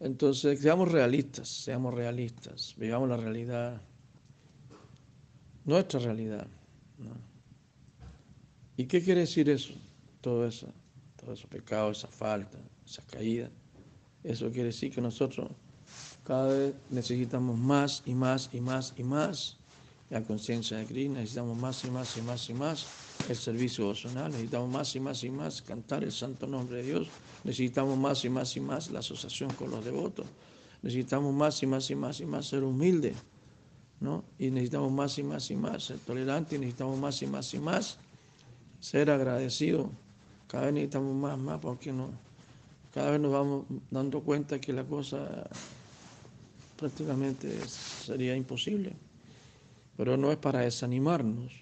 Entonces, 0.00 0.60
seamos 0.60 0.90
realistas, 0.90 1.48
seamos 1.48 1.94
realistas, 1.94 2.74
vivamos 2.76 3.08
la 3.08 3.16
realidad, 3.16 3.80
nuestra 5.64 6.00
realidad. 6.00 6.48
¿Y 8.76 8.86
qué 8.86 9.02
quiere 9.02 9.20
decir 9.20 9.48
eso? 9.48 9.74
Todo 10.20 10.46
eso, 10.46 10.68
todo 11.16 11.32
esos 11.32 11.46
pecados, 11.46 11.98
esa 11.98 12.08
falta, 12.08 12.58
esa 12.86 13.02
caída. 13.06 13.50
Eso 14.24 14.50
quiere 14.50 14.66
decir 14.66 14.92
que 14.92 15.00
nosotros 15.00 15.50
cada 16.24 16.48
vez 16.48 16.74
necesitamos 16.90 17.58
más 17.58 18.02
y 18.06 18.14
más 18.14 18.48
y 18.52 18.60
más 18.60 18.94
y 18.96 19.02
más 19.02 19.58
la 20.10 20.22
conciencia 20.22 20.76
de 20.76 20.86
Cristo, 20.86 21.14
necesitamos 21.14 21.56
más 21.56 21.84
y 21.84 21.90
más 21.90 22.16
y 22.16 22.22
más 22.22 22.48
y 22.48 22.54
más 22.54 22.86
el 23.28 23.36
servicio 23.36 23.84
devocional, 23.84 24.30
necesitamos 24.30 24.68
más 24.70 24.94
y 24.94 25.00
más 25.00 25.24
y 25.24 25.30
más 25.30 25.62
cantar 25.62 26.04
el 26.04 26.12
santo 26.12 26.46
nombre 26.46 26.78
de 26.78 26.82
Dios, 26.84 27.08
necesitamos 27.44 27.98
más 27.98 28.24
y 28.24 28.28
más 28.28 28.56
y 28.56 28.60
más 28.60 28.90
la 28.90 29.00
asociación 29.00 29.54
con 29.54 29.70
los 29.70 29.84
devotos, 29.84 30.26
necesitamos 30.82 31.34
más 31.34 31.62
y 31.62 31.66
más 31.66 31.90
y 31.90 31.94
más 31.94 32.20
y 32.20 32.26
más 32.26 32.46
ser 32.46 32.62
humilde, 32.62 33.14
¿no? 34.02 34.24
Y 34.38 34.50
necesitamos 34.50 34.92
más 34.92 35.16
y 35.18 35.22
más 35.22 35.50
y 35.50 35.56
más 35.56 35.84
ser 35.84 35.98
tolerante, 36.00 36.56
y 36.56 36.58
necesitamos 36.58 36.98
más 36.98 37.22
y 37.22 37.26
más 37.26 37.54
y 37.54 37.58
más 37.58 37.98
ser 38.80 39.10
agradecido. 39.10 39.90
Cada 40.48 40.66
vez 40.66 40.74
necesitamos 40.74 41.14
más, 41.14 41.38
más, 41.38 41.60
porque 41.60 41.92
no, 41.92 42.10
cada 42.92 43.12
vez 43.12 43.20
nos 43.20 43.32
vamos 43.32 43.64
dando 43.90 44.20
cuenta 44.20 44.60
que 44.60 44.72
la 44.72 44.84
cosa 44.84 45.48
prácticamente 46.76 47.48
sería 47.68 48.36
imposible. 48.36 48.92
Pero 49.96 50.16
no 50.16 50.32
es 50.32 50.38
para 50.38 50.60
desanimarnos. 50.60 51.52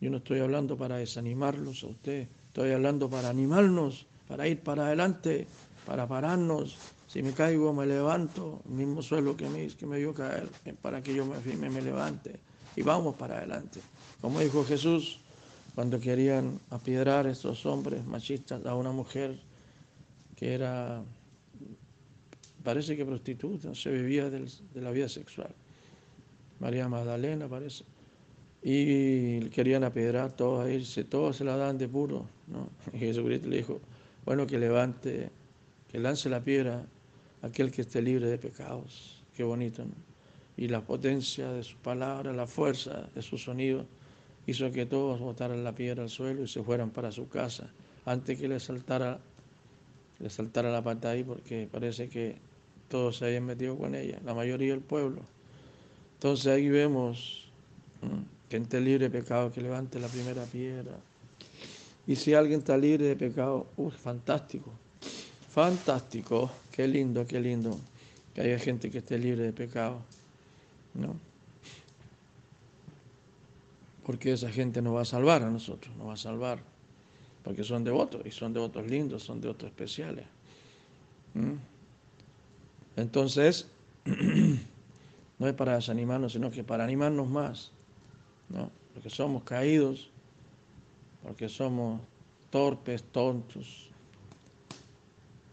Yo 0.00 0.10
no 0.10 0.18
estoy 0.18 0.40
hablando 0.40 0.76
para 0.76 0.96
desanimarlos 0.96 1.84
a 1.84 1.86
ustedes, 1.86 2.28
estoy 2.48 2.72
hablando 2.72 3.08
para 3.08 3.30
animarnos, 3.30 4.06
para 4.28 4.46
ir 4.46 4.60
para 4.60 4.86
adelante, 4.86 5.46
para 5.86 6.06
pararnos. 6.06 6.76
Si 7.06 7.22
me 7.22 7.32
caigo, 7.32 7.72
me 7.72 7.86
levanto, 7.86 8.62
mismo 8.66 9.00
suelo 9.00 9.36
que 9.36 9.48
me, 9.48 9.66
que 9.68 9.86
me 9.86 9.98
dio 9.98 10.12
caer, 10.12 10.48
para 10.82 11.02
que 11.02 11.14
yo 11.14 11.24
me 11.24 11.36
firme, 11.40 11.70
me 11.70 11.80
levante. 11.80 12.40
Y 12.74 12.82
vamos 12.82 13.14
para 13.14 13.38
adelante. 13.38 13.80
Como 14.20 14.40
dijo 14.40 14.64
Jesús, 14.64 15.20
cuando 15.74 16.00
querían 16.00 16.60
apiedrar 16.70 17.26
estos 17.26 17.64
hombres 17.64 18.04
machistas 18.04 18.64
a 18.66 18.74
una 18.74 18.92
mujer 18.92 19.38
que 20.34 20.54
era, 20.54 21.02
parece 22.62 22.96
que 22.96 23.04
prostituta, 23.04 23.74
se 23.74 23.90
vivía 23.90 24.28
de 24.28 24.48
la 24.74 24.90
vida 24.90 25.08
sexual. 25.08 25.54
María 26.60 26.88
Magdalena 26.88 27.48
parece. 27.48 27.84
Y 28.62 29.48
querían 29.50 29.84
apedrar 29.84 30.34
todos 30.34 30.66
a 30.66 30.70
irse, 30.70 31.04
todos 31.04 31.36
se 31.36 31.44
la 31.44 31.56
dan 31.56 31.78
de 31.78 31.88
puro. 31.88 32.26
¿no? 32.48 32.68
Y 32.92 32.98
Jesucristo 32.98 33.48
le 33.48 33.58
dijo, 33.58 33.80
bueno, 34.24 34.46
que 34.46 34.58
levante, 34.58 35.30
que 35.88 35.98
lance 35.98 36.28
la 36.28 36.42
piedra 36.42 36.84
aquel 37.42 37.70
que 37.70 37.82
esté 37.82 38.02
libre 38.02 38.26
de 38.26 38.38
pecados. 38.38 39.22
Qué 39.34 39.44
bonito, 39.44 39.84
¿no? 39.84 39.94
Y 40.56 40.68
la 40.68 40.80
potencia 40.80 41.52
de 41.52 41.62
su 41.62 41.76
palabra, 41.76 42.32
la 42.32 42.46
fuerza 42.46 43.08
de 43.14 43.20
su 43.20 43.36
sonido, 43.36 43.84
hizo 44.46 44.70
que 44.70 44.86
todos 44.86 45.20
botaran 45.20 45.62
la 45.64 45.74
piedra 45.74 46.02
al 46.02 46.08
suelo 46.08 46.44
y 46.44 46.48
se 46.48 46.62
fueran 46.62 46.90
para 46.90 47.12
su 47.12 47.28
casa, 47.28 47.70
antes 48.04 48.38
que 48.38 48.48
le 48.48 48.58
saltara, 48.60 49.18
le 50.18 50.30
saltara 50.30 50.70
la 50.70 50.82
pata 50.82 51.10
ahí, 51.10 51.24
porque 51.24 51.68
parece 51.70 52.08
que 52.08 52.36
todos 52.88 53.18
se 53.18 53.26
habían 53.26 53.44
metido 53.44 53.76
con 53.76 53.94
ella, 53.94 54.18
la 54.24 54.34
mayoría 54.34 54.72
del 54.72 54.80
pueblo. 54.80 55.20
Entonces 56.14 56.46
ahí 56.46 56.68
vemos 56.68 57.50
gente 58.48 58.80
libre 58.80 59.08
de 59.08 59.20
pecado 59.20 59.52
que 59.52 59.60
levante 59.60 59.98
la 59.98 60.08
primera 60.08 60.44
piedra. 60.44 60.96
Y 62.06 62.16
si 62.16 62.34
alguien 62.34 62.60
está 62.60 62.78
libre 62.78 63.06
de 63.06 63.16
pecado, 63.16 63.66
uff, 63.76 63.94
fantástico, 63.96 64.70
fantástico, 65.50 66.50
qué 66.76 66.86
lindo, 66.86 67.26
qué 67.26 67.40
lindo 67.40 67.80
que 68.34 68.42
haya 68.42 68.58
gente 68.58 68.90
que 68.90 68.98
esté 68.98 69.18
libre 69.18 69.44
de 69.44 69.52
pecado, 69.54 70.02
¿no? 70.92 71.16
Porque 74.04 74.32
esa 74.32 74.50
gente 74.50 74.82
nos 74.82 74.94
va 74.94 75.00
a 75.00 75.04
salvar 75.06 75.42
a 75.42 75.50
nosotros, 75.50 75.96
nos 75.96 76.08
va 76.08 76.12
a 76.12 76.18
salvar, 76.18 76.58
porque 77.42 77.64
son 77.64 77.82
devotos 77.82 78.20
y 78.26 78.30
son 78.30 78.52
devotos 78.52 78.86
lindos, 78.86 79.22
son 79.22 79.40
devotos 79.40 79.70
especiales. 79.70 80.26
Entonces, 82.94 83.68
no 85.38 85.48
es 85.48 85.54
para 85.54 85.76
desanimarnos, 85.76 86.34
sino 86.34 86.50
que 86.50 86.62
para 86.62 86.84
animarnos 86.84 87.26
más, 87.26 87.72
¿no? 88.50 88.70
Porque 88.92 89.08
somos 89.08 89.44
caídos, 89.44 90.10
porque 91.22 91.48
somos 91.48 92.02
torpes, 92.50 93.02
tontos, 93.02 93.88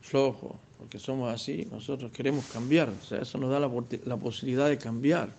flojos, 0.01 0.57
porque 0.83 0.99
somos 0.99 1.33
así, 1.33 1.65
nosotros 1.71 2.11
queremos 2.11 2.43
cambiar, 2.47 2.89
o 2.89 3.05
sea, 3.05 3.19
eso 3.19 3.37
nos 3.37 3.49
da 3.49 3.57
la, 3.57 4.17
posibilidad 4.17 4.67
de 4.67 4.77
cambiar. 4.77 5.29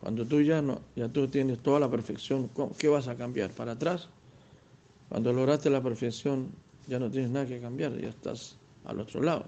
Cuando 0.00 0.26
tú 0.26 0.42
ya 0.42 0.60
no, 0.60 0.80
ya 0.96 1.08
tú 1.08 1.28
tienes 1.28 1.60
toda 1.60 1.78
la 1.78 1.88
perfección, 1.88 2.50
¿qué 2.76 2.88
vas 2.88 3.06
a 3.06 3.14
cambiar? 3.14 3.52
¿Para 3.52 3.72
atrás? 3.72 4.08
Cuando 5.08 5.32
lograste 5.32 5.70
la 5.70 5.80
perfección, 5.80 6.48
ya 6.88 6.98
no 6.98 7.08
tienes 7.08 7.30
nada 7.30 7.46
que 7.46 7.60
cambiar, 7.60 7.96
ya 7.96 8.08
estás 8.08 8.56
al 8.84 8.98
otro 8.98 9.22
lado. 9.22 9.44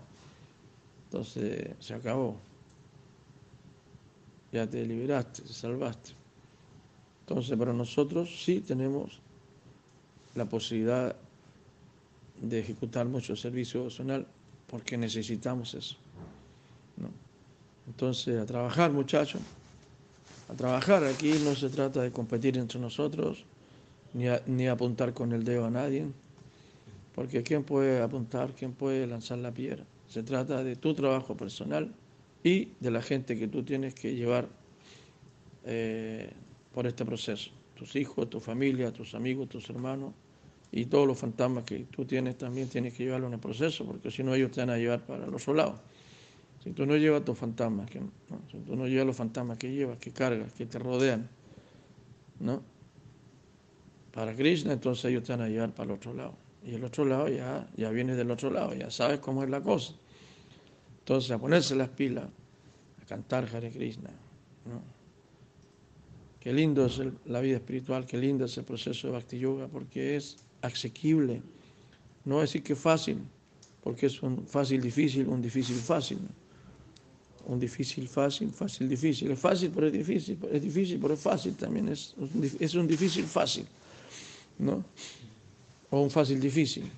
Entonces 1.06 1.70
se 1.80 1.94
acabó. 1.94 2.36
Ya 4.52 4.70
te 4.70 4.86
liberaste, 4.86 5.42
te 5.42 5.52
salvaste. 5.52 6.12
Entonces, 7.26 7.58
para 7.58 7.72
nosotros 7.72 8.44
sí 8.44 8.60
tenemos 8.60 9.18
la 10.36 10.44
posibilidad 10.44 11.16
de 12.40 12.60
ejecutar 12.60 13.06
mucho 13.06 13.34
servicio 13.34 13.80
emocional 13.80 14.28
porque 14.74 14.96
necesitamos 14.96 15.72
eso. 15.74 15.94
Entonces, 17.86 18.42
a 18.42 18.44
trabajar, 18.44 18.90
muchachos, 18.90 19.40
a 20.48 20.54
trabajar. 20.54 21.04
Aquí 21.04 21.32
no 21.44 21.54
se 21.54 21.68
trata 21.68 22.02
de 22.02 22.10
competir 22.10 22.58
entre 22.58 22.80
nosotros, 22.80 23.44
ni, 24.14 24.24
ni 24.46 24.66
apuntar 24.66 25.14
con 25.14 25.30
el 25.30 25.44
dedo 25.44 25.66
a 25.66 25.70
nadie, 25.70 26.06
porque 27.14 27.44
¿quién 27.44 27.62
puede 27.62 28.02
apuntar? 28.02 28.52
¿Quién 28.52 28.72
puede 28.72 29.06
lanzar 29.06 29.38
la 29.38 29.52
piedra? 29.52 29.84
Se 30.08 30.24
trata 30.24 30.64
de 30.64 30.74
tu 30.74 30.92
trabajo 30.92 31.36
personal 31.36 31.94
y 32.42 32.70
de 32.80 32.90
la 32.90 33.00
gente 33.00 33.38
que 33.38 33.46
tú 33.46 33.62
tienes 33.62 33.94
que 33.94 34.16
llevar 34.16 34.48
eh, 35.66 36.32
por 36.74 36.88
este 36.88 37.04
proceso. 37.04 37.52
Tus 37.76 37.94
hijos, 37.94 38.28
tu 38.28 38.40
familia, 38.40 38.92
tus 38.92 39.14
amigos, 39.14 39.48
tus 39.48 39.70
hermanos 39.70 40.14
y 40.72 40.86
todos 40.86 41.06
los 41.06 41.18
fantasmas 41.18 41.64
que 41.64 41.80
tú 41.90 42.04
tienes 42.04 42.36
también 42.36 42.68
tienes 42.68 42.94
que 42.94 43.04
llevarlo 43.04 43.28
en 43.28 43.34
el 43.34 43.40
proceso, 43.40 43.84
porque 43.84 44.10
si 44.10 44.22
no 44.22 44.34
ellos 44.34 44.50
te 44.50 44.60
van 44.60 44.70
a 44.70 44.76
llevar 44.76 45.00
para 45.00 45.24
el 45.24 45.34
otro 45.34 45.54
lado. 45.54 45.80
Si 46.62 46.72
tú 46.72 46.86
no 46.86 46.96
llevas 46.96 47.24
tus 47.24 47.38
fantasmas, 47.38 47.90
si 47.90 48.58
tú 48.58 48.74
no 48.74 48.86
llevas 48.86 49.06
los 49.06 49.16
fantasmas 49.16 49.58
que 49.58 49.70
llevas, 49.70 49.98
que 49.98 50.10
cargas, 50.10 50.52
que 50.54 50.66
te 50.66 50.78
rodean, 50.78 51.28
¿no? 52.40 52.62
Para 54.12 54.34
Krishna, 54.34 54.72
entonces 54.72 55.04
ellos 55.06 55.24
te 55.24 55.32
van 55.32 55.42
a 55.42 55.48
llevar 55.48 55.72
para 55.72 55.90
el 55.90 55.96
otro 55.96 56.14
lado. 56.14 56.34
Y 56.64 56.74
el 56.74 56.84
otro 56.84 57.04
lado 57.04 57.28
ya, 57.28 57.68
ya 57.76 57.90
viene 57.90 58.14
del 58.16 58.30
otro 58.30 58.50
lado, 58.50 58.74
ya 58.74 58.90
sabes 58.90 59.20
cómo 59.20 59.44
es 59.44 59.50
la 59.50 59.60
cosa. 59.60 59.92
Entonces, 61.00 61.30
a 61.32 61.38
ponerse 61.38 61.74
las 61.76 61.90
pilas, 61.90 62.24
a 62.24 63.06
cantar 63.06 63.46
Hare 63.54 63.70
Krishna. 63.70 64.08
¿no? 64.64 64.80
Qué 66.40 66.52
lindo 66.52 66.86
es 66.86 67.00
la 67.26 67.40
vida 67.40 67.56
espiritual, 67.56 68.06
qué 68.06 68.16
lindo 68.16 68.46
es 68.46 68.56
el 68.56 68.64
proceso 68.64 69.06
de 69.06 69.12
Bhakti 69.12 69.38
Yoga, 69.38 69.68
porque 69.68 70.16
es 70.16 70.43
asequible. 70.66 71.42
No 72.24 72.40
decir 72.40 72.62
que 72.62 72.74
fácil, 72.74 73.18
porque 73.82 74.06
es 74.06 74.22
un 74.22 74.46
fácil 74.46 74.80
difícil, 74.80 75.28
un 75.28 75.42
difícil 75.42 75.76
fácil. 75.76 76.18
Un 77.46 77.60
difícil 77.60 78.08
fácil, 78.08 78.50
fácil 78.50 78.88
difícil. 78.88 79.30
Es 79.30 79.38
fácil, 79.38 79.70
pero 79.74 79.88
es 79.88 79.92
difícil. 79.92 80.38
Es 80.50 80.62
difícil, 80.62 80.98
pero 80.98 81.14
es 81.14 81.20
fácil 81.20 81.54
también. 81.54 81.88
Es, 81.88 82.14
es 82.58 82.74
un 82.74 82.86
difícil 82.86 83.24
fácil. 83.24 83.66
¿No? 84.58 84.84
o 85.94 86.00
un 86.02 86.10
fácil 86.10 86.40
difícil. 86.40 86.90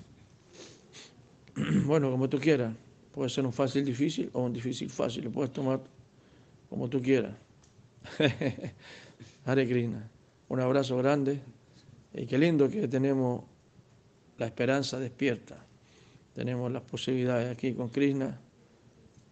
Bueno, 1.85 2.11
como 2.11 2.27
tú 2.27 2.39
quieras. 2.39 2.73
Puede 3.13 3.29
ser 3.29 3.45
un 3.45 3.53
fácil 3.53 3.83
difícil 3.83 4.29
o 4.33 4.43
un 4.43 4.53
difícil 4.53 4.89
fácil. 4.89 5.23
Lo 5.23 5.31
puedes 5.31 5.51
tomar 5.51 5.81
como 6.69 6.87
tú 6.87 7.01
quieras. 7.01 7.35
Hare. 9.45 9.87
Un 10.49 10.59
abrazo 10.59 10.97
grande. 10.97 11.39
Y 12.13 12.25
qué 12.25 12.37
lindo 12.37 12.69
que 12.69 12.87
tenemos 12.87 13.43
la 14.37 14.45
esperanza 14.45 14.99
despierta. 14.99 15.57
Tenemos 16.33 16.71
las 16.71 16.83
posibilidades 16.83 17.51
aquí 17.51 17.73
con 17.73 17.89
Krishna. 17.89 18.39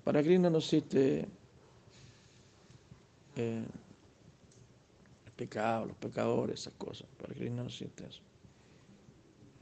Para 0.03 0.23
Krishna 0.23 0.49
no 0.49 0.57
existe 0.57 1.27
eh, 3.35 3.63
el 5.25 5.31
pecado, 5.35 5.85
los 5.87 5.97
pecadores, 5.97 6.61
esas 6.61 6.73
cosas. 6.73 7.07
Para 7.21 7.33
Krishna 7.33 7.61
no 7.61 7.67
existe 7.67 8.05
eso 8.07 8.21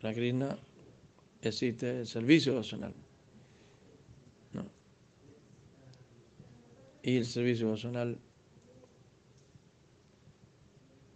la 0.04 0.14
Krishna 0.14 0.58
existe 1.42 2.02
el 2.02 2.08
servicio 2.08 2.52
devocional. 2.52 2.94
¿no? 4.52 4.66
Y 7.02 7.18
el 7.18 7.26
servicio 7.26 7.68
devocional 7.68 8.20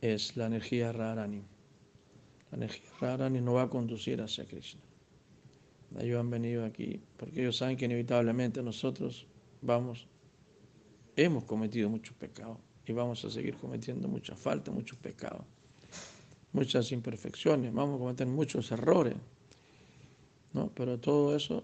es 0.02 0.38
la 0.38 0.46
energía 0.46 0.94
Radharani. 0.94 1.44
La 2.52 2.58
energía 2.58 2.90
Radharani 3.00 3.42
no 3.42 3.54
va 3.54 3.64
a 3.64 3.70
conducir 3.70 4.22
hacia 4.22 4.46
Krishna. 4.46 4.82
Ellos 6.00 6.20
han 6.20 6.30
venido 6.30 6.66
aquí 6.66 7.02
porque 7.18 7.42
ellos 7.42 7.58
saben 7.58 7.78
que 7.78 7.86
inevitablemente 7.86 8.62
nosotros 8.62 9.26
vamos, 9.62 10.08
hemos 11.16 11.44
cometido 11.46 11.90
muchos 11.90 12.16
pecados 12.16 12.58
y 12.86 12.94
vamos 12.94 13.24
a 13.26 13.30
seguir 13.30 13.56
cometiendo 13.56 14.08
muchas 14.08 14.40
faltas, 14.40 14.74
muchos 14.74 14.98
pecados 15.00 15.44
muchas 16.58 16.92
imperfecciones, 16.92 17.72
vamos 17.72 17.98
a 17.98 18.00
cometer 18.00 18.28
muchos 18.28 18.72
errores, 18.72 19.16
¿no? 20.54 20.72
Pero 20.74 21.00
todo 21.00 21.36
eso 21.36 21.64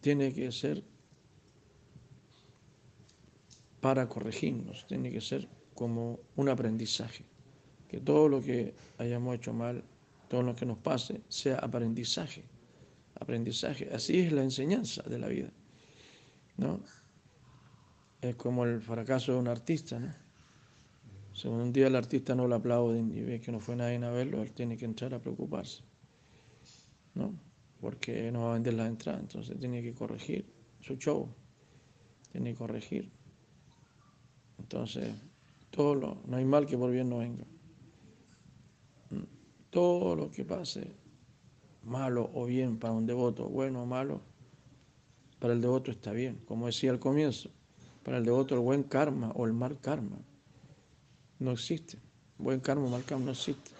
tiene 0.00 0.32
que 0.32 0.50
ser 0.52 0.82
para 3.80 4.08
corregirnos, 4.08 4.86
tiene 4.86 5.10
que 5.10 5.20
ser 5.20 5.46
como 5.74 6.18
un 6.36 6.48
aprendizaje, 6.48 7.24
que 7.88 8.00
todo 8.00 8.28
lo 8.28 8.40
que 8.40 8.74
hayamos 8.96 9.36
hecho 9.36 9.52
mal, 9.52 9.84
todo 10.28 10.42
lo 10.42 10.54
que 10.54 10.66
nos 10.66 10.78
pase, 10.78 11.22
sea 11.28 11.56
aprendizaje, 11.56 12.44
aprendizaje, 13.14 13.90
así 13.92 14.20
es 14.20 14.32
la 14.32 14.42
enseñanza 14.42 15.02
de 15.02 15.18
la 15.18 15.28
vida, 15.28 15.52
¿no? 16.56 16.80
Es 18.20 18.34
como 18.36 18.64
el 18.64 18.80
fracaso 18.80 19.32
de 19.32 19.38
un 19.38 19.48
artista, 19.48 19.98
¿no? 19.98 20.26
Si 21.36 21.48
un 21.48 21.70
día 21.70 21.88
el 21.88 21.96
artista 21.96 22.34
no 22.34 22.48
lo 22.48 22.54
aplaude 22.54 22.98
y 22.98 23.20
ve 23.20 23.42
que 23.42 23.52
no 23.52 23.60
fue 23.60 23.76
nadie 23.76 24.02
a 24.02 24.10
verlo, 24.10 24.40
él 24.40 24.52
tiene 24.52 24.78
que 24.78 24.86
entrar 24.86 25.12
a 25.12 25.20
preocuparse. 25.20 25.82
¿No? 27.14 27.38
Porque 27.78 28.32
no 28.32 28.44
va 28.44 28.50
a 28.52 28.54
vender 28.54 28.72
la 28.72 28.86
entrada, 28.86 29.18
entonces 29.20 29.58
tiene 29.58 29.82
que 29.82 29.92
corregir 29.92 30.50
su 30.80 30.96
show. 30.96 31.28
Tiene 32.32 32.52
que 32.52 32.56
corregir. 32.56 33.12
Entonces, 34.58 35.14
todo 35.68 35.94
lo, 35.94 36.22
no 36.26 36.38
hay 36.38 36.46
mal 36.46 36.64
que 36.64 36.78
por 36.78 36.90
bien 36.90 37.10
no 37.10 37.18
venga. 37.18 37.44
Todo 39.76 40.16
lo 40.16 40.30
que 40.30 40.42
pase, 40.42 40.90
malo 41.84 42.30
o 42.32 42.46
bien 42.46 42.78
para 42.78 42.94
un 42.94 43.04
devoto, 43.04 43.46
bueno 43.46 43.82
o 43.82 43.86
malo, 43.86 44.22
para 45.38 45.52
el 45.52 45.60
devoto 45.60 45.90
está 45.90 46.12
bien. 46.12 46.40
Como 46.46 46.64
decía 46.64 46.90
al 46.92 46.98
comienzo, 46.98 47.50
para 48.02 48.16
el 48.16 48.24
devoto 48.24 48.54
el 48.54 48.62
buen 48.62 48.84
karma 48.84 49.32
o 49.32 49.44
el 49.44 49.52
mal 49.52 49.78
karma 49.78 50.16
no 51.40 51.50
existe. 51.50 51.98
Buen 52.38 52.60
karma, 52.60 52.88
mal 52.88 53.04
karma 53.04 53.26
no 53.26 53.32
existe. 53.32 53.70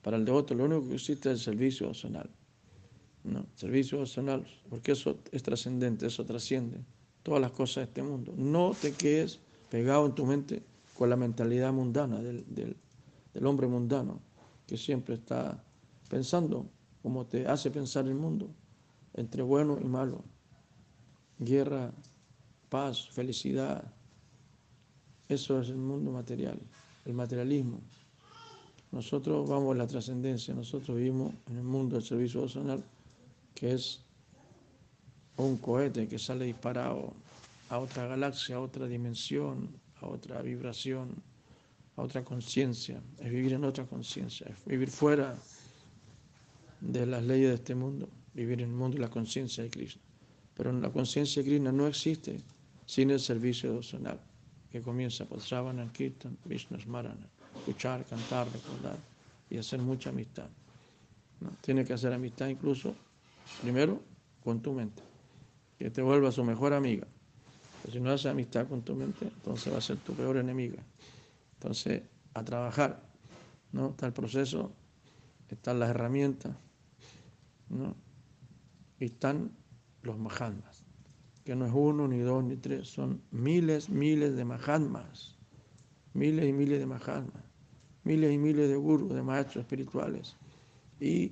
Para 0.00 0.16
el 0.16 0.24
devoto 0.24 0.54
lo 0.54 0.64
único 0.64 0.88
que 0.88 0.94
existe 0.94 1.30
es 1.30 1.34
el 1.34 1.44
servicio 1.44 1.88
opcional. 1.90 2.30
¿no? 3.22 3.44
Servicio 3.54 4.00
opcional, 4.00 4.46
porque 4.70 4.92
eso 4.92 5.18
es 5.32 5.42
trascendente, 5.42 6.06
eso 6.06 6.24
trasciende 6.24 6.78
todas 7.22 7.42
las 7.42 7.50
cosas 7.50 7.76
de 7.76 7.82
este 7.82 8.02
mundo. 8.02 8.32
No 8.38 8.74
te 8.80 8.92
quedes 8.92 9.38
pegado 9.68 10.06
en 10.06 10.14
tu 10.14 10.24
mente 10.24 10.62
con 10.96 11.10
la 11.10 11.16
mentalidad 11.16 11.74
mundana 11.74 12.22
del, 12.22 12.42
del 12.46 13.46
hombre 13.46 13.66
mundano, 13.66 14.22
que 14.66 14.76
siempre 14.76 15.16
está 15.16 15.62
pensando 16.08 16.66
como 17.02 17.26
te 17.26 17.46
hace 17.46 17.70
pensar 17.70 18.06
el 18.06 18.14
mundo, 18.14 18.48
entre 19.14 19.42
bueno 19.42 19.78
y 19.80 19.84
malo, 19.84 20.24
guerra, 21.38 21.92
paz, 22.68 23.08
felicidad. 23.10 23.84
Eso 25.28 25.60
es 25.60 25.68
el 25.68 25.76
mundo 25.76 26.12
material 26.12 26.60
el 27.04 27.14
materialismo. 27.14 27.80
Nosotros 28.90 29.48
vamos 29.48 29.74
a 29.74 29.78
la 29.78 29.86
trascendencia, 29.86 30.54
nosotros 30.54 30.96
vivimos 30.96 31.32
en 31.48 31.56
el 31.56 31.64
mundo 31.64 31.96
del 31.96 32.04
servicio 32.04 32.40
devocional, 32.40 32.84
que 33.54 33.72
es 33.72 34.00
un 35.36 35.56
cohete 35.56 36.08
que 36.08 36.18
sale 36.18 36.44
disparado 36.44 37.14
a 37.70 37.78
otra 37.78 38.06
galaxia, 38.06 38.56
a 38.56 38.60
otra 38.60 38.86
dimensión, 38.86 39.68
a 40.00 40.06
otra 40.06 40.42
vibración, 40.42 41.08
a 41.96 42.02
otra 42.02 42.24
conciencia, 42.24 43.02
es 43.18 43.30
vivir 43.30 43.52
en 43.52 43.64
otra 43.64 43.86
conciencia, 43.86 44.46
es 44.48 44.64
vivir 44.64 44.90
fuera 44.90 45.36
de 46.80 47.06
las 47.06 47.22
leyes 47.22 47.48
de 47.50 47.54
este 47.54 47.74
mundo, 47.74 48.08
vivir 48.34 48.60
en 48.60 48.70
el 48.70 48.76
mundo 48.76 48.96
de 48.96 49.02
la 49.02 49.10
conciencia 49.10 49.62
de 49.62 49.70
Krishna. 49.70 50.02
Pero 50.54 50.72
la 50.72 50.90
conciencia 50.90 51.42
de 51.42 51.48
Krishna 51.48 51.72
no 51.72 51.86
existe 51.86 52.40
sin 52.86 53.10
el 53.10 53.20
servicio 53.20 53.70
devocional, 53.70 54.20
que 54.70 54.82
comienza 54.82 55.24
por 55.24 55.40
Sravana, 55.40 55.90
Kirtan, 55.92 56.36
Vishnu 56.44 56.80
Smarana, 56.80 57.28
escuchar, 57.58 58.04
cantar, 58.04 58.50
recordar 58.52 58.96
y 59.50 59.58
hacer 59.58 59.80
mucha 59.80 60.10
amistad. 60.10 60.48
¿no? 61.40 61.50
Tiene 61.60 61.84
que 61.84 61.92
hacer 61.92 62.12
amistad 62.12 62.48
incluso, 62.48 62.94
primero, 63.60 64.00
con 64.42 64.60
tu 64.60 64.72
mente, 64.72 65.02
que 65.78 65.90
te 65.90 66.02
vuelva 66.02 66.32
su 66.32 66.42
mejor 66.42 66.72
amiga. 66.72 67.06
Pero 67.82 67.92
si 67.92 68.00
no 68.00 68.10
haces 68.10 68.26
amistad 68.26 68.66
con 68.68 68.82
tu 68.82 68.94
mente, 68.94 69.26
entonces 69.26 69.72
va 69.72 69.78
a 69.78 69.80
ser 69.80 69.98
tu 69.98 70.14
peor 70.14 70.36
enemiga. 70.36 70.82
Entonces, 71.62 72.02
a 72.34 72.42
trabajar, 72.42 73.00
¿no? 73.70 73.90
Está 73.90 74.08
el 74.08 74.12
proceso, 74.12 74.72
están 75.48 75.78
las 75.78 75.90
herramientas, 75.90 76.56
¿no? 77.68 77.94
Y 78.98 79.04
están 79.04 79.52
los 80.02 80.18
Mahatmas, 80.18 80.84
que 81.44 81.54
no 81.54 81.64
es 81.64 81.72
uno, 81.72 82.08
ni 82.08 82.18
dos, 82.18 82.42
ni 82.42 82.56
tres, 82.56 82.88
son 82.88 83.22
miles, 83.30 83.88
miles 83.88 84.34
de 84.34 84.44
Mahatmas, 84.44 85.36
miles 86.14 86.48
y 86.48 86.52
miles 86.52 86.80
de 86.80 86.86
Mahatmas, 86.86 87.44
miles 88.02 88.34
y 88.34 88.38
miles 88.38 88.68
de 88.68 88.74
gurus, 88.74 89.14
de 89.14 89.22
maestros 89.22 89.62
espirituales. 89.62 90.34
Y, 90.98 91.30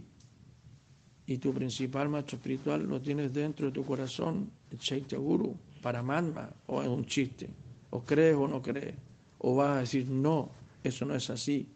y 1.27 1.39
tu 1.39 1.53
principal 1.53 2.09
maestro 2.09 2.37
espiritual 2.37 2.85
lo 2.85 3.01
tienes 3.03 3.33
dentro 3.33 3.67
de 3.67 3.73
tu 3.73 3.85
corazón, 3.85 4.49
el 4.71 4.79
Chaitya 4.79 5.19
Guru, 5.19 5.57
Paramatma, 5.83 6.55
o 6.69 6.81
es 6.83 6.89
un 6.89 7.05
chiste, 7.05 7.51
o 7.91 8.05
crees 8.05 8.37
o 8.37 8.47
no 8.47 8.63
crees, 8.63 8.95
o 9.41 9.55
vas 9.57 9.77
a 9.77 9.81
decir, 9.81 10.09
no, 10.09 10.51
eso 10.85 11.05
no 11.05 11.15
es 11.15 11.29
así. 11.31 11.69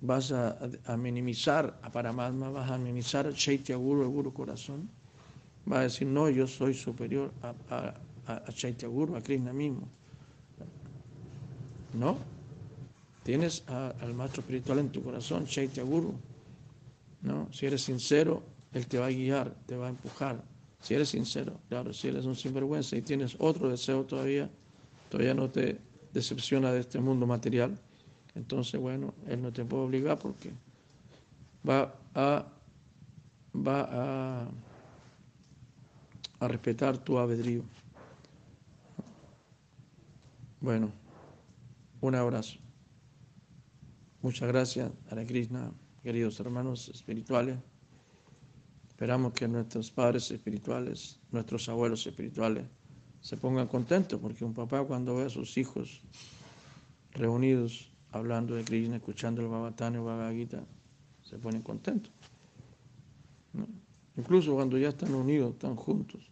Vas 0.00 0.30
a, 0.30 0.58
minimizar 0.98 1.80
a 1.82 1.90
Paramatma, 1.90 2.50
vas 2.50 2.70
a 2.70 2.78
minimizar 2.78 3.26
a 3.26 3.32
Chaitya 3.32 3.76
Guru, 3.76 4.02
el 4.02 4.08
Guru 4.08 4.32
Corazón 4.32 4.90
va 5.70 5.80
a 5.80 5.82
decir, 5.82 6.06
no, 6.06 6.28
yo 6.28 6.46
soy 6.46 6.74
superior 6.74 7.32
a, 7.42 7.54
a, 7.74 8.34
a 8.34 8.52
Chaitya 8.52 8.88
Guru, 8.88 9.16
a 9.16 9.22
Krishna 9.22 9.52
mismo. 9.52 9.88
No, 11.94 12.18
tienes 13.22 13.64
al 13.66 14.14
maestro 14.14 14.42
espiritual 14.42 14.78
en 14.78 14.90
tu 14.90 15.02
corazón, 15.02 15.46
Chaitya 15.46 15.82
Guru. 15.82 16.14
¿no? 17.22 17.48
Si 17.52 17.66
eres 17.66 17.82
sincero, 17.82 18.42
él 18.72 18.86
te 18.86 18.98
va 18.98 19.06
a 19.06 19.10
guiar, 19.10 19.54
te 19.66 19.76
va 19.76 19.86
a 19.86 19.90
empujar. 19.90 20.44
Si 20.80 20.94
eres 20.94 21.08
sincero, 21.08 21.58
claro, 21.68 21.92
si 21.92 22.08
eres 22.08 22.26
un 22.26 22.36
sinvergüenza 22.36 22.96
y 22.96 23.02
tienes 23.02 23.34
otro 23.38 23.68
deseo 23.68 24.04
todavía, 24.04 24.50
todavía 25.08 25.34
no 25.34 25.50
te 25.50 25.78
decepciona 26.12 26.72
de 26.72 26.80
este 26.80 27.00
mundo 27.00 27.26
material, 27.26 27.78
entonces, 28.34 28.80
bueno, 28.80 29.14
él 29.26 29.42
no 29.42 29.52
te 29.52 29.64
puede 29.64 29.84
obligar 29.84 30.18
porque 30.18 30.52
va 31.66 31.94
a, 32.14 32.46
va 33.54 33.88
a 33.90 34.48
a 36.40 36.48
respetar 36.48 36.98
tu 36.98 37.18
albedrío. 37.18 37.62
Bueno, 40.60 40.90
un 42.00 42.14
abrazo. 42.14 42.58
Muchas 44.22 44.48
gracias, 44.48 44.90
Hare 45.08 45.26
Krishna, 45.26 45.72
queridos 46.02 46.40
hermanos 46.40 46.88
espirituales. 46.88 47.56
Esperamos 48.88 49.32
que 49.32 49.46
nuestros 49.46 49.90
padres 49.90 50.30
espirituales, 50.30 51.20
nuestros 51.30 51.68
abuelos 51.68 52.06
espirituales, 52.06 52.64
se 53.26 53.36
pongan 53.36 53.66
contentos, 53.66 54.20
porque 54.20 54.44
un 54.44 54.54
papá 54.54 54.84
cuando 54.84 55.16
ve 55.16 55.24
a 55.24 55.28
sus 55.28 55.58
hijos 55.58 56.00
reunidos 57.10 57.90
hablando 58.12 58.54
de 58.54 58.62
Krishna, 58.62 58.96
escuchando 58.98 59.42
el 59.42 59.48
Bhavatana 59.48 59.98
y 59.98 60.00
Bhagavad 60.00 60.32
Gita, 60.32 60.64
se 61.24 61.36
pone 61.36 61.60
contento. 61.60 62.08
¿no? 63.52 63.66
Incluso 64.16 64.54
cuando 64.54 64.78
ya 64.78 64.90
están 64.90 65.12
unidos, 65.12 65.54
están 65.54 65.74
juntos, 65.74 66.30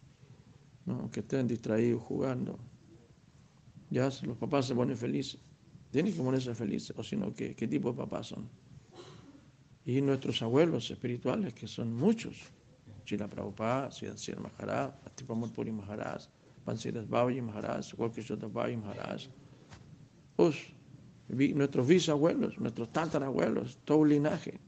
¿no? 0.85 1.11
que 1.11 1.19
estén 1.19 1.49
distraídos 1.49 2.01
jugando, 2.01 2.57
ya 3.89 4.09
los 4.23 4.37
papás 4.37 4.65
se 4.67 4.73
ponen 4.73 4.95
felices. 4.95 5.41
Tienen 5.91 6.13
que 6.13 6.23
ponerse 6.23 6.55
felices, 6.55 6.95
o 6.97 7.03
si 7.03 7.17
no, 7.17 7.33
¿qué, 7.33 7.55
¿qué 7.55 7.67
tipo 7.67 7.91
de 7.91 7.97
papás 7.97 8.27
son? 8.27 8.47
Y 9.83 9.99
nuestros 9.99 10.41
abuelos 10.41 10.89
espirituales, 10.89 11.53
que 11.53 11.67
son 11.67 11.93
muchos, 11.93 12.37
Chila 13.03 13.27
Prabhupada, 13.27 13.91
Siddhar 13.91 14.39
Maharaj, 14.39 14.93
Atipamur 15.05 15.51
Puri 15.51 15.73
Maharaj, 15.73 16.29
Pansidas 16.65 17.07
Babaji 17.07 17.41
Maharaj, 17.41 17.93
Walkishota 17.97 18.47
Babaji 18.47 18.77
Maharaj, 18.77 19.27
pues, 20.35 20.55
nuestros 21.29 21.87
bisabuelos, 21.87 22.59
nuestros 22.59 22.91
tatarabuelos, 22.91 23.77
todo 23.85 23.99
un 23.99 24.09
linaje, 24.09 24.59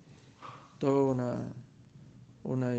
toda 0.80 1.12
una 1.14 1.54
una, 2.48 2.74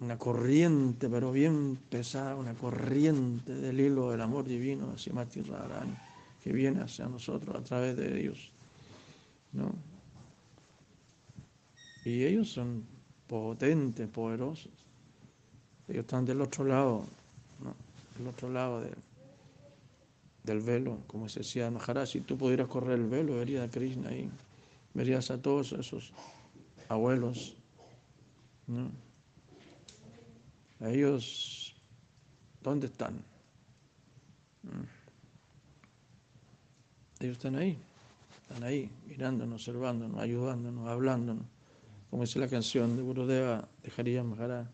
una 0.00 0.18
corriente, 0.18 1.08
pero 1.08 1.32
bien 1.32 1.78
pesada, 1.90 2.36
una 2.36 2.54
corriente 2.54 3.54
del 3.54 3.80
hilo 3.80 4.10
del 4.10 4.20
amor 4.20 4.44
divino 4.44 4.92
hacia 4.94 5.12
Mati 5.12 5.42
Radharani, 5.42 5.96
que 6.42 6.52
viene 6.52 6.80
hacia 6.80 7.06
nosotros 7.06 7.56
a 7.56 7.62
través 7.62 7.96
de 7.96 8.14
Dios. 8.14 8.52
¿no? 9.52 9.74
Y 12.04 12.24
ellos 12.24 12.50
son 12.50 12.84
potentes, 13.26 14.08
poderosos. 14.08 14.72
Ellos 15.88 16.02
están 16.02 16.24
del 16.24 16.40
otro 16.40 16.64
lado, 16.64 17.04
del 18.16 18.28
otro 18.28 18.48
lado 18.50 18.80
de, 18.80 18.92
del 20.44 20.60
velo, 20.60 20.98
como 21.06 21.28
se 21.28 21.40
decía 21.40 21.70
Maharaj, 21.70 22.08
si 22.08 22.20
tú 22.20 22.36
pudieras 22.36 22.68
correr 22.68 22.98
el 22.98 23.06
velo, 23.06 23.36
verías 23.36 23.66
a 23.66 23.70
Krishna 23.70 24.10
ahí, 24.10 24.30
verías 24.92 25.30
a 25.30 25.40
todos 25.40 25.72
esos 25.72 26.12
abuelos 26.88 27.56
¿no? 28.66 28.90
Ellos, 30.80 31.74
¿dónde 32.62 32.86
están? 32.86 33.22
Ellos 37.20 37.36
están 37.36 37.56
ahí, 37.56 37.78
están 38.42 38.62
ahí, 38.64 38.90
mirándonos, 39.06 39.62
observándonos, 39.62 40.20
ayudándonos, 40.20 40.88
hablándonos. 40.88 41.44
Como 42.10 42.22
dice 42.22 42.38
la 42.38 42.48
canción 42.48 42.96
de 42.96 43.02
Gurudeva 43.02 43.66
de 43.82 43.92
Hariya 43.96 44.22
Maharaj, 44.22 44.66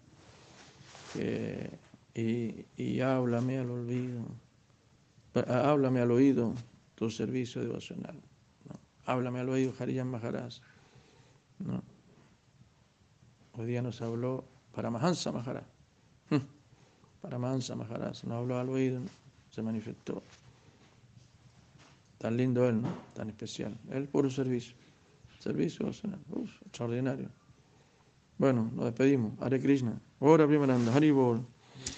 que 1.13 1.71
y, 2.15 2.67
y 2.77 3.01
háblame 3.01 3.59
al 3.59 3.71
olvido, 3.71 4.25
háblame 5.47 6.01
al 6.01 6.11
oído 6.11 6.55
tu 6.95 7.11
servicio 7.11 7.63
devocional. 7.63 8.17
¿no? 8.69 8.79
Háblame 9.07 9.41
al 9.41 9.49
oído 9.49 9.73
Hariya 9.79 10.05
Maharaj. 10.05 10.55
¿no? 11.59 11.83
Hoy 13.53 13.67
día 13.67 13.83
nos 13.83 14.01
habló 14.03 14.45
Paramahansa 14.75 15.33
Maharaj. 15.33 15.65
Paramahansa 17.23 17.75
Maharaj 17.77 18.25
nos 18.25 18.33
habló 18.33 18.59
al 18.59 18.69
oído, 18.69 19.01
se 19.51 19.63
manifestó. 19.63 20.23
Tan 22.19 22.37
lindo 22.37 22.69
él, 22.69 22.83
¿no? 22.83 22.89
Tan 23.15 23.31
especial. 23.31 23.75
Él 23.91 24.07
puro 24.07 24.31
servicio. 24.31 24.77
Servicio 25.39 25.87
uf, 25.87 26.51
extraordinario. 26.67 27.31
Bueno, 28.37 28.71
nos 28.75 28.85
despedimos. 28.85 29.33
Hare 29.41 29.59
Krishna. 29.59 29.99
Ahora 30.21 30.47
Primaranda. 30.47 30.95
Haribol. 30.95 31.47